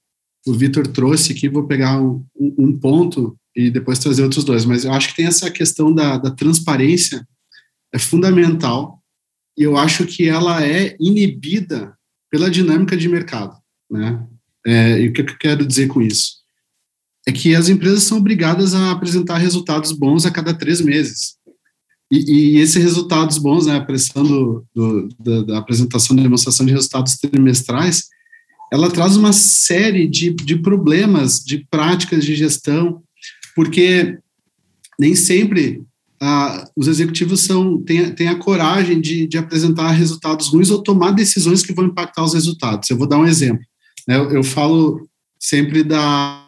o 0.47 0.55
Vitor 0.55 0.87
trouxe 0.87 1.33
aqui. 1.33 1.49
Vou 1.49 1.67
pegar 1.67 2.01
um, 2.01 2.25
um, 2.37 2.79
ponto 2.79 3.37
e 3.55 3.71
depois 3.71 3.99
trazer 3.99 4.23
outros 4.23 4.45
dois. 4.45 4.65
Mas 4.65 4.85
eu 4.85 4.93
acho 4.93 5.09
que 5.09 5.17
tem 5.17 5.27
essa 5.27 5.51
questão 5.51 5.93
da, 5.95 6.17
da 6.17 6.31
transparência, 6.31 7.27
é 7.93 7.99
fundamental. 7.99 9.03
E 9.57 9.63
eu 9.63 9.77
acho 9.77 10.07
que 10.07 10.29
ela 10.29 10.65
é 10.65 10.97
inibida 11.01 11.97
pela 12.31 12.51
dinâmica 12.51 12.97
de 12.97 13.09
mercado. 13.09 13.57
Né? 13.91 14.27
É, 14.67 15.01
e 15.01 15.09
o 15.09 15.13
que 15.13 15.23
eu 15.23 15.39
quero 15.39 15.67
dizer 15.67 15.89
com 15.89 16.01
isso? 16.01 16.38
É 17.27 17.33
que 17.33 17.55
as 17.55 17.69
empresas 17.69 18.05
são 18.05 18.19
obrigadas 18.19 18.75
a 18.75 18.91
apresentar 18.91 19.39
resultados 19.39 19.93
bons 19.93 20.25
a 20.25 20.31
cada 20.31 20.55
três 20.55 20.81
meses. 20.81 21.37
E, 22.11 22.57
e 22.57 22.59
esses 22.59 22.83
resultados 22.83 23.37
bons, 23.37 23.66
né, 23.66 23.77
a 23.77 23.85
pressão 23.85 24.23
do, 24.23 24.64
do, 24.75 25.09
da, 25.19 25.43
da, 25.43 25.59
apresentação 25.59 26.16
da 26.16 26.23
demonstração 26.23 26.64
de 26.64 26.73
resultados 26.73 27.16
trimestrais, 27.16 28.05
ela 28.73 28.91
traz 28.91 29.16
uma 29.16 29.33
série 29.33 30.07
de, 30.07 30.31
de 30.31 30.57
problemas, 30.57 31.41
de 31.41 31.66
práticas 31.71 32.25
de 32.25 32.35
gestão, 32.35 33.03
porque 33.55 34.19
nem 34.99 35.14
sempre 35.14 35.83
ah, 36.21 36.69
os 36.75 36.89
executivos 36.89 37.41
são, 37.41 37.83
têm, 37.83 38.11
têm 38.14 38.29
a 38.29 38.39
coragem 38.39 39.01
de, 39.01 39.27
de 39.27 39.39
apresentar 39.39 39.91
resultados 39.93 40.49
ruins 40.49 40.71
ou 40.71 40.83
tomar 40.83 41.12
decisões 41.12 41.62
que 41.62 41.73
vão 41.73 41.87
impactar 41.87 42.25
os 42.25 42.35
resultados. 42.35 42.89
Eu 42.91 42.97
vou 42.97 43.07
dar 43.07 43.19
um 43.19 43.27
exemplo. 43.27 43.62
Né, 44.07 44.16
eu, 44.16 44.31
eu 44.31 44.43
falo 44.43 45.09
sempre 45.39 45.85
da 45.85 46.47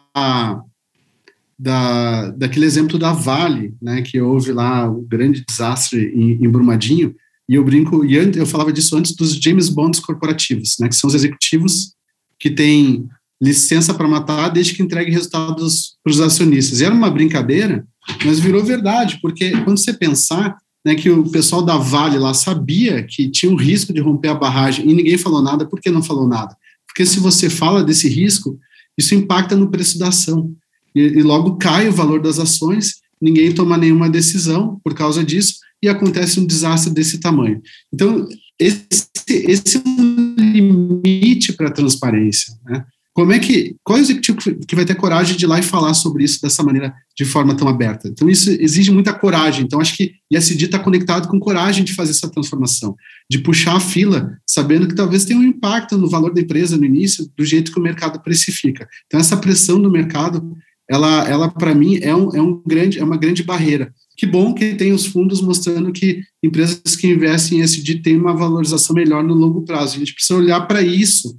da, 1.57 2.31
daquele 2.31 2.65
exemplo 2.65 2.97
da 2.97 3.13
Vale, 3.13 3.75
né, 3.81 4.01
que 4.01 4.19
houve 4.19 4.51
lá 4.51 4.89
o 4.89 5.01
grande 5.01 5.43
desastre 5.47 6.11
em, 6.15 6.43
em 6.43 6.49
Brumadinho, 6.49 7.15
e 7.47 7.55
eu 7.55 7.63
brinco, 7.63 8.03
e 8.05 8.15
eu 8.15 8.45
falava 8.45 8.73
disso 8.73 8.97
antes 8.97 9.15
dos 9.15 9.35
James 9.35 9.69
Bonds 9.69 9.99
corporativos, 9.99 10.77
né, 10.79 10.89
que 10.89 10.95
são 10.95 11.07
os 11.07 11.13
executivos 11.13 11.93
que 12.39 12.49
têm 12.49 13.07
licença 13.41 13.93
para 13.93 14.07
matar 14.07 14.49
desde 14.49 14.73
que 14.73 14.81
entregue 14.83 15.11
resultados 15.11 15.95
para 16.03 16.11
os 16.11 16.21
acionistas. 16.21 16.79
E 16.79 16.85
era 16.85 16.93
uma 16.93 17.09
brincadeira, 17.09 17.85
mas 18.25 18.39
virou 18.39 18.63
verdade, 18.63 19.19
porque 19.21 19.51
quando 19.63 19.77
você 19.77 19.93
pensar 19.93 20.57
né, 20.85 20.95
que 20.95 21.09
o 21.09 21.29
pessoal 21.29 21.61
da 21.61 21.77
Vale 21.77 22.17
lá 22.17 22.33
sabia 22.33 23.03
que 23.03 23.29
tinha 23.29 23.51
um 23.51 23.55
risco 23.55 23.93
de 23.93 23.99
romper 23.99 24.29
a 24.29 24.35
barragem 24.35 24.89
e 24.89 24.93
ninguém 24.93 25.17
falou 25.17 25.41
nada, 25.41 25.65
por 25.65 25.79
que 25.79 25.91
não 25.91 26.01
falou 26.01 26.27
nada? 26.27 26.55
Porque 26.87 27.05
se 27.05 27.19
você 27.19 27.49
fala 27.49 27.83
desse 27.83 28.09
risco, 28.09 28.59
isso 29.01 29.15
impacta 29.15 29.55
no 29.55 29.69
preço 29.69 29.99
da 29.99 30.07
ação 30.07 30.55
e, 30.95 31.01
e 31.01 31.23
logo 31.23 31.57
cai 31.57 31.89
o 31.89 31.93
valor 31.93 32.21
das 32.21 32.39
ações, 32.39 33.01
ninguém 33.21 33.53
toma 33.53 33.77
nenhuma 33.77 34.09
decisão 34.09 34.79
por 34.83 34.93
causa 34.93 35.23
disso, 35.23 35.55
e 35.83 35.89
acontece 35.89 36.39
um 36.39 36.45
desastre 36.45 36.93
desse 36.93 37.19
tamanho. 37.19 37.61
Então, 37.91 38.27
esse, 38.59 39.09
esse 39.27 39.77
é 39.77 39.81
um 39.85 40.35
limite 40.37 41.53
para 41.53 41.69
a 41.69 41.73
transparência. 41.73 42.53
Né? 42.63 42.85
Como 43.13 43.33
é 43.33 43.39
que, 43.39 43.75
qual 43.83 43.97
é 43.97 44.01
o 44.01 44.03
executivo 44.03 44.37
que 44.65 44.75
vai 44.75 44.85
ter 44.85 44.95
coragem 44.95 45.35
de 45.35 45.43
ir 45.43 45.47
lá 45.47 45.59
e 45.59 45.63
falar 45.63 45.93
sobre 45.93 46.23
isso 46.23 46.41
dessa 46.41 46.63
maneira, 46.63 46.93
de 47.15 47.25
forma 47.25 47.53
tão 47.55 47.67
aberta? 47.67 48.07
Então, 48.07 48.29
isso 48.29 48.49
exige 48.49 48.89
muita 48.89 49.13
coragem. 49.13 49.65
Então, 49.65 49.81
acho 49.81 49.97
que 49.97 50.13
ISD 50.31 50.65
está 50.65 50.79
conectado 50.79 51.27
com 51.27 51.39
coragem 51.39 51.83
de 51.83 51.93
fazer 51.93 52.11
essa 52.11 52.29
transformação, 52.29 52.95
de 53.29 53.39
puxar 53.39 53.75
a 53.75 53.81
fila, 53.81 54.31
sabendo 54.47 54.87
que 54.87 54.95
talvez 54.95 55.25
tenha 55.25 55.39
um 55.39 55.43
impacto 55.43 55.97
no 55.97 56.09
valor 56.09 56.33
da 56.33 56.39
empresa 56.39 56.77
no 56.77 56.85
início, 56.85 57.29
do 57.37 57.43
jeito 57.43 57.71
que 57.71 57.79
o 57.79 57.83
mercado 57.83 58.21
precifica. 58.21 58.87
Então, 59.07 59.19
essa 59.19 59.35
pressão 59.35 59.81
do 59.81 59.91
mercado 59.91 60.55
ela, 60.91 61.25
ela 61.25 61.49
para 61.49 61.73
mim 61.73 61.99
é, 62.01 62.13
um, 62.13 62.35
é, 62.35 62.41
um 62.41 62.61
grande, 62.67 62.99
é 62.99 63.03
uma 63.03 63.15
grande 63.15 63.43
barreira. 63.43 63.93
Que 64.17 64.25
bom 64.25 64.53
que 64.53 64.75
tem 64.75 64.91
os 64.91 65.05
fundos 65.05 65.41
mostrando 65.41 65.91
que 65.93 66.21
empresas 66.43 66.97
que 66.97 67.07
investem 67.07 67.59
em 67.59 67.61
SD 67.61 68.01
têm 68.01 68.17
uma 68.17 68.35
valorização 68.35 68.93
melhor 68.93 69.23
no 69.23 69.33
longo 69.33 69.63
prazo. 69.63 69.95
A 69.95 69.99
gente 69.99 70.13
precisa 70.13 70.37
olhar 70.37 70.59
para 70.67 70.81
isso, 70.81 71.33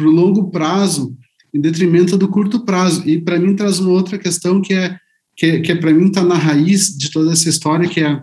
para 0.00 0.08
o 0.08 0.12
longo 0.12 0.50
prazo, 0.50 1.14
em 1.52 1.60
detrimento 1.60 2.16
do 2.16 2.26
curto 2.26 2.64
prazo. 2.64 3.06
E 3.06 3.20
para 3.20 3.38
mim 3.38 3.54
traz 3.54 3.78
uma 3.78 3.90
outra 3.90 4.18
questão 4.18 4.62
que 4.62 4.72
é 4.72 4.96
que, 5.36 5.60
que 5.60 5.72
é, 5.72 5.76
para 5.76 5.92
mim 5.92 6.06
está 6.06 6.22
na 6.22 6.34
raiz 6.34 6.96
de 6.96 7.10
toda 7.10 7.32
essa 7.32 7.48
história, 7.48 7.88
que 7.88 8.00
é 8.00 8.22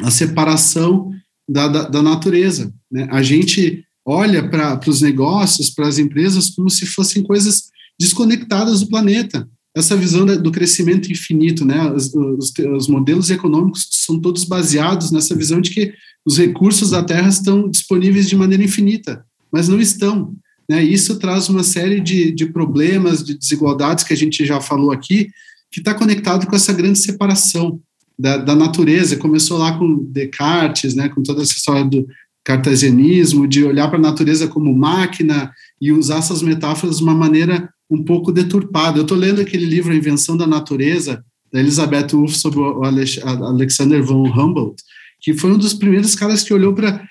a 0.00 0.10
separação 0.10 1.10
da, 1.48 1.66
da, 1.68 1.88
da 1.88 2.02
natureza. 2.02 2.72
Né? 2.90 3.08
A 3.10 3.22
gente 3.22 3.84
olha 4.04 4.46
para 4.48 4.78
os 4.86 5.00
negócios, 5.00 5.70
para 5.70 5.88
as 5.88 5.98
empresas, 5.98 6.50
como 6.50 6.68
se 6.68 6.84
fossem 6.84 7.22
coisas 7.22 7.70
desconectadas 7.98 8.80
do 8.80 8.88
planeta 8.88 9.48
essa 9.74 9.96
visão 9.96 10.26
do 10.26 10.52
crescimento 10.52 11.10
infinito, 11.10 11.64
né? 11.64 11.90
Os, 11.92 12.14
os, 12.14 12.52
os, 12.76 12.88
modelos 12.88 13.30
econômicos 13.30 13.88
são 13.90 14.20
todos 14.20 14.44
baseados 14.44 15.10
nessa 15.10 15.34
visão 15.34 15.60
de 15.60 15.70
que 15.70 15.94
os 16.26 16.36
recursos 16.36 16.90
da 16.90 17.02
Terra 17.02 17.28
estão 17.28 17.70
disponíveis 17.70 18.28
de 18.28 18.36
maneira 18.36 18.62
infinita, 18.62 19.24
mas 19.50 19.68
não 19.68 19.80
estão. 19.80 20.34
Né? 20.68 20.82
Isso 20.82 21.18
traz 21.18 21.48
uma 21.48 21.62
série 21.62 22.00
de, 22.00 22.32
de 22.32 22.46
problemas, 22.46 23.22
de 23.22 23.36
desigualdades 23.36 24.04
que 24.04 24.12
a 24.12 24.16
gente 24.16 24.44
já 24.44 24.60
falou 24.60 24.92
aqui, 24.92 25.28
que 25.70 25.80
está 25.80 25.94
conectado 25.94 26.46
com 26.46 26.54
essa 26.54 26.72
grande 26.72 26.98
separação 26.98 27.80
da, 28.18 28.36
da, 28.36 28.54
natureza. 28.54 29.16
Começou 29.16 29.58
lá 29.58 29.76
com 29.76 30.04
Descartes, 30.10 30.94
né? 30.94 31.08
Com 31.08 31.22
toda 31.22 31.42
essa 31.42 31.52
história 31.52 31.84
do 31.84 32.06
cartesianismo, 32.44 33.46
de 33.46 33.64
olhar 33.64 33.88
para 33.88 33.98
a 33.98 34.02
natureza 34.02 34.48
como 34.48 34.74
máquina 34.74 35.52
e 35.80 35.92
usar 35.92 36.18
essas 36.18 36.42
metáforas 36.42 36.98
de 36.98 37.02
uma 37.02 37.14
maneira 37.14 37.68
um 37.90 38.02
pouco 38.02 38.32
deturpado. 38.32 38.98
Eu 38.98 39.02
estou 39.02 39.16
lendo 39.16 39.40
aquele 39.40 39.64
livro 39.64 39.92
A 39.92 39.96
Invenção 39.96 40.36
da 40.36 40.46
Natureza, 40.46 41.24
da 41.52 41.60
Elizabeth 41.60 42.08
Wolff, 42.12 42.36
sobre 42.36 42.58
o 42.58 42.82
Alexander 42.82 44.02
von 44.02 44.26
Humboldt, 44.26 44.82
que 45.20 45.34
foi 45.34 45.52
um 45.52 45.58
dos 45.58 45.74
primeiros 45.74 46.14
caras 46.14 46.42
que 46.42 46.52
olhou 46.52 46.74
para 46.74 47.06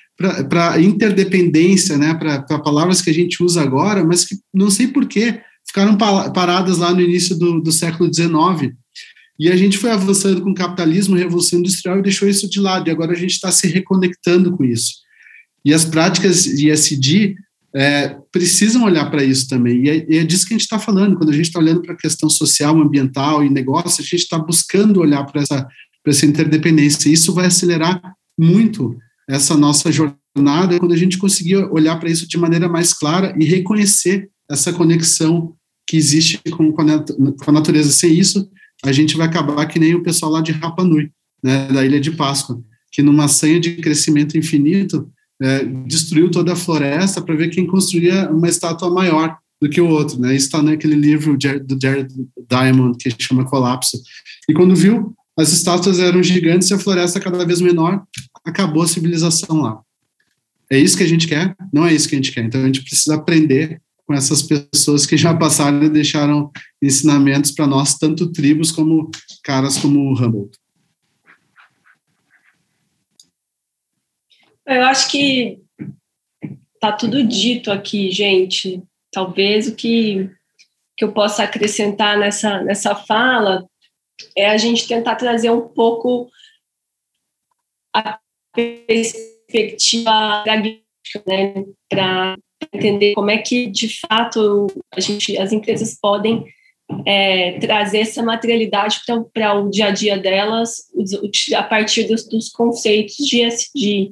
para 0.49 0.79
interdependência, 0.79 1.97
né, 1.97 2.13
para 2.13 2.59
palavras 2.59 3.01
que 3.01 3.09
a 3.09 3.13
gente 3.13 3.43
usa 3.43 3.61
agora, 3.61 4.03
mas 4.03 4.25
que 4.25 4.35
não 4.53 4.69
sei 4.69 4.87
porquê 4.87 5.41
ficaram 5.65 5.97
paradas 5.97 6.77
lá 6.77 6.93
no 6.93 7.01
início 7.01 7.37
do, 7.37 7.61
do 7.61 7.71
século 7.71 8.13
XIX. 8.13 8.73
E 9.39 9.49
a 9.49 9.55
gente 9.55 9.77
foi 9.77 9.89
avançando 9.89 10.41
com 10.41 10.51
o 10.51 10.55
capitalismo, 10.55 11.15
revolução 11.15 11.59
industrial 11.59 11.97
e 11.97 12.03
deixou 12.03 12.27
isso 12.27 12.49
de 12.49 12.59
lado. 12.59 12.87
E 12.87 12.91
agora 12.91 13.13
a 13.13 13.15
gente 13.15 13.31
está 13.31 13.51
se 13.51 13.67
reconectando 13.67 14.55
com 14.55 14.63
isso. 14.63 14.93
E 15.65 15.73
as 15.73 15.85
práticas 15.85 16.43
de 16.43 16.69
ISD 16.69 17.35
é, 17.73 18.17
precisam 18.31 18.83
olhar 18.83 19.09
para 19.09 19.23
isso 19.23 19.47
também. 19.47 19.85
E 19.85 19.89
é, 19.89 20.05
e 20.09 20.17
é, 20.17 20.23
disso 20.23 20.45
que 20.45 20.53
a 20.53 20.57
gente 20.57 20.65
está 20.65 20.77
falando. 20.77 21.17
Quando 21.17 21.29
a 21.29 21.35
gente 21.35 21.47
está 21.47 21.59
olhando 21.59 21.81
para 21.81 21.93
a 21.93 21.97
questão 21.97 22.29
social, 22.29 22.79
ambiental 22.79 23.43
e 23.43 23.49
negócio, 23.49 24.01
a 24.01 24.05
gente 24.05 24.21
está 24.21 24.37
buscando 24.37 24.99
olhar 24.99 25.23
para 25.25 25.41
essa, 25.41 25.67
essa 26.05 26.25
interdependência. 26.25 27.09
Isso 27.09 27.33
vai 27.33 27.47
acelerar 27.47 27.99
muito 28.37 28.95
essa 29.29 29.55
nossa 29.55 29.91
jornada 29.91 30.79
quando 30.79 30.93
a 30.93 30.97
gente 30.97 31.17
conseguir 31.17 31.57
olhar 31.71 31.99
para 31.99 32.09
isso 32.09 32.27
de 32.27 32.37
maneira 32.37 32.69
mais 32.69 32.93
clara 32.93 33.35
e 33.39 33.45
reconhecer 33.45 34.29
essa 34.49 34.71
conexão 34.73 35.55
que 35.87 35.97
existe 35.97 36.39
com, 36.51 36.73
a, 36.79 37.51
natureza. 37.51 37.91
Sem 37.91 38.17
isso, 38.17 38.49
a 38.83 38.91
gente 38.91 39.17
vai 39.17 39.27
acabar 39.27 39.65
que 39.65 39.79
nem 39.79 39.95
o 39.95 40.03
pessoal 40.03 40.31
lá 40.31 40.41
de 40.41 40.51
Rapa 40.51 40.83
Nui, 40.83 41.11
né, 41.43 41.67
da 41.67 41.85
Ilha 41.85 41.99
de 41.99 42.11
Páscoa, 42.11 42.61
que 42.91 43.01
numa 43.01 43.27
senha 43.27 43.59
de 43.59 43.75
crescimento 43.77 44.37
infinito, 44.37 45.09
é, 45.41 45.65
destruiu 45.85 46.29
toda 46.29 46.53
a 46.53 46.55
floresta 46.55 47.21
para 47.21 47.35
ver 47.35 47.49
quem 47.49 47.65
construía 47.65 48.29
uma 48.29 48.47
estátua 48.47 48.89
maior 48.89 49.37
do 49.61 49.69
que 49.69 49.81
o 49.81 49.87
outro, 49.87 50.19
né? 50.19 50.35
Isso 50.35 50.47
está 50.47 50.61
naquele 50.61 50.95
livro 50.95 51.37
do 51.37 51.77
Jared 51.81 52.13
Diamond 52.49 52.97
que 52.97 53.09
chama 53.19 53.45
Colapso. 53.45 53.97
E 54.49 54.53
quando 54.53 54.75
viu, 54.75 55.13
as 55.37 55.51
estátuas 55.51 55.99
eram 55.99 56.21
gigantes 56.21 56.69
e 56.69 56.73
a 56.73 56.79
floresta 56.79 57.19
cada 57.19 57.45
vez 57.45 57.61
menor, 57.61 58.03
acabou 58.45 58.83
a 58.83 58.87
civilização 58.87 59.61
lá. 59.61 59.81
É 60.69 60.77
isso 60.77 60.97
que 60.97 61.03
a 61.03 61.07
gente 61.07 61.27
quer? 61.27 61.55
Não 61.73 61.85
é 61.85 61.93
isso 61.93 62.07
que 62.07 62.15
a 62.15 62.17
gente 62.17 62.31
quer. 62.31 62.45
Então 62.45 62.61
a 62.61 62.65
gente 62.65 62.81
precisa 62.81 63.15
aprender 63.15 63.81
com 64.05 64.13
essas 64.13 64.41
pessoas 64.41 65.05
que 65.05 65.17
já 65.17 65.35
passaram 65.35 65.83
e 65.83 65.89
deixaram 65.89 66.51
ensinamentos 66.81 67.51
para 67.51 67.67
nós, 67.67 67.97
tanto 67.97 68.31
tribos 68.31 68.71
como 68.71 69.09
caras 69.43 69.77
como 69.77 69.99
o 69.99 70.13
Humboldt. 70.13 70.57
Eu 74.65 74.83
acho 74.85 75.09
que 75.09 75.59
tá 76.79 76.91
tudo 76.91 77.23
dito 77.23 77.71
aqui, 77.71 78.11
gente. 78.11 78.81
Talvez 79.11 79.67
o 79.67 79.75
que, 79.75 80.29
que 80.95 81.03
eu 81.03 81.11
possa 81.11 81.43
acrescentar 81.43 82.17
nessa, 82.17 82.61
nessa 82.63 82.95
fala 82.95 83.65
é 84.35 84.49
a 84.49 84.57
gente 84.57 84.87
tentar 84.87 85.15
trazer 85.15 85.49
um 85.51 85.67
pouco 85.67 86.29
a 87.93 88.19
perspectiva 88.53 90.43
né, 91.27 91.65
para 91.89 92.37
entender 92.73 93.13
como 93.13 93.31
é 93.31 93.37
que, 93.37 93.67
de 93.67 93.99
fato, 93.99 94.67
a 94.93 94.99
gente, 94.99 95.37
as 95.37 95.51
empresas 95.51 95.97
podem 95.99 96.45
é, 97.05 97.57
trazer 97.59 97.99
essa 97.99 98.21
materialidade 98.21 99.01
para 99.33 99.59
o 99.59 99.69
dia 99.69 99.87
a 99.87 99.91
dia 99.91 100.17
delas 100.17 100.77
a 101.55 101.63
partir 101.63 102.03
dos, 102.03 102.27
dos 102.27 102.49
conceitos 102.49 103.15
de 103.15 103.41
SD. 103.41 104.11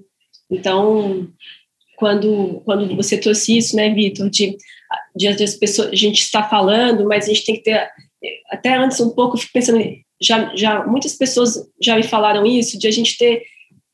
Então, 0.50 1.28
quando, 1.98 2.62
quando 2.66 2.96
você 2.96 3.18
trouxe 3.18 3.58
isso, 3.58 3.76
né, 3.76 3.94
Vitor, 3.94 4.30
de, 4.30 4.58
de 5.16 5.28
as 5.28 5.56
pessoas, 5.56 5.90
a 5.90 5.96
gente 5.96 6.22
está 6.22 6.44
falando, 6.44 7.06
mas 7.06 7.26
a 7.26 7.28
gente 7.28 7.46
tem 7.46 7.56
que 7.56 7.64
ter, 7.64 7.88
até 8.50 8.76
antes 8.76 9.00
um 9.00 9.10
pouco, 9.10 9.38
fico 9.38 9.54
pensando, 9.54 9.84
já, 10.22 10.56
já 10.56 10.86
muitas 10.86 11.16
pessoas 11.16 11.70
já 11.82 11.96
me 11.96 12.04
falaram 12.04 12.46
isso, 12.46 12.80
de 12.80 12.88
a 12.88 12.92
gente 12.92 13.18
ter, 13.18 13.44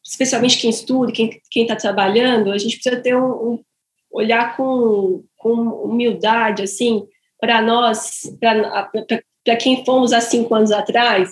especialmente 0.05 0.59
quem 0.59 0.69
estuda, 0.69 1.11
quem 1.11 1.41
está 1.53 1.75
trabalhando, 1.75 2.51
a 2.51 2.57
gente 2.57 2.75
precisa 2.75 3.01
ter 3.01 3.15
um, 3.15 3.25
um 3.25 3.63
olhar 4.11 4.55
com, 4.55 5.23
com 5.35 5.51
humildade, 5.51 6.63
assim, 6.63 7.05
para 7.39 7.61
nós, 7.61 8.21
para 8.39 9.55
quem 9.57 9.83
fomos 9.83 10.13
há 10.13 10.21
cinco 10.21 10.53
anos 10.53 10.71
atrás, 10.71 11.31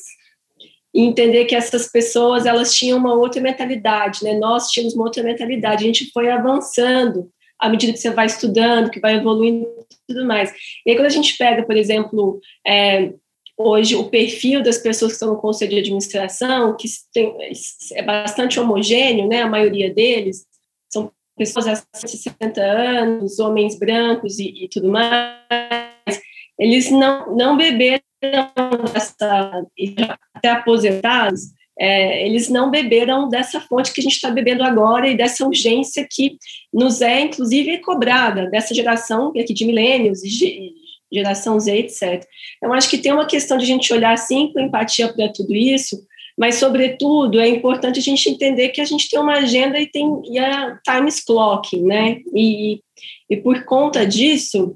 e 0.93 1.01
entender 1.01 1.45
que 1.45 1.55
essas 1.55 1.91
pessoas 1.91 2.45
elas 2.45 2.76
tinham 2.76 2.99
uma 2.99 3.15
outra 3.15 3.41
mentalidade, 3.41 4.24
né? 4.24 4.34
Nós 4.38 4.67
tínhamos 4.67 4.93
uma 4.93 5.05
outra 5.05 5.24
mentalidade. 5.24 5.84
A 5.84 5.88
gente 5.88 6.11
foi 6.11 6.30
avançando 6.30 7.32
à 7.59 7.67
medida 7.67 7.93
que 7.93 7.99
você 7.99 8.11
vai 8.11 8.28
estudando, 8.28 8.91
que 8.91 8.99
vai 8.99 9.15
evoluindo 9.15 9.65
e 9.65 10.13
tudo 10.13 10.26
mais. 10.28 10.53
E 10.86 10.91
aí 10.91 10.95
quando 10.95 11.07
a 11.07 11.09
gente 11.09 11.36
pega, 11.36 11.65
por 11.65 11.76
exemplo, 11.76 12.39
é, 12.67 13.11
hoje 13.58 13.95
o 13.95 14.10
perfil 14.10 14.64
das 14.64 14.78
pessoas 14.78 15.12
que 15.12 15.16
estão 15.16 15.34
no 15.34 15.39
conselho 15.39 15.72
de 15.72 15.80
administração, 15.80 16.76
que 16.76 16.88
tem, 17.14 17.36
é 17.93 18.04
bastante 18.04 18.60
homogêneo, 18.60 19.28
né? 19.28 19.41
A 19.41 19.49
maioria 19.49 19.93
deles 19.93 20.45
são 20.91 21.12
pessoas 21.38 21.66
de 21.66 22.10
60 22.10 22.62
anos, 22.62 23.39
homens 23.39 23.78
brancos 23.78 24.39
e, 24.39 24.66
e 24.66 24.70
tudo 24.70 24.89
mais. 24.89 26.22
Eles 26.58 26.91
não 26.91 27.36
não 27.36 27.58
beberam 27.58 28.01
dessa, 28.93 29.66
até 30.34 30.49
aposentados, 30.49 31.41
é, 31.78 32.28
eles 32.28 32.49
não 32.49 32.70
beberam 32.70 33.28
dessa 33.28 33.60
fonte 33.60 33.91
que 33.91 33.99
a 33.99 34.04
gente 34.04 34.14
está 34.14 34.30
bebendo 34.30 34.64
agora 34.64 35.08
e 35.08 35.18
dessa 35.18 35.45
urgência 35.45 36.08
que 36.10 36.38
nos 36.72 37.01
é, 37.01 37.22
inclusive, 37.22 37.80
cobrada, 37.80 38.49
dessa 38.49 38.74
geração 38.76 39.30
aqui 39.30 39.54
de 39.54 39.66
milênios, 39.66 40.22
geração 41.14 41.59
Z, 41.59 41.78
etc. 41.78 42.26
Então, 42.57 42.74
acho 42.74 42.89
que 42.89 42.97
tem 42.97 43.11
uma 43.11 43.26
questão 43.26 43.57
de 43.57 43.64
a 43.64 43.68
gente 43.68 43.93
olhar, 43.93 44.14
assim, 44.14 44.51
com 44.51 44.59
empatia 44.59 45.14
para 45.14 45.32
tudo 45.32 45.53
isso, 45.53 46.01
mas, 46.38 46.55
sobretudo, 46.55 47.39
é 47.39 47.47
importante 47.47 47.99
a 47.99 48.01
gente 48.01 48.30
entender 48.30 48.70
que 48.70 48.82
a 48.82 48.86
gente 48.86 49.09
tem 49.09 49.20
uma 49.20 49.38
agenda 49.38 49.80
e 49.80 49.88
tem 49.88 50.22
e 50.26 50.39
a 50.39 50.80
times 50.84 51.24
clocking, 51.24 51.84
né? 51.84 52.22
E, 52.34 52.80
e 53.30 53.38
por 53.38 53.64
conta 53.66 54.05
disso, 54.05 54.76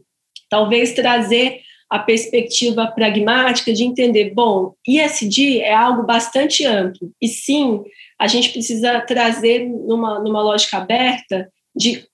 talvez 0.50 0.94
trazer 0.94 1.62
a 1.90 2.00
perspectiva 2.00 2.86
pragmática 2.88 3.74
de 3.74 3.84
entender, 3.84 4.34
bom, 4.34 4.74
ISD 4.88 5.62
é 5.62 5.74
algo 5.74 6.04
bastante 6.04 6.66
amplo, 6.66 7.12
e 7.22 7.28
sim, 7.28 7.82
a 8.20 8.28
gente 8.28 8.50
precisa 8.50 9.00
trazer 9.02 9.66
numa, 9.66 10.20
numa 10.20 10.42
lógica 10.42 10.78
aberta 10.78 11.50
de, 11.76 12.06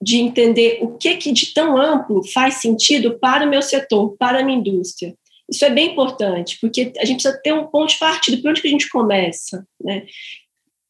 de 0.00 0.18
entender 0.18 0.78
o 0.80 0.96
que, 0.96 1.16
que 1.16 1.32
de 1.32 1.52
tão 1.52 1.76
amplo 1.76 2.22
faz 2.32 2.54
sentido 2.54 3.18
para 3.18 3.46
o 3.46 3.50
meu 3.50 3.62
setor, 3.62 4.16
para 4.16 4.40
a 4.40 4.44
minha 4.44 4.58
indústria. 4.58 5.14
Isso 5.50 5.64
é 5.64 5.70
bem 5.70 5.92
importante, 5.92 6.58
porque 6.60 6.92
a 6.98 7.04
gente 7.04 7.22
precisa 7.22 7.40
ter 7.42 7.52
um 7.52 7.66
ponto 7.66 7.90
de 7.90 7.98
partida, 7.98 8.40
por 8.40 8.50
onde 8.50 8.60
que 8.60 8.68
a 8.68 8.70
gente 8.70 8.88
começa, 8.88 9.66
né? 9.82 10.04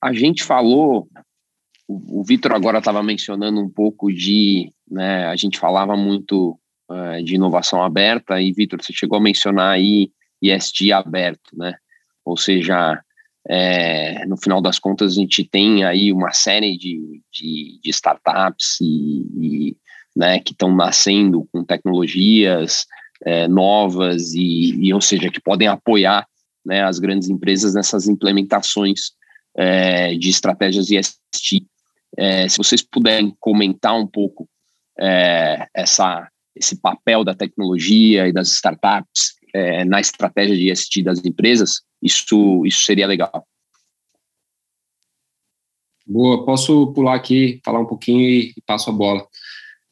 A 0.03 0.13
gente 0.13 0.43
falou, 0.43 1.09
o, 1.87 2.23
Vitor 2.23 2.53
agora 2.53 2.79
estava 2.79 3.03
mencionando 3.03 3.61
um 3.61 3.71
pouco 3.71 4.13
de, 4.13 4.73
né, 4.89 5.27
a 5.27 5.37
gente 5.37 5.59
falava 5.59 5.97
muito 5.97 6.59
uh, 6.91 7.23
de 7.25 7.37
inovação 7.37 7.83
aberta, 7.83 8.41
e 8.41 8.53
Vitor, 8.53 8.83
você 8.83 8.93
chegou 8.93 9.19
a 9.19 9.23
mencionar 9.23 9.71
aí 9.71 10.11
ISD 10.43 10.93
aberto, 10.93 11.57
né? 11.57 11.75
Ou 12.25 12.37
seja, 12.37 13.01
é, 13.49 14.26
no 14.26 14.36
final 14.36 14.61
das 14.61 14.78
contas, 14.78 15.12
a 15.12 15.14
gente 15.14 15.42
tem 15.42 15.82
aí 15.82 16.12
uma 16.12 16.32
série 16.32 16.76
de, 16.76 17.22
de, 17.32 17.80
de 17.82 17.90
startups 17.90 18.78
e, 18.80 19.26
e 19.36 19.76
né, 20.14 20.38
que 20.40 20.53
estão 20.53 20.74
nascendo 20.74 21.49
com 21.51 21.64
tecnologias 21.64 22.86
é, 23.24 23.49
novas 23.49 24.34
e, 24.34 24.74
e, 24.80 24.92
ou 24.92 25.01
seja, 25.01 25.30
que 25.30 25.40
podem 25.40 25.66
apoiar 25.66 26.26
né, 26.64 26.82
as 26.84 26.99
grandes 26.99 27.30
empresas 27.30 27.72
nessas 27.72 28.07
implementações 28.07 29.12
é, 29.57 30.14
de 30.14 30.28
estratégias 30.28 30.90
IST. 30.90 31.66
É, 32.16 32.49
se 32.49 32.59
vocês 32.59 32.82
puderem 32.82 33.34
comentar 33.40 33.96
um 33.96 34.07
pouco 34.07 34.46
é, 35.01 35.66
essa, 35.74 36.28
esse 36.55 36.80
papel 36.80 37.24
da 37.24 37.34
tecnologia 37.34 38.28
e 38.28 38.32
das 38.32 38.53
startups 38.53 39.38
é, 39.55 39.84
na 39.84 40.01
estratégia 40.01 40.55
de 40.55 40.70
ESG 40.70 41.03
das 41.03 41.24
empresas, 41.24 41.80
isso, 42.03 42.64
isso 42.64 42.84
seria 42.84 43.07
legal. 43.07 43.46
Boa, 46.07 46.44
posso 46.44 46.92
pular 46.92 47.14
aqui, 47.14 47.61
falar 47.64 47.80
um 47.80 47.86
pouquinho 47.86 48.20
e, 48.20 48.55
e 48.57 48.62
passo 48.66 48.88
a 48.88 48.92
bola. 48.92 49.26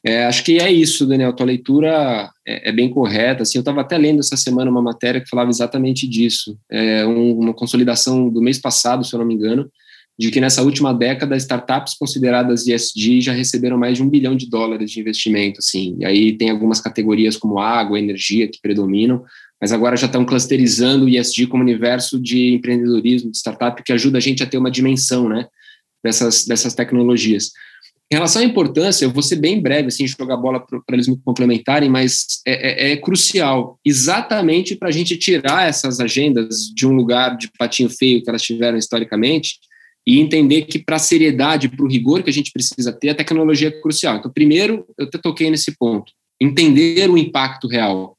É, 0.03 0.25
acho 0.25 0.43
que 0.43 0.57
é 0.59 0.71
isso, 0.71 1.05
Daniel. 1.05 1.33
Tua 1.33 1.45
leitura 1.45 2.31
é, 2.47 2.69
é 2.69 2.71
bem 2.71 2.89
correta. 2.89 3.43
Assim, 3.43 3.57
eu 3.57 3.61
estava 3.61 3.81
até 3.81 3.97
lendo 3.97 4.19
essa 4.19 4.37
semana 4.37 4.71
uma 4.71 4.81
matéria 4.81 5.21
que 5.21 5.29
falava 5.29 5.49
exatamente 5.49 6.07
disso. 6.07 6.57
É 6.71 7.05
um, 7.05 7.37
uma 7.37 7.53
consolidação 7.53 8.29
do 8.29 8.41
mês 8.41 8.57
passado, 8.57 9.03
se 9.03 9.13
eu 9.13 9.19
não 9.19 9.25
me 9.25 9.33
engano, 9.33 9.69
de 10.17 10.31
que 10.31 10.41
nessa 10.41 10.63
última 10.63 10.93
década 10.93 11.35
startups 11.35 11.93
consideradas 11.93 12.65
ESG 12.65 13.21
já 13.21 13.33
receberam 13.33 13.77
mais 13.77 13.97
de 13.97 14.03
um 14.03 14.09
bilhão 14.09 14.35
de 14.35 14.49
dólares 14.49 14.89
de 14.89 14.99
investimento, 14.99 15.59
assim. 15.59 15.95
E 15.99 16.05
aí 16.05 16.37
tem 16.37 16.49
algumas 16.49 16.81
categorias 16.81 17.37
como 17.37 17.59
água, 17.59 17.99
energia 17.99 18.47
que 18.47 18.61
predominam, 18.61 19.23
mas 19.61 19.71
agora 19.71 19.97
já 19.97 20.05
estão 20.05 20.25
clusterizando 20.25 21.05
o 21.05 21.09
ESG 21.09 21.47
como 21.47 21.63
universo 21.63 22.19
de 22.19 22.53
empreendedorismo, 22.53 23.31
de 23.31 23.37
startup, 23.37 23.81
que 23.83 23.91
ajuda 23.91 24.17
a 24.17 24.21
gente 24.21 24.43
a 24.43 24.45
ter 24.45 24.57
uma 24.57 24.71
dimensão, 24.71 25.27
né, 25.27 25.47
dessas, 26.03 26.45
dessas 26.45 26.73
tecnologias. 26.73 27.51
Em 28.09 28.15
relação 28.15 28.41
à 28.41 28.45
importância, 28.45 29.03
eu 29.03 29.11
vou 29.11 29.21
ser 29.21 29.35
bem 29.35 29.61
breve, 29.61 29.89
assim, 29.89 30.07
jogar 30.07 30.35
a 30.35 30.37
bola 30.37 30.65
para 30.65 30.81
eles 30.93 31.09
me 31.09 31.17
complementarem, 31.25 31.89
mas 31.89 32.41
é, 32.47 32.89
é, 32.89 32.91
é 32.93 32.97
crucial, 32.97 33.77
exatamente 33.83 34.77
para 34.77 34.87
a 34.87 34.91
gente 34.91 35.17
tirar 35.17 35.67
essas 35.67 35.99
agendas 35.99 36.71
de 36.73 36.87
um 36.87 36.93
lugar 36.93 37.35
de 37.35 37.51
patinho 37.57 37.89
feio 37.89 38.23
que 38.23 38.29
elas 38.29 38.41
tiveram 38.41 38.77
historicamente 38.77 39.59
e 40.07 40.21
entender 40.21 40.61
que 40.61 40.79
para 40.79 40.95
a 40.95 40.99
seriedade, 40.99 41.67
para 41.67 41.83
o 41.83 41.89
rigor 41.89 42.23
que 42.23 42.29
a 42.29 42.33
gente 42.33 42.49
precisa 42.53 42.93
ter, 42.93 43.09
a 43.09 43.15
tecnologia 43.15 43.67
é 43.67 43.81
crucial. 43.81 44.15
Então, 44.15 44.31
primeiro, 44.31 44.85
eu 44.97 45.05
até 45.05 45.17
toquei 45.17 45.49
nesse 45.49 45.75
ponto, 45.77 46.13
entender 46.39 47.09
o 47.09 47.17
impacto 47.17 47.67
real. 47.67 48.16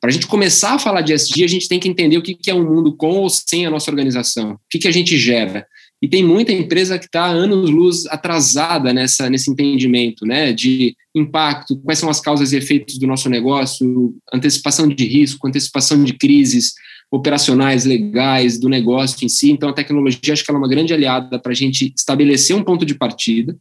Para 0.00 0.08
a 0.08 0.12
gente 0.12 0.26
começar 0.26 0.74
a 0.74 0.78
falar 0.78 1.02
de 1.02 1.12
SG, 1.12 1.44
a 1.44 1.48
gente 1.48 1.68
tem 1.68 1.78
que 1.78 1.88
entender 1.88 2.16
o 2.16 2.22
que 2.22 2.50
é 2.50 2.54
um 2.54 2.64
mundo 2.64 2.96
com 2.96 3.18
ou 3.18 3.28
sem 3.28 3.66
a 3.66 3.70
nossa 3.70 3.90
organização, 3.90 4.52
o 4.52 4.58
que, 4.70 4.78
que 4.78 4.88
a 4.88 4.92
gente 4.92 5.18
gera. 5.18 5.66
E 6.02 6.08
tem 6.08 6.24
muita 6.24 6.52
empresa 6.52 6.98
que 6.98 7.04
está 7.04 7.26
anos-luz 7.26 8.06
atrasada 8.06 8.92
nessa, 8.92 9.28
nesse 9.28 9.50
entendimento 9.50 10.24
né, 10.24 10.50
de 10.50 10.96
impacto, 11.14 11.76
quais 11.76 11.98
são 11.98 12.08
as 12.08 12.20
causas 12.20 12.52
e 12.52 12.56
efeitos 12.56 12.96
do 12.96 13.06
nosso 13.06 13.28
negócio, 13.28 14.14
antecipação 14.32 14.88
de 14.88 15.04
risco, 15.04 15.46
antecipação 15.46 16.02
de 16.02 16.14
crises, 16.14 16.72
operacionais, 17.10 17.84
legais, 17.84 18.58
do 18.58 18.68
negócio 18.68 19.22
em 19.24 19.28
si. 19.28 19.50
Então, 19.50 19.68
a 19.68 19.74
tecnologia 19.74 20.32
acho 20.32 20.42
que 20.42 20.50
ela 20.50 20.58
é 20.58 20.62
uma 20.62 20.68
grande 20.68 20.94
aliada 20.94 21.38
para 21.38 21.52
a 21.52 21.54
gente 21.54 21.92
estabelecer 21.94 22.56
um 22.56 22.64
ponto 22.64 22.86
de 22.86 22.94
partida. 22.94 23.54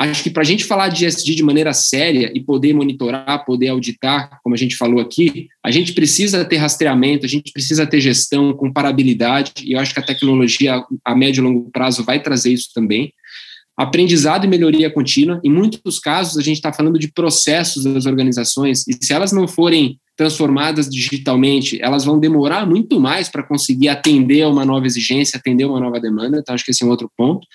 Acho 0.00 0.22
que 0.22 0.30
para 0.30 0.40
a 0.40 0.46
gente 0.46 0.64
falar 0.64 0.88
de 0.88 1.04
ESG 1.04 1.34
de 1.34 1.42
maneira 1.42 1.74
séria 1.74 2.32
e 2.34 2.40
poder 2.40 2.72
monitorar, 2.72 3.44
poder 3.44 3.68
auditar, 3.68 4.40
como 4.42 4.54
a 4.54 4.58
gente 4.58 4.74
falou 4.74 4.98
aqui, 4.98 5.48
a 5.62 5.70
gente 5.70 5.92
precisa 5.92 6.42
ter 6.42 6.56
rastreamento, 6.56 7.26
a 7.26 7.28
gente 7.28 7.52
precisa 7.52 7.86
ter 7.86 8.00
gestão, 8.00 8.54
comparabilidade, 8.54 9.52
e 9.62 9.72
eu 9.72 9.78
acho 9.78 9.92
que 9.92 10.00
a 10.00 10.02
tecnologia 10.02 10.82
a 11.04 11.14
médio 11.14 11.42
e 11.42 11.44
longo 11.44 11.70
prazo 11.70 12.02
vai 12.02 12.18
trazer 12.22 12.50
isso 12.50 12.70
também. 12.74 13.12
Aprendizado 13.76 14.46
e 14.46 14.48
melhoria 14.48 14.90
contínua. 14.90 15.38
Em 15.44 15.50
muitos 15.50 15.98
casos, 15.98 16.38
a 16.38 16.42
gente 16.42 16.56
está 16.56 16.72
falando 16.72 16.98
de 16.98 17.12
processos 17.12 17.84
das 17.84 18.06
organizações, 18.06 18.88
e 18.88 18.96
se 19.04 19.12
elas 19.12 19.32
não 19.32 19.46
forem 19.46 20.00
transformadas 20.16 20.88
digitalmente, 20.88 21.78
elas 21.82 22.06
vão 22.06 22.18
demorar 22.18 22.66
muito 22.66 22.98
mais 22.98 23.28
para 23.28 23.42
conseguir 23.42 23.88
atender 23.88 24.42
a 24.42 24.48
uma 24.48 24.64
nova 24.64 24.86
exigência, 24.86 25.36
atender 25.36 25.64
a 25.64 25.68
uma 25.68 25.80
nova 25.80 26.00
demanda, 26.00 26.38
então 26.38 26.54
acho 26.54 26.64
que 26.64 26.70
esse 26.70 26.82
é 26.82 26.86
um 26.86 26.90
outro 26.90 27.10
ponto. 27.14 27.46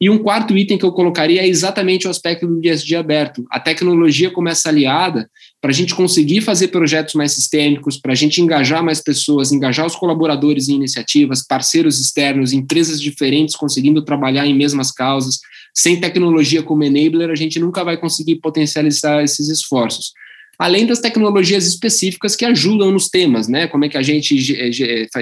E 0.00 0.08
um 0.08 0.18
quarto 0.18 0.56
item 0.56 0.78
que 0.78 0.84
eu 0.84 0.92
colocaria 0.92 1.42
é 1.42 1.48
exatamente 1.48 2.06
o 2.06 2.10
aspecto 2.10 2.46
do 2.46 2.64
ISD 2.64 2.94
aberto. 2.94 3.44
A 3.50 3.58
tecnologia 3.58 4.30
como 4.30 4.48
essa 4.48 4.68
aliada 4.68 5.28
para 5.60 5.70
a 5.70 5.74
gente 5.74 5.92
conseguir 5.94 6.40
fazer 6.40 6.68
projetos 6.68 7.14
mais 7.14 7.32
sistêmicos, 7.32 7.96
para 7.96 8.12
a 8.12 8.14
gente 8.14 8.40
engajar 8.40 8.82
mais 8.82 9.00
pessoas, 9.00 9.50
engajar 9.50 9.84
os 9.84 9.96
colaboradores 9.96 10.68
em 10.68 10.74
iniciativas, 10.74 11.44
parceiros 11.44 12.00
externos, 12.00 12.52
empresas 12.52 13.00
diferentes 13.00 13.56
conseguindo 13.56 14.04
trabalhar 14.04 14.46
em 14.46 14.54
mesmas 14.54 14.92
causas. 14.92 15.40
Sem 15.74 16.00
tecnologia 16.00 16.62
como 16.62 16.84
enabler, 16.84 17.30
a 17.30 17.34
gente 17.34 17.58
nunca 17.58 17.82
vai 17.82 17.96
conseguir 17.96 18.36
potencializar 18.36 19.22
esses 19.24 19.48
esforços 19.48 20.12
além 20.58 20.86
das 20.86 20.98
tecnologias 20.98 21.68
específicas 21.68 22.34
que 22.34 22.44
ajudam 22.44 22.90
nos 22.90 23.08
temas, 23.08 23.46
né? 23.46 23.68
Como 23.68 23.84
é 23.84 23.88
que 23.88 23.96
a 23.96 24.02
gente 24.02 24.36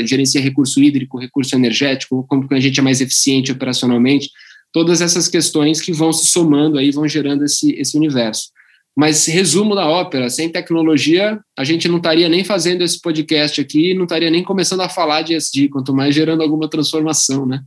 gerencia 0.06 0.40
recurso 0.40 0.82
hídrico, 0.82 1.18
recurso 1.18 1.54
energético, 1.54 2.24
como 2.26 2.48
que 2.48 2.54
a 2.54 2.60
gente 2.60 2.80
é 2.80 2.82
mais 2.82 3.02
eficiente 3.02 3.52
operacionalmente, 3.52 4.30
todas 4.76 5.00
essas 5.00 5.26
questões 5.26 5.80
que 5.80 5.90
vão 5.90 6.12
se 6.12 6.26
somando 6.26 6.76
aí, 6.76 6.90
vão 6.90 7.08
gerando 7.08 7.42
esse, 7.46 7.72
esse 7.80 7.96
universo. 7.96 8.50
Mas 8.94 9.24
resumo 9.24 9.74
da 9.74 9.88
ópera, 9.88 10.28
sem 10.28 10.52
tecnologia, 10.52 11.40
a 11.58 11.64
gente 11.64 11.88
não 11.88 11.96
estaria 11.96 12.28
nem 12.28 12.44
fazendo 12.44 12.82
esse 12.82 13.00
podcast 13.00 13.58
aqui, 13.58 13.94
não 13.94 14.02
estaria 14.02 14.30
nem 14.30 14.44
começando 14.44 14.82
a 14.82 14.88
falar 14.90 15.22
de 15.22 15.34
SD, 15.34 15.70
quanto 15.70 15.94
mais 15.94 16.14
gerando 16.14 16.42
alguma 16.42 16.68
transformação, 16.68 17.46
né? 17.46 17.64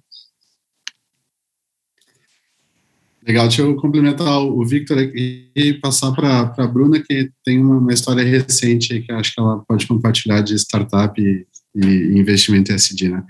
Legal, 3.26 3.48
deixa 3.48 3.64
eu 3.64 3.76
complementar 3.76 4.44
o 4.44 4.64
Victor 4.64 5.00
aqui 5.00 5.50
e 5.56 5.74
passar 5.74 6.12
para 6.12 6.54
a 6.56 6.68
Bruna, 6.68 7.00
que 7.00 7.32
tem 7.44 7.58
uma, 7.60 7.80
uma, 7.80 7.94
história 7.94 8.24
recente 8.24 9.02
que 9.02 9.12
acho 9.12 9.34
que 9.34 9.42
ela 9.42 9.64
pode 9.68 9.88
compartilhar 9.88 10.42
de 10.42 10.54
startup 10.54 11.20
e, 11.20 11.48
e 11.76 12.20
investimento 12.20 12.72
em 12.72 12.76
SD, 12.76 13.10
né? 13.10 13.24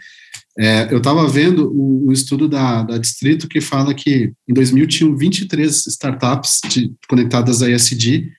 É, 0.59 0.93
eu 0.93 0.97
estava 0.97 1.25
vendo 1.25 1.71
o, 1.73 2.11
estudo 2.11 2.49
da, 2.49 2.83
da 2.83 2.97
Distrito 2.97 3.47
que 3.47 3.61
fala 3.61 3.93
que 3.93 4.33
em 4.45 4.53
2000 4.53 4.87
tinham 4.87 5.15
23 5.15 5.87
startups 5.87 6.59
de, 6.67 6.91
conectadas 7.07 7.61
a 7.61 7.69
ESG 7.69 8.29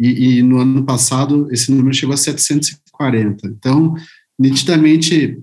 e, 0.00 0.38
e, 0.38 0.42
no 0.42 0.58
ano 0.58 0.84
passado 0.84 1.46
esse 1.52 1.70
número 1.70 1.94
chegou 1.94 2.14
a 2.14 2.16
740. 2.16 3.46
Então, 3.46 3.94
nitidamente, 4.36 5.38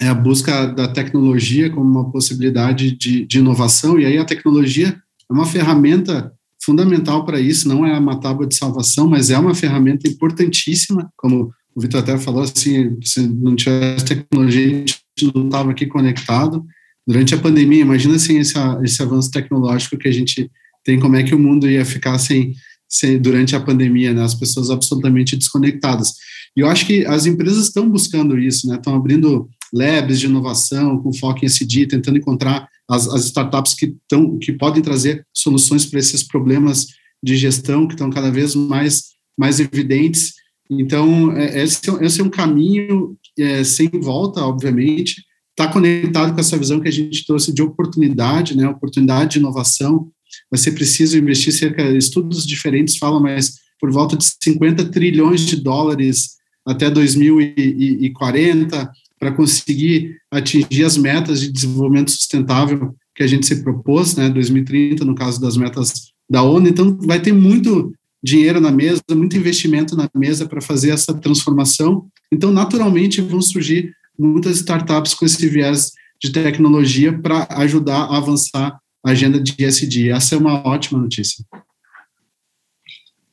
é 0.00 0.08
a 0.08 0.14
busca 0.14 0.68
da 0.68 0.88
tecnologia 0.88 1.68
como 1.68 1.84
uma 1.84 2.10
possibilidade 2.10 2.92
de, 2.92 3.26
de 3.26 3.38
inovação, 3.38 3.98
e 3.98 4.06
aí 4.06 4.16
a 4.16 4.24
tecnologia 4.24 4.88
é 5.28 5.32
uma 5.32 5.44
ferramenta 5.44 6.32
fundamental 6.62 7.26
para 7.26 7.40
isso, 7.40 7.68
não 7.68 7.84
é 7.84 7.98
uma 7.98 8.18
tábua 8.18 8.46
de 8.46 8.56
salvação, 8.56 9.06
mas 9.06 9.28
é 9.28 9.38
uma 9.38 9.54
ferramenta 9.54 10.08
importantíssima, 10.08 11.10
como 11.16 11.52
o 11.74 11.80
Vitor 11.80 12.00
até 12.00 12.16
falou, 12.16 12.42
assim, 12.42 12.96
se 13.02 13.20
não 13.20 13.54
tivesse 13.54 14.04
tecnologia, 14.04 14.66
a 14.66 14.70
gente 14.70 15.07
não 15.26 15.46
estava 15.46 15.70
aqui 15.70 15.86
conectado. 15.86 16.64
Durante 17.06 17.34
a 17.34 17.38
pandemia, 17.38 17.80
imagina 17.80 18.16
assim, 18.16 18.38
esse, 18.38 18.54
esse 18.84 19.02
avanço 19.02 19.30
tecnológico 19.30 19.96
que 19.96 20.08
a 20.08 20.12
gente 20.12 20.50
tem, 20.84 21.00
como 21.00 21.16
é 21.16 21.22
que 21.22 21.34
o 21.34 21.38
mundo 21.38 21.68
ia 21.68 21.84
ficar 21.84 22.18
sem, 22.18 22.54
sem 22.88 23.18
durante 23.18 23.56
a 23.56 23.60
pandemia, 23.60 24.12
né? 24.12 24.22
As 24.22 24.34
pessoas 24.34 24.70
absolutamente 24.70 25.36
desconectadas. 25.36 26.12
E 26.56 26.60
eu 26.60 26.66
acho 26.66 26.86
que 26.86 27.04
as 27.06 27.26
empresas 27.26 27.66
estão 27.66 27.88
buscando 27.88 28.38
isso, 28.38 28.66
né? 28.66 28.76
Estão 28.76 28.94
abrindo 28.94 29.48
labs 29.72 30.18
de 30.18 30.26
inovação 30.26 30.98
com 31.02 31.12
foco 31.12 31.44
em 31.44 31.46
SD, 31.46 31.86
tentando 31.86 32.18
encontrar 32.18 32.68
as, 32.88 33.06
as 33.08 33.26
startups 33.26 33.74
que, 33.74 33.94
tão, 34.08 34.38
que 34.38 34.52
podem 34.52 34.82
trazer 34.82 35.24
soluções 35.32 35.84
para 35.84 35.98
esses 35.98 36.22
problemas 36.22 36.86
de 37.22 37.36
gestão 37.36 37.86
que 37.86 37.94
estão 37.94 38.10
cada 38.10 38.30
vez 38.30 38.54
mais, 38.54 39.04
mais 39.38 39.60
evidentes. 39.60 40.34
Então, 40.70 41.32
é, 41.36 41.62
esse, 41.62 41.90
é 41.90 42.04
esse 42.04 42.20
é 42.20 42.24
um 42.24 42.30
caminho 42.30 43.16
é, 43.38 43.64
sem 43.64 43.88
volta, 43.88 44.42
obviamente, 44.42 45.24
está 45.50 45.72
conectado 45.72 46.34
com 46.34 46.40
essa 46.40 46.56
visão 46.56 46.80
que 46.80 46.88
a 46.88 46.92
gente 46.92 47.26
trouxe 47.26 47.52
de 47.52 47.62
oportunidade, 47.62 48.56
né, 48.56 48.68
oportunidade 48.68 49.32
de 49.32 49.38
inovação. 49.38 50.08
Vai 50.50 50.58
ser 50.58 50.72
preciso 50.72 51.18
investir 51.18 51.52
cerca, 51.52 51.82
estudos 51.90 52.46
diferentes 52.46 52.96
falam, 52.96 53.20
mas 53.20 53.54
por 53.80 53.90
volta 53.90 54.16
de 54.16 54.24
50 54.42 54.86
trilhões 54.86 55.42
de 55.42 55.56
dólares 55.56 56.36
até 56.66 56.90
2040 56.90 58.90
para 59.18 59.32
conseguir 59.32 60.16
atingir 60.30 60.84
as 60.84 60.96
metas 60.96 61.40
de 61.40 61.50
desenvolvimento 61.50 62.10
sustentável 62.10 62.94
que 63.14 63.22
a 63.22 63.26
gente 63.26 63.46
se 63.46 63.62
propôs, 63.64 64.14
né, 64.14 64.28
2030, 64.28 65.04
no 65.04 65.14
caso 65.14 65.40
das 65.40 65.56
metas 65.56 66.12
da 66.30 66.42
ONU. 66.42 66.68
Então, 66.68 66.96
vai 67.00 67.20
ter 67.20 67.32
muito 67.32 67.92
dinheiro 68.22 68.60
na 68.60 68.70
mesa, 68.70 69.02
muito 69.10 69.36
investimento 69.36 69.96
na 69.96 70.08
mesa 70.14 70.46
para 70.46 70.60
fazer 70.60 70.90
essa 70.90 71.14
transformação. 71.14 72.06
Então, 72.32 72.52
naturalmente, 72.52 73.20
vão 73.20 73.40
surgir 73.40 73.94
muitas 74.18 74.56
startups 74.56 75.14
com 75.14 75.24
esse 75.24 75.48
viés 75.48 75.92
de 76.20 76.32
tecnologia 76.32 77.16
para 77.16 77.46
ajudar 77.58 78.04
a 78.04 78.16
avançar 78.16 78.78
a 79.04 79.10
agenda 79.10 79.40
de 79.40 79.54
ESG. 79.58 80.10
Essa 80.10 80.34
é 80.34 80.38
uma 80.38 80.66
ótima 80.66 81.00
notícia. 81.00 81.44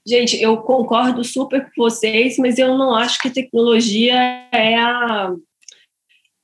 Gente, 0.08 0.40
eu 0.40 0.58
concordo 0.58 1.24
super 1.24 1.66
com 1.66 1.84
vocês, 1.84 2.38
mas 2.38 2.60
eu 2.60 2.78
não 2.78 2.94
acho 2.94 3.20
que 3.20 3.30
tecnologia 3.30 4.14
é 4.52 4.76
a 4.76 5.34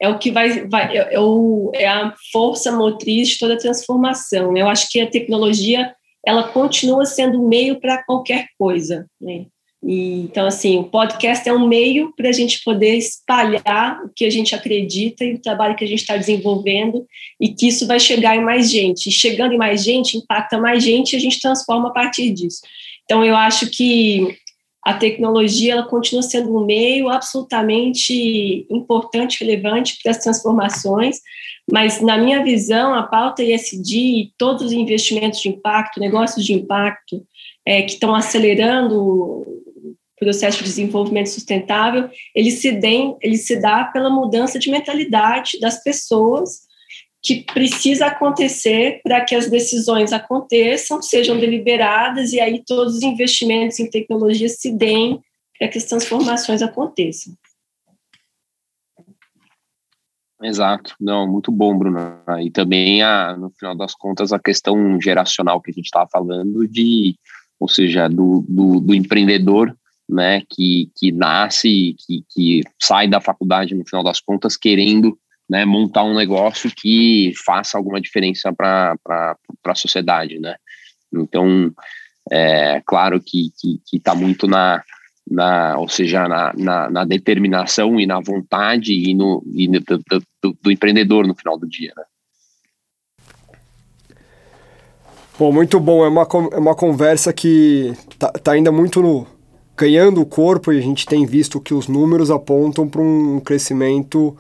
é 0.01 0.09
o 0.09 0.17
que 0.17 0.31
vai, 0.31 0.67
vai 0.67 0.97
é, 0.97 1.13
é, 1.13 1.19
o, 1.19 1.71
é 1.75 1.87
a 1.87 2.11
força 2.31 2.71
motriz 2.71 3.29
de 3.29 3.39
toda 3.39 3.53
a 3.53 3.59
transformação. 3.59 4.57
Eu 4.57 4.67
acho 4.67 4.89
que 4.89 4.99
a 4.99 5.07
tecnologia 5.07 5.93
ela 6.25 6.47
continua 6.49 7.05
sendo 7.05 7.39
um 7.39 7.47
meio 7.47 7.79
para 7.79 8.03
qualquer 8.03 8.47
coisa. 8.57 9.05
Né? 9.21 9.45
E, 9.83 10.21
então, 10.21 10.45
assim, 10.45 10.77
o 10.77 10.83
podcast 10.83 11.47
é 11.47 11.53
um 11.53 11.67
meio 11.67 12.13
para 12.15 12.29
a 12.29 12.31
gente 12.31 12.63
poder 12.63 12.95
espalhar 12.95 14.03
o 14.05 14.11
que 14.15 14.25
a 14.25 14.29
gente 14.29 14.53
acredita 14.53 15.25
e 15.25 15.33
o 15.33 15.41
trabalho 15.41 15.75
que 15.75 15.83
a 15.83 15.87
gente 15.87 16.01
está 16.01 16.15
desenvolvendo 16.15 17.05
e 17.39 17.49
que 17.49 17.67
isso 17.67 17.87
vai 17.87 17.99
chegar 17.99 18.35
em 18.35 18.43
mais 18.43 18.69
gente. 18.69 19.09
E 19.09 19.11
chegando 19.11 19.53
em 19.53 19.57
mais 19.57 19.83
gente, 19.83 20.17
impacta 20.17 20.59
mais 20.59 20.83
gente 20.83 21.13
e 21.13 21.15
a 21.15 21.19
gente 21.19 21.39
transforma 21.39 21.89
a 21.89 21.91
partir 21.91 22.29
disso. 22.31 22.61
Então, 23.05 23.25
eu 23.25 23.35
acho 23.35 23.69
que 23.71 24.37
a 24.83 24.93
tecnologia 24.93 25.73
ela 25.73 25.83
continua 25.83 26.23
sendo 26.23 26.55
um 26.55 26.65
meio 26.65 27.09
absolutamente 27.09 28.65
importante, 28.69 29.43
relevante 29.43 29.97
para 30.01 30.11
as 30.11 30.17
transformações, 30.17 31.19
mas 31.71 32.01
na 32.01 32.17
minha 32.17 32.43
visão, 32.43 32.93
a 32.93 33.03
pauta 33.03 33.43
ESG 33.43 33.95
e 33.97 34.31
todos 34.37 34.63
os 34.63 34.71
investimentos 34.71 35.39
de 35.39 35.49
impacto, 35.49 35.99
negócios 35.99 36.43
de 36.43 36.53
impacto, 36.53 37.23
é, 37.65 37.83
que 37.83 37.93
estão 37.93 38.15
acelerando 38.15 39.45
processo 40.21 40.59
de 40.59 40.65
desenvolvimento 40.65 41.29
sustentável, 41.29 42.07
ele 42.35 42.51
se, 42.51 42.71
dem, 42.71 43.17
ele 43.21 43.37
se 43.37 43.59
dá 43.59 43.85
pela 43.85 44.09
mudança 44.09 44.59
de 44.59 44.69
mentalidade 44.69 45.59
das 45.59 45.83
pessoas 45.83 46.61
que 47.23 47.43
precisa 47.43 48.05
acontecer 48.05 49.01
para 49.03 49.23
que 49.25 49.35
as 49.35 49.49
decisões 49.49 50.13
aconteçam, 50.13 51.01
sejam 51.01 51.39
deliberadas 51.39 52.33
e 52.33 52.39
aí 52.39 52.63
todos 52.65 52.97
os 52.97 53.03
investimentos 53.03 53.79
em 53.79 53.89
tecnologia 53.89 54.47
se 54.47 54.71
deem 54.71 55.19
para 55.57 55.67
que 55.67 55.77
as 55.77 55.85
transformações 55.85 56.61
aconteçam. 56.61 57.33
Exato, 60.43 60.95
não, 60.99 61.27
muito 61.27 61.51
bom, 61.51 61.77
Bruna. 61.77 62.23
E 62.43 62.49
também, 62.49 63.03
a, 63.03 63.37
no 63.37 63.51
final 63.51 63.75
das 63.75 63.93
contas, 63.93 64.33
a 64.33 64.39
questão 64.39 64.99
geracional 64.99 65.61
que 65.61 65.69
a 65.69 65.73
gente 65.73 65.85
estava 65.85 66.09
falando 66.11 66.67
de, 66.67 67.15
ou 67.59 67.67
seja, 67.67 68.07
do, 68.07 68.43
do, 68.49 68.79
do, 68.79 68.95
empreendedor, 68.95 69.77
né, 70.11 70.41
que, 70.49 70.91
que 70.95 71.11
nasce, 71.11 71.95
que, 72.05 72.23
que 72.29 72.61
sai 72.79 73.07
da 73.07 73.21
faculdade, 73.21 73.73
no 73.73 73.85
final 73.85 74.03
das 74.03 74.19
contas, 74.19 74.57
querendo 74.57 75.17
né, 75.49 75.63
montar 75.63 76.03
um 76.03 76.15
negócio 76.15 76.69
que 76.75 77.33
faça 77.45 77.77
alguma 77.77 78.01
diferença 78.01 78.53
para 78.53 78.95
a 79.65 79.75
sociedade, 79.75 80.37
né? 80.39 80.55
Então, 81.13 81.73
é 82.29 82.81
claro 82.85 83.21
que 83.21 83.51
está 83.91 84.13
muito 84.13 84.47
na, 84.47 84.83
na, 85.29 85.77
ou 85.77 85.89
seja, 85.89 86.27
na, 86.27 86.53
na, 86.57 86.89
na, 86.89 87.05
determinação 87.05 87.99
e 87.99 88.05
na 88.05 88.19
vontade 88.19 88.93
e 88.93 89.13
no, 89.13 89.43
e 89.53 89.67
no 89.67 89.79
do, 89.79 89.97
do, 90.41 90.57
do, 90.61 90.71
empreendedor 90.71 91.27
no 91.27 91.35
final 91.35 91.57
do 91.57 91.67
dia, 91.67 91.93
né? 91.95 92.03
Bom, 95.37 95.51
muito 95.51 95.79
bom. 95.79 96.05
É 96.05 96.07
uma, 96.07 96.27
é 96.51 96.57
uma 96.57 96.75
conversa 96.75 97.33
que 97.33 97.93
tá, 98.19 98.31
tá 98.31 98.51
ainda 98.51 98.71
muito 98.71 99.01
no, 99.01 99.27
ganhando 99.81 100.21
o 100.21 100.25
corpo 100.27 100.71
e 100.71 100.77
a 100.77 100.81
gente 100.81 101.07
tem 101.07 101.25
visto 101.25 101.59
que 101.59 101.73
os 101.73 101.87
números 101.87 102.29
apontam 102.29 102.87
para 102.87 103.01
um 103.01 103.39
crescimento 103.39 104.37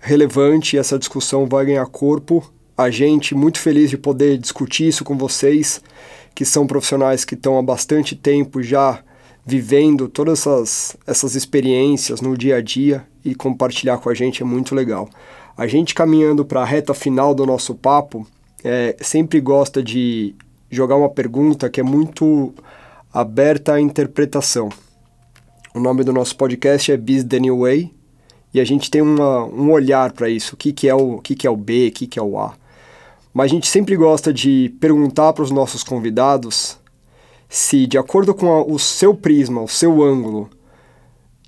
relevante, 0.00 0.76
essa 0.76 0.98
discussão 0.98 1.46
vai 1.46 1.64
ganhar 1.64 1.86
corpo. 1.86 2.44
A 2.76 2.90
gente 2.90 3.32
muito 3.32 3.60
feliz 3.60 3.88
de 3.88 3.96
poder 3.96 4.36
discutir 4.36 4.88
isso 4.88 5.04
com 5.04 5.16
vocês, 5.16 5.80
que 6.34 6.44
são 6.44 6.66
profissionais 6.66 7.24
que 7.24 7.34
estão 7.34 7.56
há 7.56 7.62
bastante 7.62 8.16
tempo 8.16 8.64
já 8.64 8.98
vivendo 9.46 10.08
todas 10.08 10.40
essas, 10.40 10.96
essas 11.06 11.36
experiências 11.36 12.20
no 12.20 12.36
dia 12.36 12.56
a 12.56 12.60
dia 12.60 13.06
e 13.24 13.32
compartilhar 13.32 13.98
com 13.98 14.10
a 14.10 14.14
gente 14.14 14.42
é 14.42 14.44
muito 14.44 14.74
legal. 14.74 15.08
A 15.56 15.68
gente 15.68 15.94
caminhando 15.94 16.44
para 16.44 16.62
a 16.62 16.64
reta 16.64 16.94
final 16.94 17.32
do 17.32 17.46
nosso 17.46 17.76
papo, 17.76 18.26
é, 18.64 18.96
sempre 19.00 19.40
gosta 19.40 19.84
de 19.84 20.34
jogar 20.68 20.96
uma 20.96 21.08
pergunta 21.08 21.70
que 21.70 21.78
é 21.78 21.84
muito 21.84 22.52
aberta 23.12 23.74
à 23.74 23.80
interpretação. 23.80 24.68
O 25.74 25.80
nome 25.80 26.04
do 26.04 26.12
nosso 26.12 26.36
podcast 26.36 26.92
é 26.92 26.96
Biz 26.96 27.24
the 27.24 27.40
New 27.40 27.60
Way 27.60 27.92
e 28.54 28.60
a 28.60 28.64
gente 28.64 28.88
tem 28.88 29.02
uma, 29.02 29.44
um 29.46 29.72
olhar 29.72 30.12
para 30.12 30.28
isso, 30.28 30.54
o 30.54 30.56
que, 30.56 30.72
que, 30.72 30.88
é 30.88 30.94
o, 30.94 31.14
o 31.14 31.20
que, 31.20 31.34
que 31.34 31.46
é 31.46 31.50
o 31.50 31.56
B, 31.56 31.88
o 31.88 31.92
que, 31.92 32.06
que 32.06 32.18
é 32.18 32.22
o 32.22 32.38
A. 32.38 32.54
Mas 33.34 33.46
a 33.46 33.54
gente 33.54 33.66
sempre 33.66 33.96
gosta 33.96 34.32
de 34.32 34.74
perguntar 34.80 35.32
para 35.32 35.42
os 35.42 35.50
nossos 35.50 35.82
convidados 35.82 36.78
se, 37.48 37.84
de 37.86 37.98
acordo 37.98 38.32
com 38.32 38.52
a, 38.52 38.62
o 38.62 38.78
seu 38.78 39.12
prisma, 39.12 39.60
o 39.60 39.68
seu 39.68 40.02
ângulo 40.02 40.48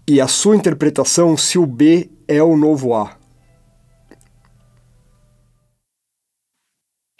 e 0.06 0.20
a 0.20 0.26
sua 0.26 0.56
interpretação, 0.56 1.36
se 1.36 1.58
o 1.58 1.66
B 1.66 2.10
é 2.26 2.42
o 2.42 2.56
novo 2.56 2.92
A. 2.92 3.21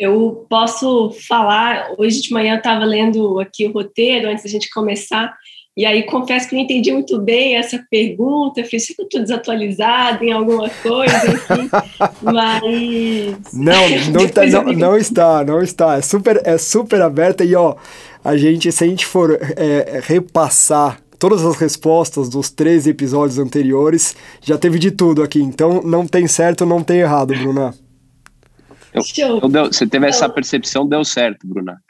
Eu 0.02 0.44
posso 0.50 1.14
falar, 1.28 1.94
hoje 1.96 2.20
de 2.20 2.32
manhã 2.32 2.54
eu 2.54 2.58
estava 2.58 2.84
lendo 2.84 3.38
aqui 3.38 3.66
o 3.66 3.70
roteiro 3.70 4.28
antes 4.28 4.42
da 4.42 4.50
gente 4.50 4.68
começar, 4.68 5.32
e 5.76 5.86
aí 5.86 6.02
confesso 6.02 6.48
que 6.48 6.56
não 6.56 6.62
entendi 6.62 6.90
muito 6.90 7.20
bem 7.20 7.54
essa 7.54 7.80
pergunta, 7.88 8.64
fiz 8.64 8.88
que 8.88 9.00
eu 9.00 9.04
estou 9.04 9.20
desatualizada 9.20 10.24
em 10.24 10.32
alguma 10.32 10.68
coisa, 10.68 11.14
enfim, 11.24 11.70
mas... 12.20 13.52
Não, 13.52 13.88
não, 14.12 14.28
tá, 14.28 14.44
não, 14.44 14.64
não, 14.72 14.96
está, 14.96 15.44
não 15.44 15.62
está, 15.62 15.96
é 15.96 16.02
super, 16.02 16.42
é 16.44 16.58
super 16.58 17.00
aberta 17.00 17.44
e 17.44 17.54
ó, 17.54 17.76
a 18.24 18.36
gente, 18.36 18.72
se 18.72 18.82
a 18.82 18.88
gente 18.88 19.06
for 19.06 19.38
é, 19.56 20.00
repassar 20.02 21.00
todas 21.16 21.44
as 21.46 21.54
respostas 21.54 22.28
dos 22.28 22.50
três 22.50 22.88
episódios 22.88 23.38
anteriores, 23.38 24.16
já 24.40 24.58
teve 24.58 24.80
de 24.80 24.90
tudo 24.90 25.22
aqui. 25.22 25.40
Então 25.40 25.80
não 25.80 26.08
tem 26.08 26.26
certo, 26.26 26.66
não 26.66 26.82
tem 26.82 26.98
errado, 26.98 27.32
Bruna. 27.32 27.72
Eu, 28.92 29.40
eu 29.40 29.48
deu, 29.48 29.66
você 29.66 29.86
teve 29.86 30.06
essa 30.06 30.28
percepção, 30.28 30.88
deu 30.88 31.04
certo, 31.04 31.46
Bruna. 31.46 31.80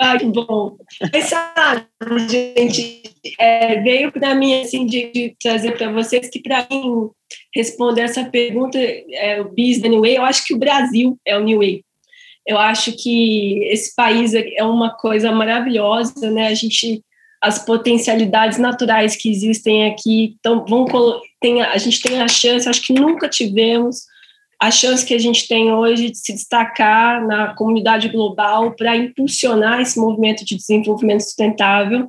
Ah, 0.00 0.18
que 0.18 0.24
bom. 0.24 0.76
Mas 1.12 1.26
sabe, 1.26 1.86
gente, 2.28 3.02
é, 3.38 3.80
veio 3.82 4.10
para 4.10 4.34
mim 4.34 4.60
assim 4.60 4.84
de, 4.84 5.12
de 5.12 5.36
trazer 5.40 5.76
para 5.76 5.92
vocês 5.92 6.28
que 6.28 6.40
para 6.40 6.66
mim 6.70 7.08
responder 7.54 8.02
essa 8.02 8.24
pergunta, 8.24 8.78
é, 8.78 9.40
o 9.40 9.44
da 9.80 9.88
New 9.88 10.00
Way, 10.00 10.16
eu 10.16 10.24
acho 10.24 10.44
que 10.44 10.54
o 10.54 10.58
Brasil 10.58 11.16
é 11.24 11.36
o 11.36 11.44
New 11.44 11.58
Way. 11.58 11.84
Eu 12.46 12.58
acho 12.58 12.92
que 13.00 13.62
esse 13.66 13.94
país 13.94 14.34
é 14.34 14.64
uma 14.64 14.90
coisa 14.90 15.30
maravilhosa, 15.30 16.30
né? 16.30 16.48
A 16.48 16.54
gente 16.54 17.02
as 17.40 17.64
potencialidades 17.64 18.56
naturais 18.56 19.16
que 19.16 19.28
existem 19.28 19.86
aqui, 19.86 20.36
então 20.38 20.64
vão 20.64 20.86
tem, 21.40 21.60
a 21.60 21.76
gente 21.76 22.00
tem 22.00 22.22
a 22.22 22.28
chance, 22.28 22.68
acho 22.68 22.86
que 22.86 22.92
nunca 22.92 23.28
tivemos 23.28 24.04
a 24.62 24.70
chance 24.70 25.04
que 25.04 25.12
a 25.12 25.18
gente 25.18 25.48
tem 25.48 25.72
hoje 25.72 26.10
de 26.10 26.18
se 26.18 26.32
destacar 26.32 27.26
na 27.26 27.52
comunidade 27.52 28.08
global 28.08 28.70
para 28.76 28.96
impulsionar 28.96 29.80
esse 29.80 29.98
movimento 29.98 30.44
de 30.44 30.54
desenvolvimento 30.54 31.22
sustentável. 31.22 32.08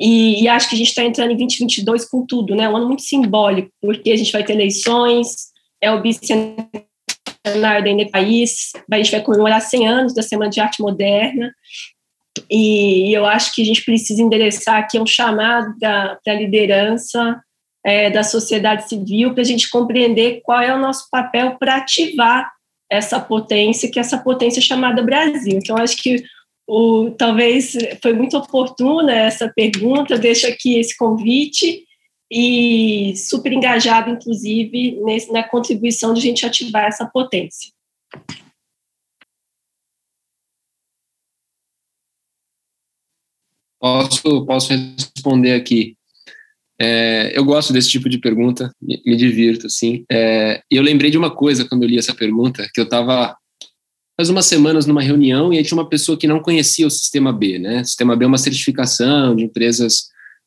E, 0.00 0.42
e 0.42 0.48
acho 0.48 0.68
que 0.68 0.74
a 0.74 0.78
gente 0.78 0.88
está 0.88 1.04
entrando 1.04 1.30
em 1.30 1.36
2022 1.36 2.04
com 2.06 2.26
tudo, 2.26 2.56
né? 2.56 2.68
Um 2.68 2.76
ano 2.76 2.88
muito 2.88 3.02
simbólico, 3.02 3.70
porque 3.80 4.10
a 4.10 4.16
gente 4.16 4.32
vai 4.32 4.42
ter 4.42 4.54
eleições, 4.54 5.52
é 5.80 5.92
o 5.92 6.02
bicentenário 6.02 6.74
do 7.44 8.10
país, 8.10 8.72
a 8.90 8.96
gente 8.96 9.12
vai 9.12 9.22
comemorar 9.22 9.60
100 9.60 9.86
anos 9.86 10.14
da 10.14 10.22
Semana 10.22 10.50
de 10.50 10.58
Arte 10.58 10.82
Moderna, 10.82 11.54
e, 12.50 13.16
eu 13.16 13.24
acho 13.24 13.54
que 13.54 13.62
a 13.62 13.64
gente 13.64 13.84
precisa 13.84 14.20
endereçar 14.20 14.78
aqui 14.78 14.98
um 14.98 15.06
chamado 15.06 15.78
da, 15.78 16.18
da 16.26 16.34
liderança 16.34 17.40
é, 17.84 18.10
da 18.10 18.22
sociedade 18.22 18.88
civil 18.88 19.34
para 19.34 19.42
a 19.42 19.46
gente 19.46 19.68
compreender 19.68 20.40
qual 20.42 20.60
é 20.60 20.74
o 20.74 20.80
nosso 20.80 21.08
papel 21.10 21.56
para 21.58 21.76
ativar 21.76 22.50
essa 22.90 23.20
potência, 23.20 23.90
que 23.90 23.98
é 23.98 24.00
essa 24.00 24.18
potência 24.18 24.62
chamada 24.62 25.02
Brasil. 25.02 25.58
Então, 25.58 25.76
acho 25.76 25.96
que 25.96 26.24
o, 26.66 27.10
talvez 27.10 27.76
foi 28.02 28.14
muito 28.14 28.38
oportuna 28.38 29.12
essa 29.12 29.52
pergunta, 29.54 30.18
deixo 30.18 30.46
aqui 30.46 30.78
esse 30.78 30.96
convite 30.96 31.84
e 32.30 33.14
super 33.16 33.52
engajado, 33.52 34.10
inclusive, 34.10 34.98
nesse, 35.02 35.30
na 35.30 35.42
contribuição 35.42 36.14
de 36.14 36.20
a 36.20 36.22
gente 36.22 36.46
ativar 36.46 36.84
essa 36.84 37.06
potência. 37.06 37.72
Posso, 43.78 44.46
posso 44.46 44.72
responder 44.72 45.52
aqui. 45.52 45.94
É, 46.80 47.32
eu 47.36 47.44
gosto 47.44 47.72
desse 47.72 47.88
tipo 47.88 48.08
de 48.08 48.18
pergunta, 48.18 48.70
me, 48.82 49.00
me 49.04 49.16
divirto, 49.16 49.66
assim. 49.66 50.04
É, 50.10 50.60
e 50.70 50.76
eu 50.76 50.82
lembrei 50.82 51.10
de 51.10 51.18
uma 51.18 51.30
coisa 51.30 51.64
quando 51.64 51.82
eu 51.82 51.88
li 51.88 51.98
essa 51.98 52.14
pergunta, 52.14 52.68
que 52.72 52.80
eu 52.80 52.84
estava 52.84 53.36
faz 54.16 54.30
umas 54.30 54.46
semanas 54.46 54.86
numa 54.86 55.02
reunião 55.02 55.52
e 55.52 55.58
aí 55.58 55.64
tinha 55.64 55.76
uma 55.76 55.88
pessoa 55.88 56.16
que 56.16 56.26
não 56.26 56.40
conhecia 56.40 56.86
o 56.86 56.90
Sistema 56.90 57.32
B, 57.32 57.58
né? 57.58 57.80
O 57.80 57.84
Sistema 57.84 58.14
B 58.14 58.24
é 58.24 58.28
uma 58.28 58.38
certificação 58.38 59.34
de 59.34 59.44
empresas 59.44 60.04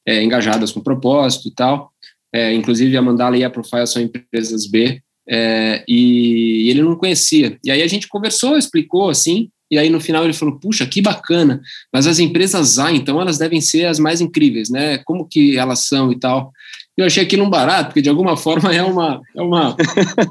é, 0.08 0.24
engajadas 0.24 0.72
com 0.72 0.80
propósito 0.80 1.50
e 1.50 1.54
tal. 1.54 1.92
É, 2.34 2.54
inclusive 2.54 2.96
a 2.96 3.02
Mandala 3.02 3.38
e 3.38 3.44
a 3.44 3.50
Profile 3.50 3.88
são 3.88 4.02
empresas 4.02 4.68
B. 4.68 5.02
É, 5.30 5.84
e 5.88 6.70
ele 6.70 6.82
não 6.82 6.96
conhecia. 6.96 7.58
E 7.64 7.70
aí 7.70 7.82
a 7.82 7.88
gente 7.88 8.08
conversou, 8.08 8.58
explicou 8.58 9.10
assim, 9.10 9.50
e 9.70 9.78
aí 9.78 9.90
no 9.90 10.00
final 10.00 10.24
ele 10.24 10.34
falou: 10.34 10.60
"Puxa, 10.60 10.86
que 10.86 11.02
bacana, 11.02 11.62
mas 11.94 12.08
as 12.08 12.20
empresas 12.20 12.80
A, 12.80 12.92
então 12.92 13.20
elas 13.22 13.38
devem 13.38 13.62
ser 13.62 13.86
as 13.86 14.00
mais 14.00 14.22
incríveis, 14.22 14.70
né? 14.70 15.00
Como 15.00 15.28
que 15.28 15.58
elas 15.58 15.86
são 15.88 16.12
e 16.12 16.20
tal?" 16.20 16.52
Eu 16.98 17.06
achei 17.06 17.22
aquilo 17.22 17.44
um 17.44 17.50
barato, 17.50 17.90
porque 17.90 18.02
de 18.02 18.10
alguma 18.10 18.36
forma 18.36 18.74
é 18.74 18.82
uma 18.82 19.22
é 19.36 19.42
uma 19.42 19.78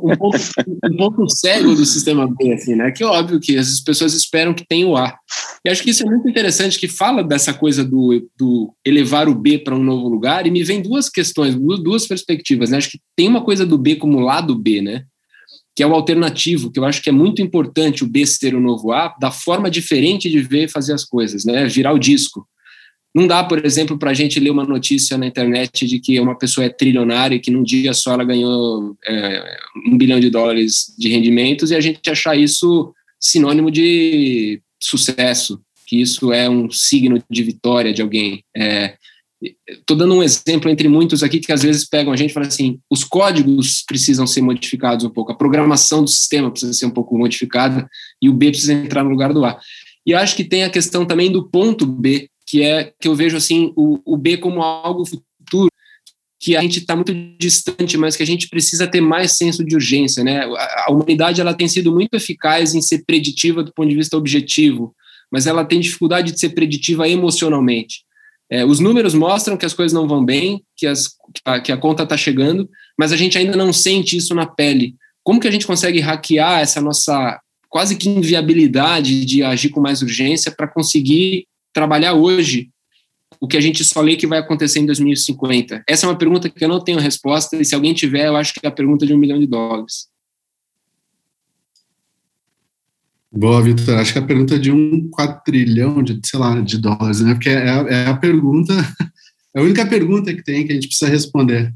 um 0.02 0.16
ponto, 0.16 0.38
um 0.84 0.96
ponto 0.96 1.30
cego 1.30 1.76
do 1.76 1.86
sistema 1.86 2.26
B, 2.26 2.54
assim, 2.54 2.74
né? 2.74 2.90
Que 2.90 3.04
é 3.04 3.06
óbvio 3.06 3.38
que 3.38 3.56
as 3.56 3.78
pessoas 3.78 4.14
esperam 4.14 4.52
que 4.52 4.66
tenha 4.66 4.84
o 4.84 4.96
A. 4.96 5.16
E 5.64 5.70
acho 5.70 5.80
que 5.80 5.90
isso 5.90 6.02
é 6.02 6.10
muito 6.10 6.28
interessante, 6.28 6.76
que 6.76 6.88
fala 6.88 7.22
dessa 7.22 7.54
coisa 7.54 7.84
do, 7.84 8.28
do 8.36 8.74
elevar 8.84 9.28
o 9.28 9.34
B 9.34 9.58
para 9.58 9.76
um 9.76 9.82
novo 9.82 10.08
lugar, 10.08 10.44
e 10.44 10.50
me 10.50 10.64
vem 10.64 10.82
duas 10.82 11.08
questões, 11.08 11.54
duas 11.54 12.04
perspectivas, 12.04 12.70
né? 12.70 12.78
Acho 12.78 12.90
que 12.90 13.00
tem 13.16 13.28
uma 13.28 13.44
coisa 13.44 13.64
do 13.64 13.78
B 13.78 13.94
como 13.94 14.18
lado 14.18 14.56
B, 14.56 14.82
né? 14.82 15.04
Que 15.76 15.82
é 15.82 15.86
o 15.86 15.92
alternativo, 15.92 16.72
que 16.72 16.80
eu 16.80 16.86
acho 16.86 17.02
que 17.02 17.10
é 17.10 17.12
muito 17.12 17.42
importante 17.42 18.02
o 18.02 18.08
B 18.08 18.24
ser 18.24 18.54
o 18.54 18.60
novo 18.60 18.92
A, 18.92 19.14
da 19.20 19.30
forma 19.30 19.70
diferente 19.70 20.30
de 20.30 20.40
ver 20.40 20.64
e 20.64 20.68
fazer 20.68 20.94
as 20.94 21.04
coisas, 21.04 21.44
né? 21.44 21.66
Virar 21.66 21.92
o 21.92 21.98
disco. 21.98 22.48
Não 23.14 23.26
dá, 23.26 23.44
por 23.44 23.64
exemplo, 23.64 23.98
para 23.98 24.10
a 24.10 24.14
gente 24.14 24.40
ler 24.40 24.50
uma 24.50 24.64
notícia 24.64 25.18
na 25.18 25.26
internet 25.26 25.86
de 25.86 26.00
que 26.00 26.18
uma 26.18 26.36
pessoa 26.36 26.64
é 26.64 26.70
trilionária 26.70 27.36
e 27.36 27.40
que 27.40 27.50
num 27.50 27.62
dia 27.62 27.92
só 27.92 28.14
ela 28.14 28.24
ganhou 28.24 28.96
é, 29.06 29.58
um 29.86 29.98
bilhão 29.98 30.18
de 30.18 30.30
dólares 30.30 30.94
de 30.98 31.08
rendimentos 31.10 31.70
e 31.70 31.74
a 31.74 31.80
gente 31.80 32.08
achar 32.08 32.36
isso 32.36 32.94
sinônimo 33.20 33.70
de 33.70 34.62
sucesso, 34.82 35.60
que 35.86 36.00
isso 36.00 36.32
é 36.32 36.48
um 36.48 36.70
signo 36.70 37.22
de 37.30 37.42
vitória 37.42 37.92
de 37.92 38.00
alguém. 38.00 38.42
É, 38.56 38.96
Estou 39.68 39.96
dando 39.96 40.14
um 40.14 40.22
exemplo 40.22 40.70
entre 40.70 40.88
muitos 40.88 41.22
aqui 41.22 41.40
que 41.40 41.52
às 41.52 41.62
vezes 41.62 41.86
pegam 41.86 42.12
a 42.12 42.16
gente 42.16 42.30
e 42.30 42.32
falam 42.32 42.48
assim: 42.48 42.80
os 42.90 43.04
códigos 43.04 43.82
precisam 43.86 44.26
ser 44.26 44.40
modificados 44.40 45.04
um 45.04 45.10
pouco, 45.10 45.32
a 45.32 45.36
programação 45.36 46.02
do 46.02 46.08
sistema 46.08 46.50
precisa 46.50 46.72
ser 46.72 46.86
um 46.86 46.90
pouco 46.90 47.16
modificada 47.18 47.88
e 48.20 48.28
o 48.28 48.32
B 48.32 48.50
precisa 48.50 48.72
entrar 48.72 49.04
no 49.04 49.10
lugar 49.10 49.32
do 49.32 49.44
A. 49.44 49.58
E 50.06 50.14
acho 50.14 50.36
que 50.36 50.44
tem 50.44 50.64
a 50.64 50.70
questão 50.70 51.04
também 51.04 51.30
do 51.30 51.48
ponto 51.48 51.84
B, 51.84 52.30
que 52.46 52.62
é 52.62 52.92
que 52.98 53.08
eu 53.08 53.14
vejo 53.14 53.36
assim 53.36 53.72
o, 53.76 54.00
o 54.04 54.16
B 54.16 54.38
como 54.38 54.62
algo 54.62 55.04
futuro, 55.04 55.68
que 56.40 56.56
a 56.56 56.62
gente 56.62 56.78
está 56.78 56.94
muito 56.94 57.12
distante, 57.38 57.98
mas 57.98 58.16
que 58.16 58.22
a 58.22 58.26
gente 58.26 58.48
precisa 58.48 58.86
ter 58.86 59.00
mais 59.00 59.32
senso 59.32 59.64
de 59.64 59.74
urgência, 59.74 60.22
né? 60.22 60.44
A, 60.44 60.84
a 60.86 60.92
humanidade 60.92 61.40
ela 61.40 61.52
tem 61.52 61.68
sido 61.68 61.92
muito 61.92 62.14
eficaz 62.14 62.74
em 62.74 62.80
ser 62.80 63.04
preditiva 63.04 63.62
do 63.62 63.72
ponto 63.74 63.88
de 63.88 63.96
vista 63.96 64.16
objetivo, 64.16 64.94
mas 65.30 65.46
ela 65.46 65.64
tem 65.64 65.80
dificuldade 65.80 66.32
de 66.32 66.40
ser 66.40 66.50
preditiva 66.50 67.08
emocionalmente. 67.08 68.05
É, 68.50 68.64
os 68.64 68.78
números 68.78 69.14
mostram 69.14 69.56
que 69.56 69.66
as 69.66 69.74
coisas 69.74 69.92
não 69.92 70.06
vão 70.06 70.24
bem, 70.24 70.62
que, 70.76 70.86
as, 70.86 71.08
que 71.64 71.72
a 71.72 71.76
conta 71.76 72.04
está 72.04 72.16
chegando, 72.16 72.68
mas 72.98 73.12
a 73.12 73.16
gente 73.16 73.36
ainda 73.36 73.56
não 73.56 73.72
sente 73.72 74.16
isso 74.16 74.34
na 74.34 74.46
pele. 74.46 74.94
Como 75.24 75.40
que 75.40 75.48
a 75.48 75.50
gente 75.50 75.66
consegue 75.66 76.00
hackear 76.00 76.60
essa 76.60 76.80
nossa 76.80 77.40
quase 77.68 77.96
que 77.96 78.08
inviabilidade 78.08 79.24
de 79.24 79.42
agir 79.42 79.70
com 79.70 79.80
mais 79.80 80.00
urgência 80.00 80.52
para 80.52 80.68
conseguir 80.68 81.46
trabalhar 81.74 82.14
hoje 82.14 82.70
o 83.40 83.46
que 83.46 83.56
a 83.56 83.60
gente 83.60 83.84
só 83.84 84.00
lê 84.00 84.16
que 84.16 84.26
vai 84.26 84.38
acontecer 84.38 84.78
em 84.78 84.86
2050? 84.86 85.82
Essa 85.86 86.06
é 86.06 86.08
uma 86.08 86.16
pergunta 86.16 86.48
que 86.48 86.64
eu 86.64 86.68
não 86.68 86.82
tenho 86.82 86.98
resposta, 86.98 87.56
e 87.56 87.64
se 87.64 87.74
alguém 87.74 87.92
tiver, 87.92 88.28
eu 88.28 88.36
acho 88.36 88.54
que 88.54 88.60
é 88.64 88.68
a 88.68 88.72
pergunta 88.72 89.04
de 89.04 89.12
um 89.12 89.18
milhão 89.18 89.38
de 89.38 89.46
dólares. 89.46 90.06
Boa, 93.32 93.62
Vitor. 93.62 93.96
Acho 93.96 94.12
que 94.12 94.18
a 94.18 94.26
pergunta 94.26 94.54
é 94.54 94.58
de 94.58 94.70
um 94.70 95.08
quadrilhão 95.10 96.02
de, 96.02 96.18
sei 96.24 96.38
lá, 96.38 96.60
de 96.60 96.78
dólares, 96.78 97.20
né? 97.20 97.34
Porque 97.34 97.48
é, 97.48 97.66
é, 97.66 98.06
a 98.06 98.16
pergunta, 98.16 98.72
é 99.54 99.60
a 99.60 99.62
única 99.62 99.84
pergunta 99.86 100.32
que 100.32 100.42
tem 100.42 100.66
que 100.66 100.72
a 100.72 100.74
gente 100.74 100.88
precisa 100.88 101.10
responder. 101.10 101.72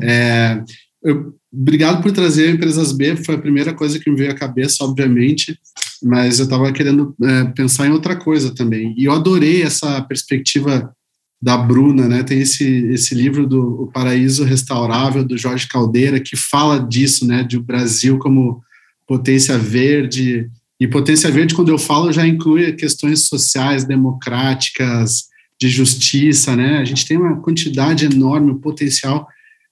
É, 0.00 0.62
eu, 1.02 1.34
obrigado 1.52 2.02
por 2.02 2.12
trazer 2.12 2.50
empresas 2.50 2.92
B, 2.92 3.16
foi 3.16 3.34
a 3.34 3.40
primeira 3.40 3.74
coisa 3.74 3.98
que 3.98 4.10
me 4.10 4.16
veio 4.16 4.30
à 4.30 4.34
cabeça, 4.34 4.84
obviamente, 4.84 5.58
mas 6.02 6.38
eu 6.38 6.44
estava 6.44 6.72
querendo 6.72 7.14
é, 7.22 7.44
pensar 7.44 7.86
em 7.86 7.92
outra 7.92 8.16
coisa 8.16 8.54
também. 8.54 8.94
E 8.96 9.04
eu 9.04 9.12
adorei 9.12 9.62
essa 9.62 10.00
perspectiva 10.02 10.94
da 11.40 11.56
Bruna, 11.56 12.08
né? 12.08 12.22
Tem 12.22 12.40
esse, 12.40 12.64
esse 12.86 13.14
livro 13.14 13.46
do 13.46 13.82
o 13.82 13.86
Paraíso 13.88 14.44
Restaurável, 14.44 15.24
do 15.24 15.36
Jorge 15.36 15.66
Caldeira, 15.66 16.20
que 16.20 16.36
fala 16.36 16.78
disso, 16.78 17.26
né? 17.26 17.42
De 17.42 17.56
o 17.56 17.62
Brasil 17.62 18.18
como 18.18 18.62
potência 19.08 19.58
verde, 19.58 20.48
e 20.82 20.88
potência 20.88 21.30
verde, 21.30 21.54
quando 21.54 21.68
eu 21.68 21.78
falo, 21.78 22.12
já 22.12 22.26
inclui 22.26 22.72
questões 22.72 23.28
sociais, 23.28 23.84
democráticas, 23.84 25.28
de 25.60 25.68
justiça, 25.68 26.56
né? 26.56 26.78
A 26.78 26.84
gente 26.84 27.06
tem 27.06 27.16
uma 27.16 27.40
quantidade 27.40 28.04
enorme, 28.04 28.50
um 28.50 28.58
potencial 28.58 29.28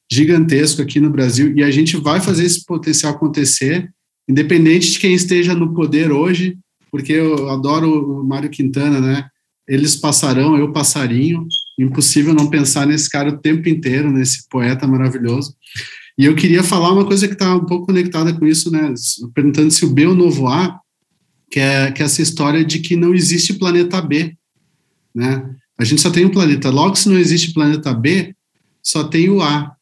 gigantesco 0.09 0.81
aqui 0.81 1.01
no 1.01 1.11
Brasil 1.11 1.53
e 1.57 1.65
a 1.65 1.71
gente 1.73 1.97
vai 1.97 2.21
fazer 2.21 2.45
esse 2.45 2.65
potencial 2.65 3.13
acontecer, 3.13 3.91
independente 4.29 4.93
de 4.93 5.01
quem 5.01 5.13
esteja 5.13 5.53
no 5.53 5.75
poder 5.75 6.13
hoje, 6.13 6.57
porque 6.93 7.15
eu 7.15 7.49
adoro 7.49 8.21
o 8.21 8.25
Mário 8.25 8.49
Quintana, 8.49 9.01
né? 9.01 9.27
Eles 9.67 9.97
passarão, 9.97 10.57
eu 10.57 10.71
passarinho. 10.71 11.45
Impossível 11.77 12.33
não 12.33 12.49
pensar 12.49 12.87
nesse 12.87 13.11
cara 13.11 13.31
o 13.31 13.39
tempo 13.39 13.69
inteiro, 13.69 14.13
nesse 14.13 14.49
poeta 14.49 14.87
maravilhoso. 14.87 15.57
E 16.17 16.25
eu 16.25 16.37
queria 16.37 16.63
falar 16.63 16.93
uma 16.93 17.05
coisa 17.05 17.27
que 17.27 17.35
está 17.35 17.57
um 17.57 17.67
pouco 17.67 17.87
conectada 17.87 18.33
com 18.33 18.47
isso, 18.47 18.71
né? 18.71 18.95
Perguntando 19.35 19.73
se 19.73 19.85
o 19.85 19.91
B 19.91 20.05
é 20.05 20.09
o 20.09 20.15
novo 20.15 20.47
A 20.47 20.79
que 21.51 21.59
é, 21.59 21.91
que 21.91 22.03
é 22.03 22.07
essa 22.07 22.23
história 22.23 22.65
de 22.65 22.79
que 22.79 22.97
não 22.97 23.15
existe 23.15 23.55
planeta 23.55 24.01
B, 24.01 24.37
né? 25.15 25.55
A 25.79 25.85
gente 25.85 26.01
só 26.01 26.11
tem 26.11 26.27
um 26.27 26.31
planeta. 26.31 26.71
Logo, 26.71 26.95
se 26.95 27.09
não 27.09 27.19
existe 27.19 27.55
planeta 27.55 27.93
B, 27.95 28.35
só 28.83 29.05
tem 29.05 29.31
o 29.31 29.43
A. 29.43 29.75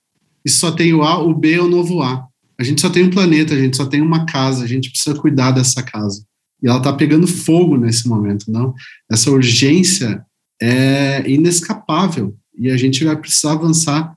E 0.44 0.50
só 0.50 0.70
tem 0.70 0.94
o 0.94 1.02
A, 1.02 1.18
o 1.18 1.34
B 1.34 1.54
é 1.54 1.60
o 1.60 1.68
novo 1.68 2.02
A. 2.02 2.26
A 2.58 2.64
gente 2.64 2.80
só 2.80 2.88
tem 2.88 3.04
um 3.04 3.10
planeta, 3.10 3.54
a 3.54 3.58
gente 3.58 3.76
só 3.76 3.84
tem 3.84 4.00
uma 4.00 4.24
casa, 4.24 4.64
a 4.64 4.66
gente 4.66 4.90
precisa 4.90 5.16
cuidar 5.16 5.50
dessa 5.50 5.82
casa. 5.82 6.24
e 6.62 6.66
ela 6.66 6.78
está 6.78 6.92
pegando 6.92 7.26
fogo 7.26 7.76
nesse 7.76 8.08
momento, 8.08 8.50
não? 8.50 8.74
Essa 9.10 9.30
urgência 9.30 10.24
é 10.60 11.28
inescapável 11.30 12.36
e 12.56 12.70
a 12.70 12.76
gente 12.76 13.04
vai 13.04 13.16
precisar 13.16 13.52
avançar 13.52 14.16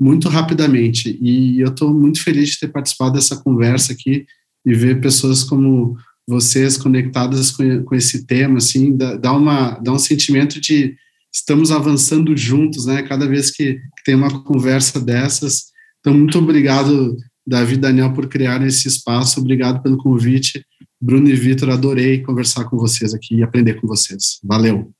muito 0.00 0.28
rapidamente. 0.28 1.18
E 1.20 1.60
eu 1.60 1.68
estou 1.68 1.92
muito 1.92 2.22
feliz 2.22 2.50
de 2.50 2.60
ter 2.60 2.68
participado 2.68 3.14
dessa 3.14 3.36
conversa 3.36 3.92
aqui 3.92 4.24
e 4.64 4.74
ver 4.74 5.00
pessoas 5.00 5.42
como 5.42 5.96
vocês 6.28 6.76
conectadas 6.76 7.50
com, 7.50 7.84
com 7.84 7.94
esse 7.94 8.26
tema, 8.26 8.58
assim, 8.58 8.96
dá, 8.96 9.16
dá, 9.16 9.32
uma, 9.32 9.72
dá 9.78 9.92
um 9.92 9.98
sentimento 9.98 10.60
de 10.60 10.94
estamos 11.32 11.70
avançando 11.70 12.36
juntos, 12.36 12.86
né? 12.86 13.02
Cada 13.02 13.26
vez 13.26 13.50
que, 13.50 13.74
que 13.74 14.04
tem 14.04 14.14
uma 14.14 14.42
conversa 14.44 15.00
dessas. 15.00 15.70
Então, 16.00 16.14
muito 16.14 16.38
obrigado, 16.38 17.16
Davi 17.46 17.74
e 17.74 17.78
Daniel, 17.78 18.12
por 18.12 18.28
criar 18.28 18.64
esse 18.66 18.88
espaço. 18.88 19.40
Obrigado 19.40 19.82
pelo 19.82 19.98
convite. 19.98 20.64
Bruno 21.00 21.28
e 21.28 21.34
Vitor, 21.34 21.70
adorei 21.70 22.22
conversar 22.22 22.64
com 22.66 22.76
vocês 22.76 23.14
aqui 23.14 23.36
e 23.36 23.42
aprender 23.42 23.80
com 23.80 23.86
vocês. 23.86 24.38
Valeu. 24.44 24.92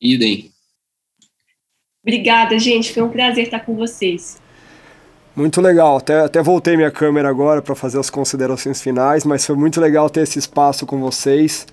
Idem. 0.00 0.52
Obrigada, 2.02 2.56
gente. 2.58 2.92
Foi 2.92 3.02
um 3.02 3.10
prazer 3.10 3.44
estar 3.44 3.60
com 3.60 3.74
vocês. 3.74 4.40
Muito 5.36 5.60
legal. 5.60 5.98
Até, 5.98 6.20
até 6.20 6.42
voltei 6.42 6.78
minha 6.78 6.90
câmera 6.90 7.28
agora 7.28 7.60
para 7.60 7.74
fazer 7.74 8.00
as 8.00 8.08
considerações 8.08 8.80
finais, 8.80 9.22
mas 9.22 9.44
foi 9.44 9.54
muito 9.54 9.78
legal 9.78 10.08
ter 10.08 10.22
esse 10.22 10.38
espaço 10.38 10.86
com 10.86 10.98
vocês. 10.98 11.66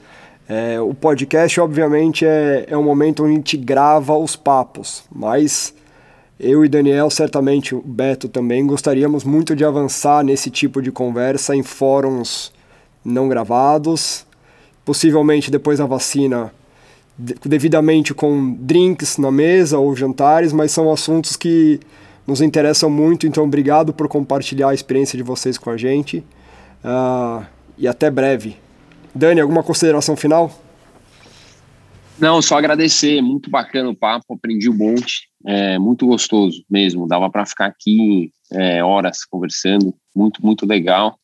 É, 0.49 0.81
o 0.81 0.93
podcast, 0.93 1.61
obviamente, 1.61 2.25
é, 2.25 2.65
é 2.67 2.77
um 2.77 2.83
momento 2.83 3.23
onde 3.23 3.31
a 3.31 3.35
gente 3.35 3.55
grava 3.55 4.17
os 4.17 4.35
papos, 4.35 5.05
mas 5.09 5.73
eu 6.37 6.65
e 6.65 6.67
Daniel, 6.67 7.09
certamente 7.09 7.73
o 7.73 7.81
Beto 7.81 8.27
também, 8.27 8.67
gostaríamos 8.67 9.23
muito 9.23 9.55
de 9.55 9.63
avançar 9.63 10.25
nesse 10.25 10.49
tipo 10.49 10.81
de 10.81 10.91
conversa 10.91 11.55
em 11.55 11.63
fóruns 11.63 12.51
não 13.05 13.29
gravados, 13.29 14.25
possivelmente 14.83 15.49
depois 15.49 15.79
da 15.79 15.85
vacina, 15.85 16.53
devidamente 17.17 18.13
com 18.13 18.57
drinks 18.59 19.17
na 19.17 19.31
mesa 19.31 19.79
ou 19.79 19.95
jantares, 19.95 20.51
mas 20.51 20.73
são 20.73 20.91
assuntos 20.91 21.37
que 21.37 21.79
nos 22.25 22.41
interessam 22.41 22.89
muito, 22.89 23.27
então 23.27 23.43
obrigado 23.43 23.93
por 23.93 24.07
compartilhar 24.07 24.69
a 24.69 24.73
experiência 24.73 25.17
de 25.17 25.23
vocês 25.23 25.57
com 25.57 25.69
a 25.69 25.77
gente. 25.77 26.23
Uh, 26.83 27.45
e 27.77 27.87
até 27.87 28.09
breve. 28.09 28.55
Dani, 29.13 29.41
alguma 29.41 29.63
consideração 29.63 30.15
final? 30.15 30.51
Não, 32.19 32.41
só 32.41 32.57
agradecer, 32.57 33.21
muito 33.21 33.49
bacana 33.49 33.89
o 33.89 33.95
papo, 33.95 34.33
aprendi 34.33 34.69
um 34.69 34.77
monte, 34.77 35.27
é 35.45 35.77
muito 35.79 36.05
gostoso 36.05 36.63
mesmo, 36.69 37.07
dava 37.07 37.29
para 37.29 37.45
ficar 37.45 37.65
aqui 37.65 38.31
é, 38.51 38.83
horas 38.83 39.25
conversando, 39.25 39.93
muito, 40.15 40.43
muito 40.45 40.65
legal. 40.65 41.17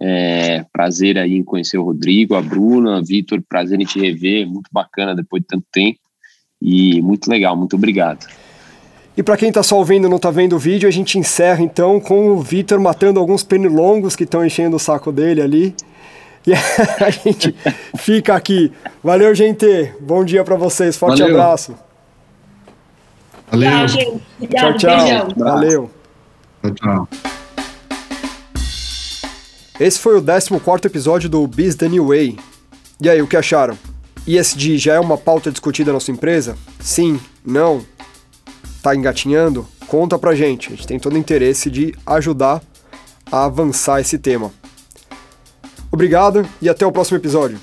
É, 0.00 0.64
prazer 0.72 1.16
aí 1.18 1.34
em 1.34 1.44
conhecer 1.44 1.78
o 1.78 1.84
Rodrigo, 1.84 2.34
a 2.34 2.42
Bruna, 2.42 3.00
Vitor, 3.00 3.40
prazer 3.48 3.80
em 3.80 3.84
te 3.84 4.00
rever, 4.00 4.46
muito 4.46 4.68
bacana 4.72 5.14
depois 5.14 5.40
de 5.40 5.46
tanto 5.46 5.64
tempo. 5.70 6.00
E 6.60 7.00
muito 7.00 7.30
legal, 7.30 7.56
muito 7.56 7.76
obrigado. 7.76 8.26
E 9.16 9.22
para 9.22 9.36
quem 9.36 9.48
está 9.48 9.62
só 9.62 9.76
ouvindo 9.76 10.06
e 10.06 10.10
não 10.10 10.16
está 10.16 10.30
vendo 10.30 10.56
o 10.56 10.58
vídeo, 10.58 10.88
a 10.88 10.92
gente 10.92 11.18
encerra 11.18 11.62
então 11.62 12.00
com 12.00 12.30
o 12.30 12.40
Vitor 12.40 12.80
matando 12.80 13.20
alguns 13.20 13.44
pernilongos 13.44 14.16
que 14.16 14.24
estão 14.24 14.44
enchendo 14.44 14.74
o 14.74 14.78
saco 14.78 15.12
dele 15.12 15.40
ali. 15.40 15.74
E 16.44 16.52
a 17.02 17.10
gente 17.10 17.54
fica 17.96 18.34
aqui. 18.34 18.72
Valeu, 19.02 19.32
gente. 19.34 19.92
Bom 20.00 20.24
dia 20.24 20.42
para 20.42 20.56
vocês. 20.56 20.96
Forte 20.96 21.20
Valeu. 21.20 21.40
abraço. 21.40 21.74
Valeu. 23.50 23.70
Tchau, 23.70 23.88
gente. 23.88 24.22
Obrigado, 24.36 24.78
tchau, 24.78 24.78
tchau. 24.78 24.98
Beijão. 24.98 25.28
Valeu. 25.36 25.90
Tchau, 26.60 26.74
tchau. 26.74 27.08
Esse 29.78 29.98
foi 29.98 30.18
o 30.18 30.22
14 30.22 30.86
episódio 30.86 31.28
do 31.28 31.46
Biz 31.46 31.76
The 31.76 31.88
New 31.88 32.08
Way. 32.08 32.36
E 33.00 33.08
aí, 33.08 33.22
o 33.22 33.26
que 33.26 33.36
acharam? 33.36 33.78
ESG 34.26 34.78
já 34.78 34.94
é 34.94 35.00
uma 35.00 35.18
pauta 35.18 35.50
discutida 35.50 35.90
na 35.90 35.94
nossa 35.94 36.10
empresa? 36.10 36.56
Sim? 36.80 37.20
Não? 37.44 37.84
Tá 38.84 38.94
engatinhando? 38.94 39.66
Conta 39.86 40.18
pra 40.18 40.34
gente. 40.34 40.68
A 40.68 40.70
gente 40.72 40.86
tem 40.86 40.98
todo 40.98 41.14
o 41.14 41.18
interesse 41.18 41.70
de 41.70 41.94
ajudar 42.04 42.60
a 43.32 43.46
avançar 43.46 43.98
esse 43.98 44.18
tema. 44.18 44.52
Obrigado 45.90 46.46
e 46.60 46.68
até 46.68 46.84
o 46.84 46.92
próximo 46.92 47.16
episódio. 47.16 47.58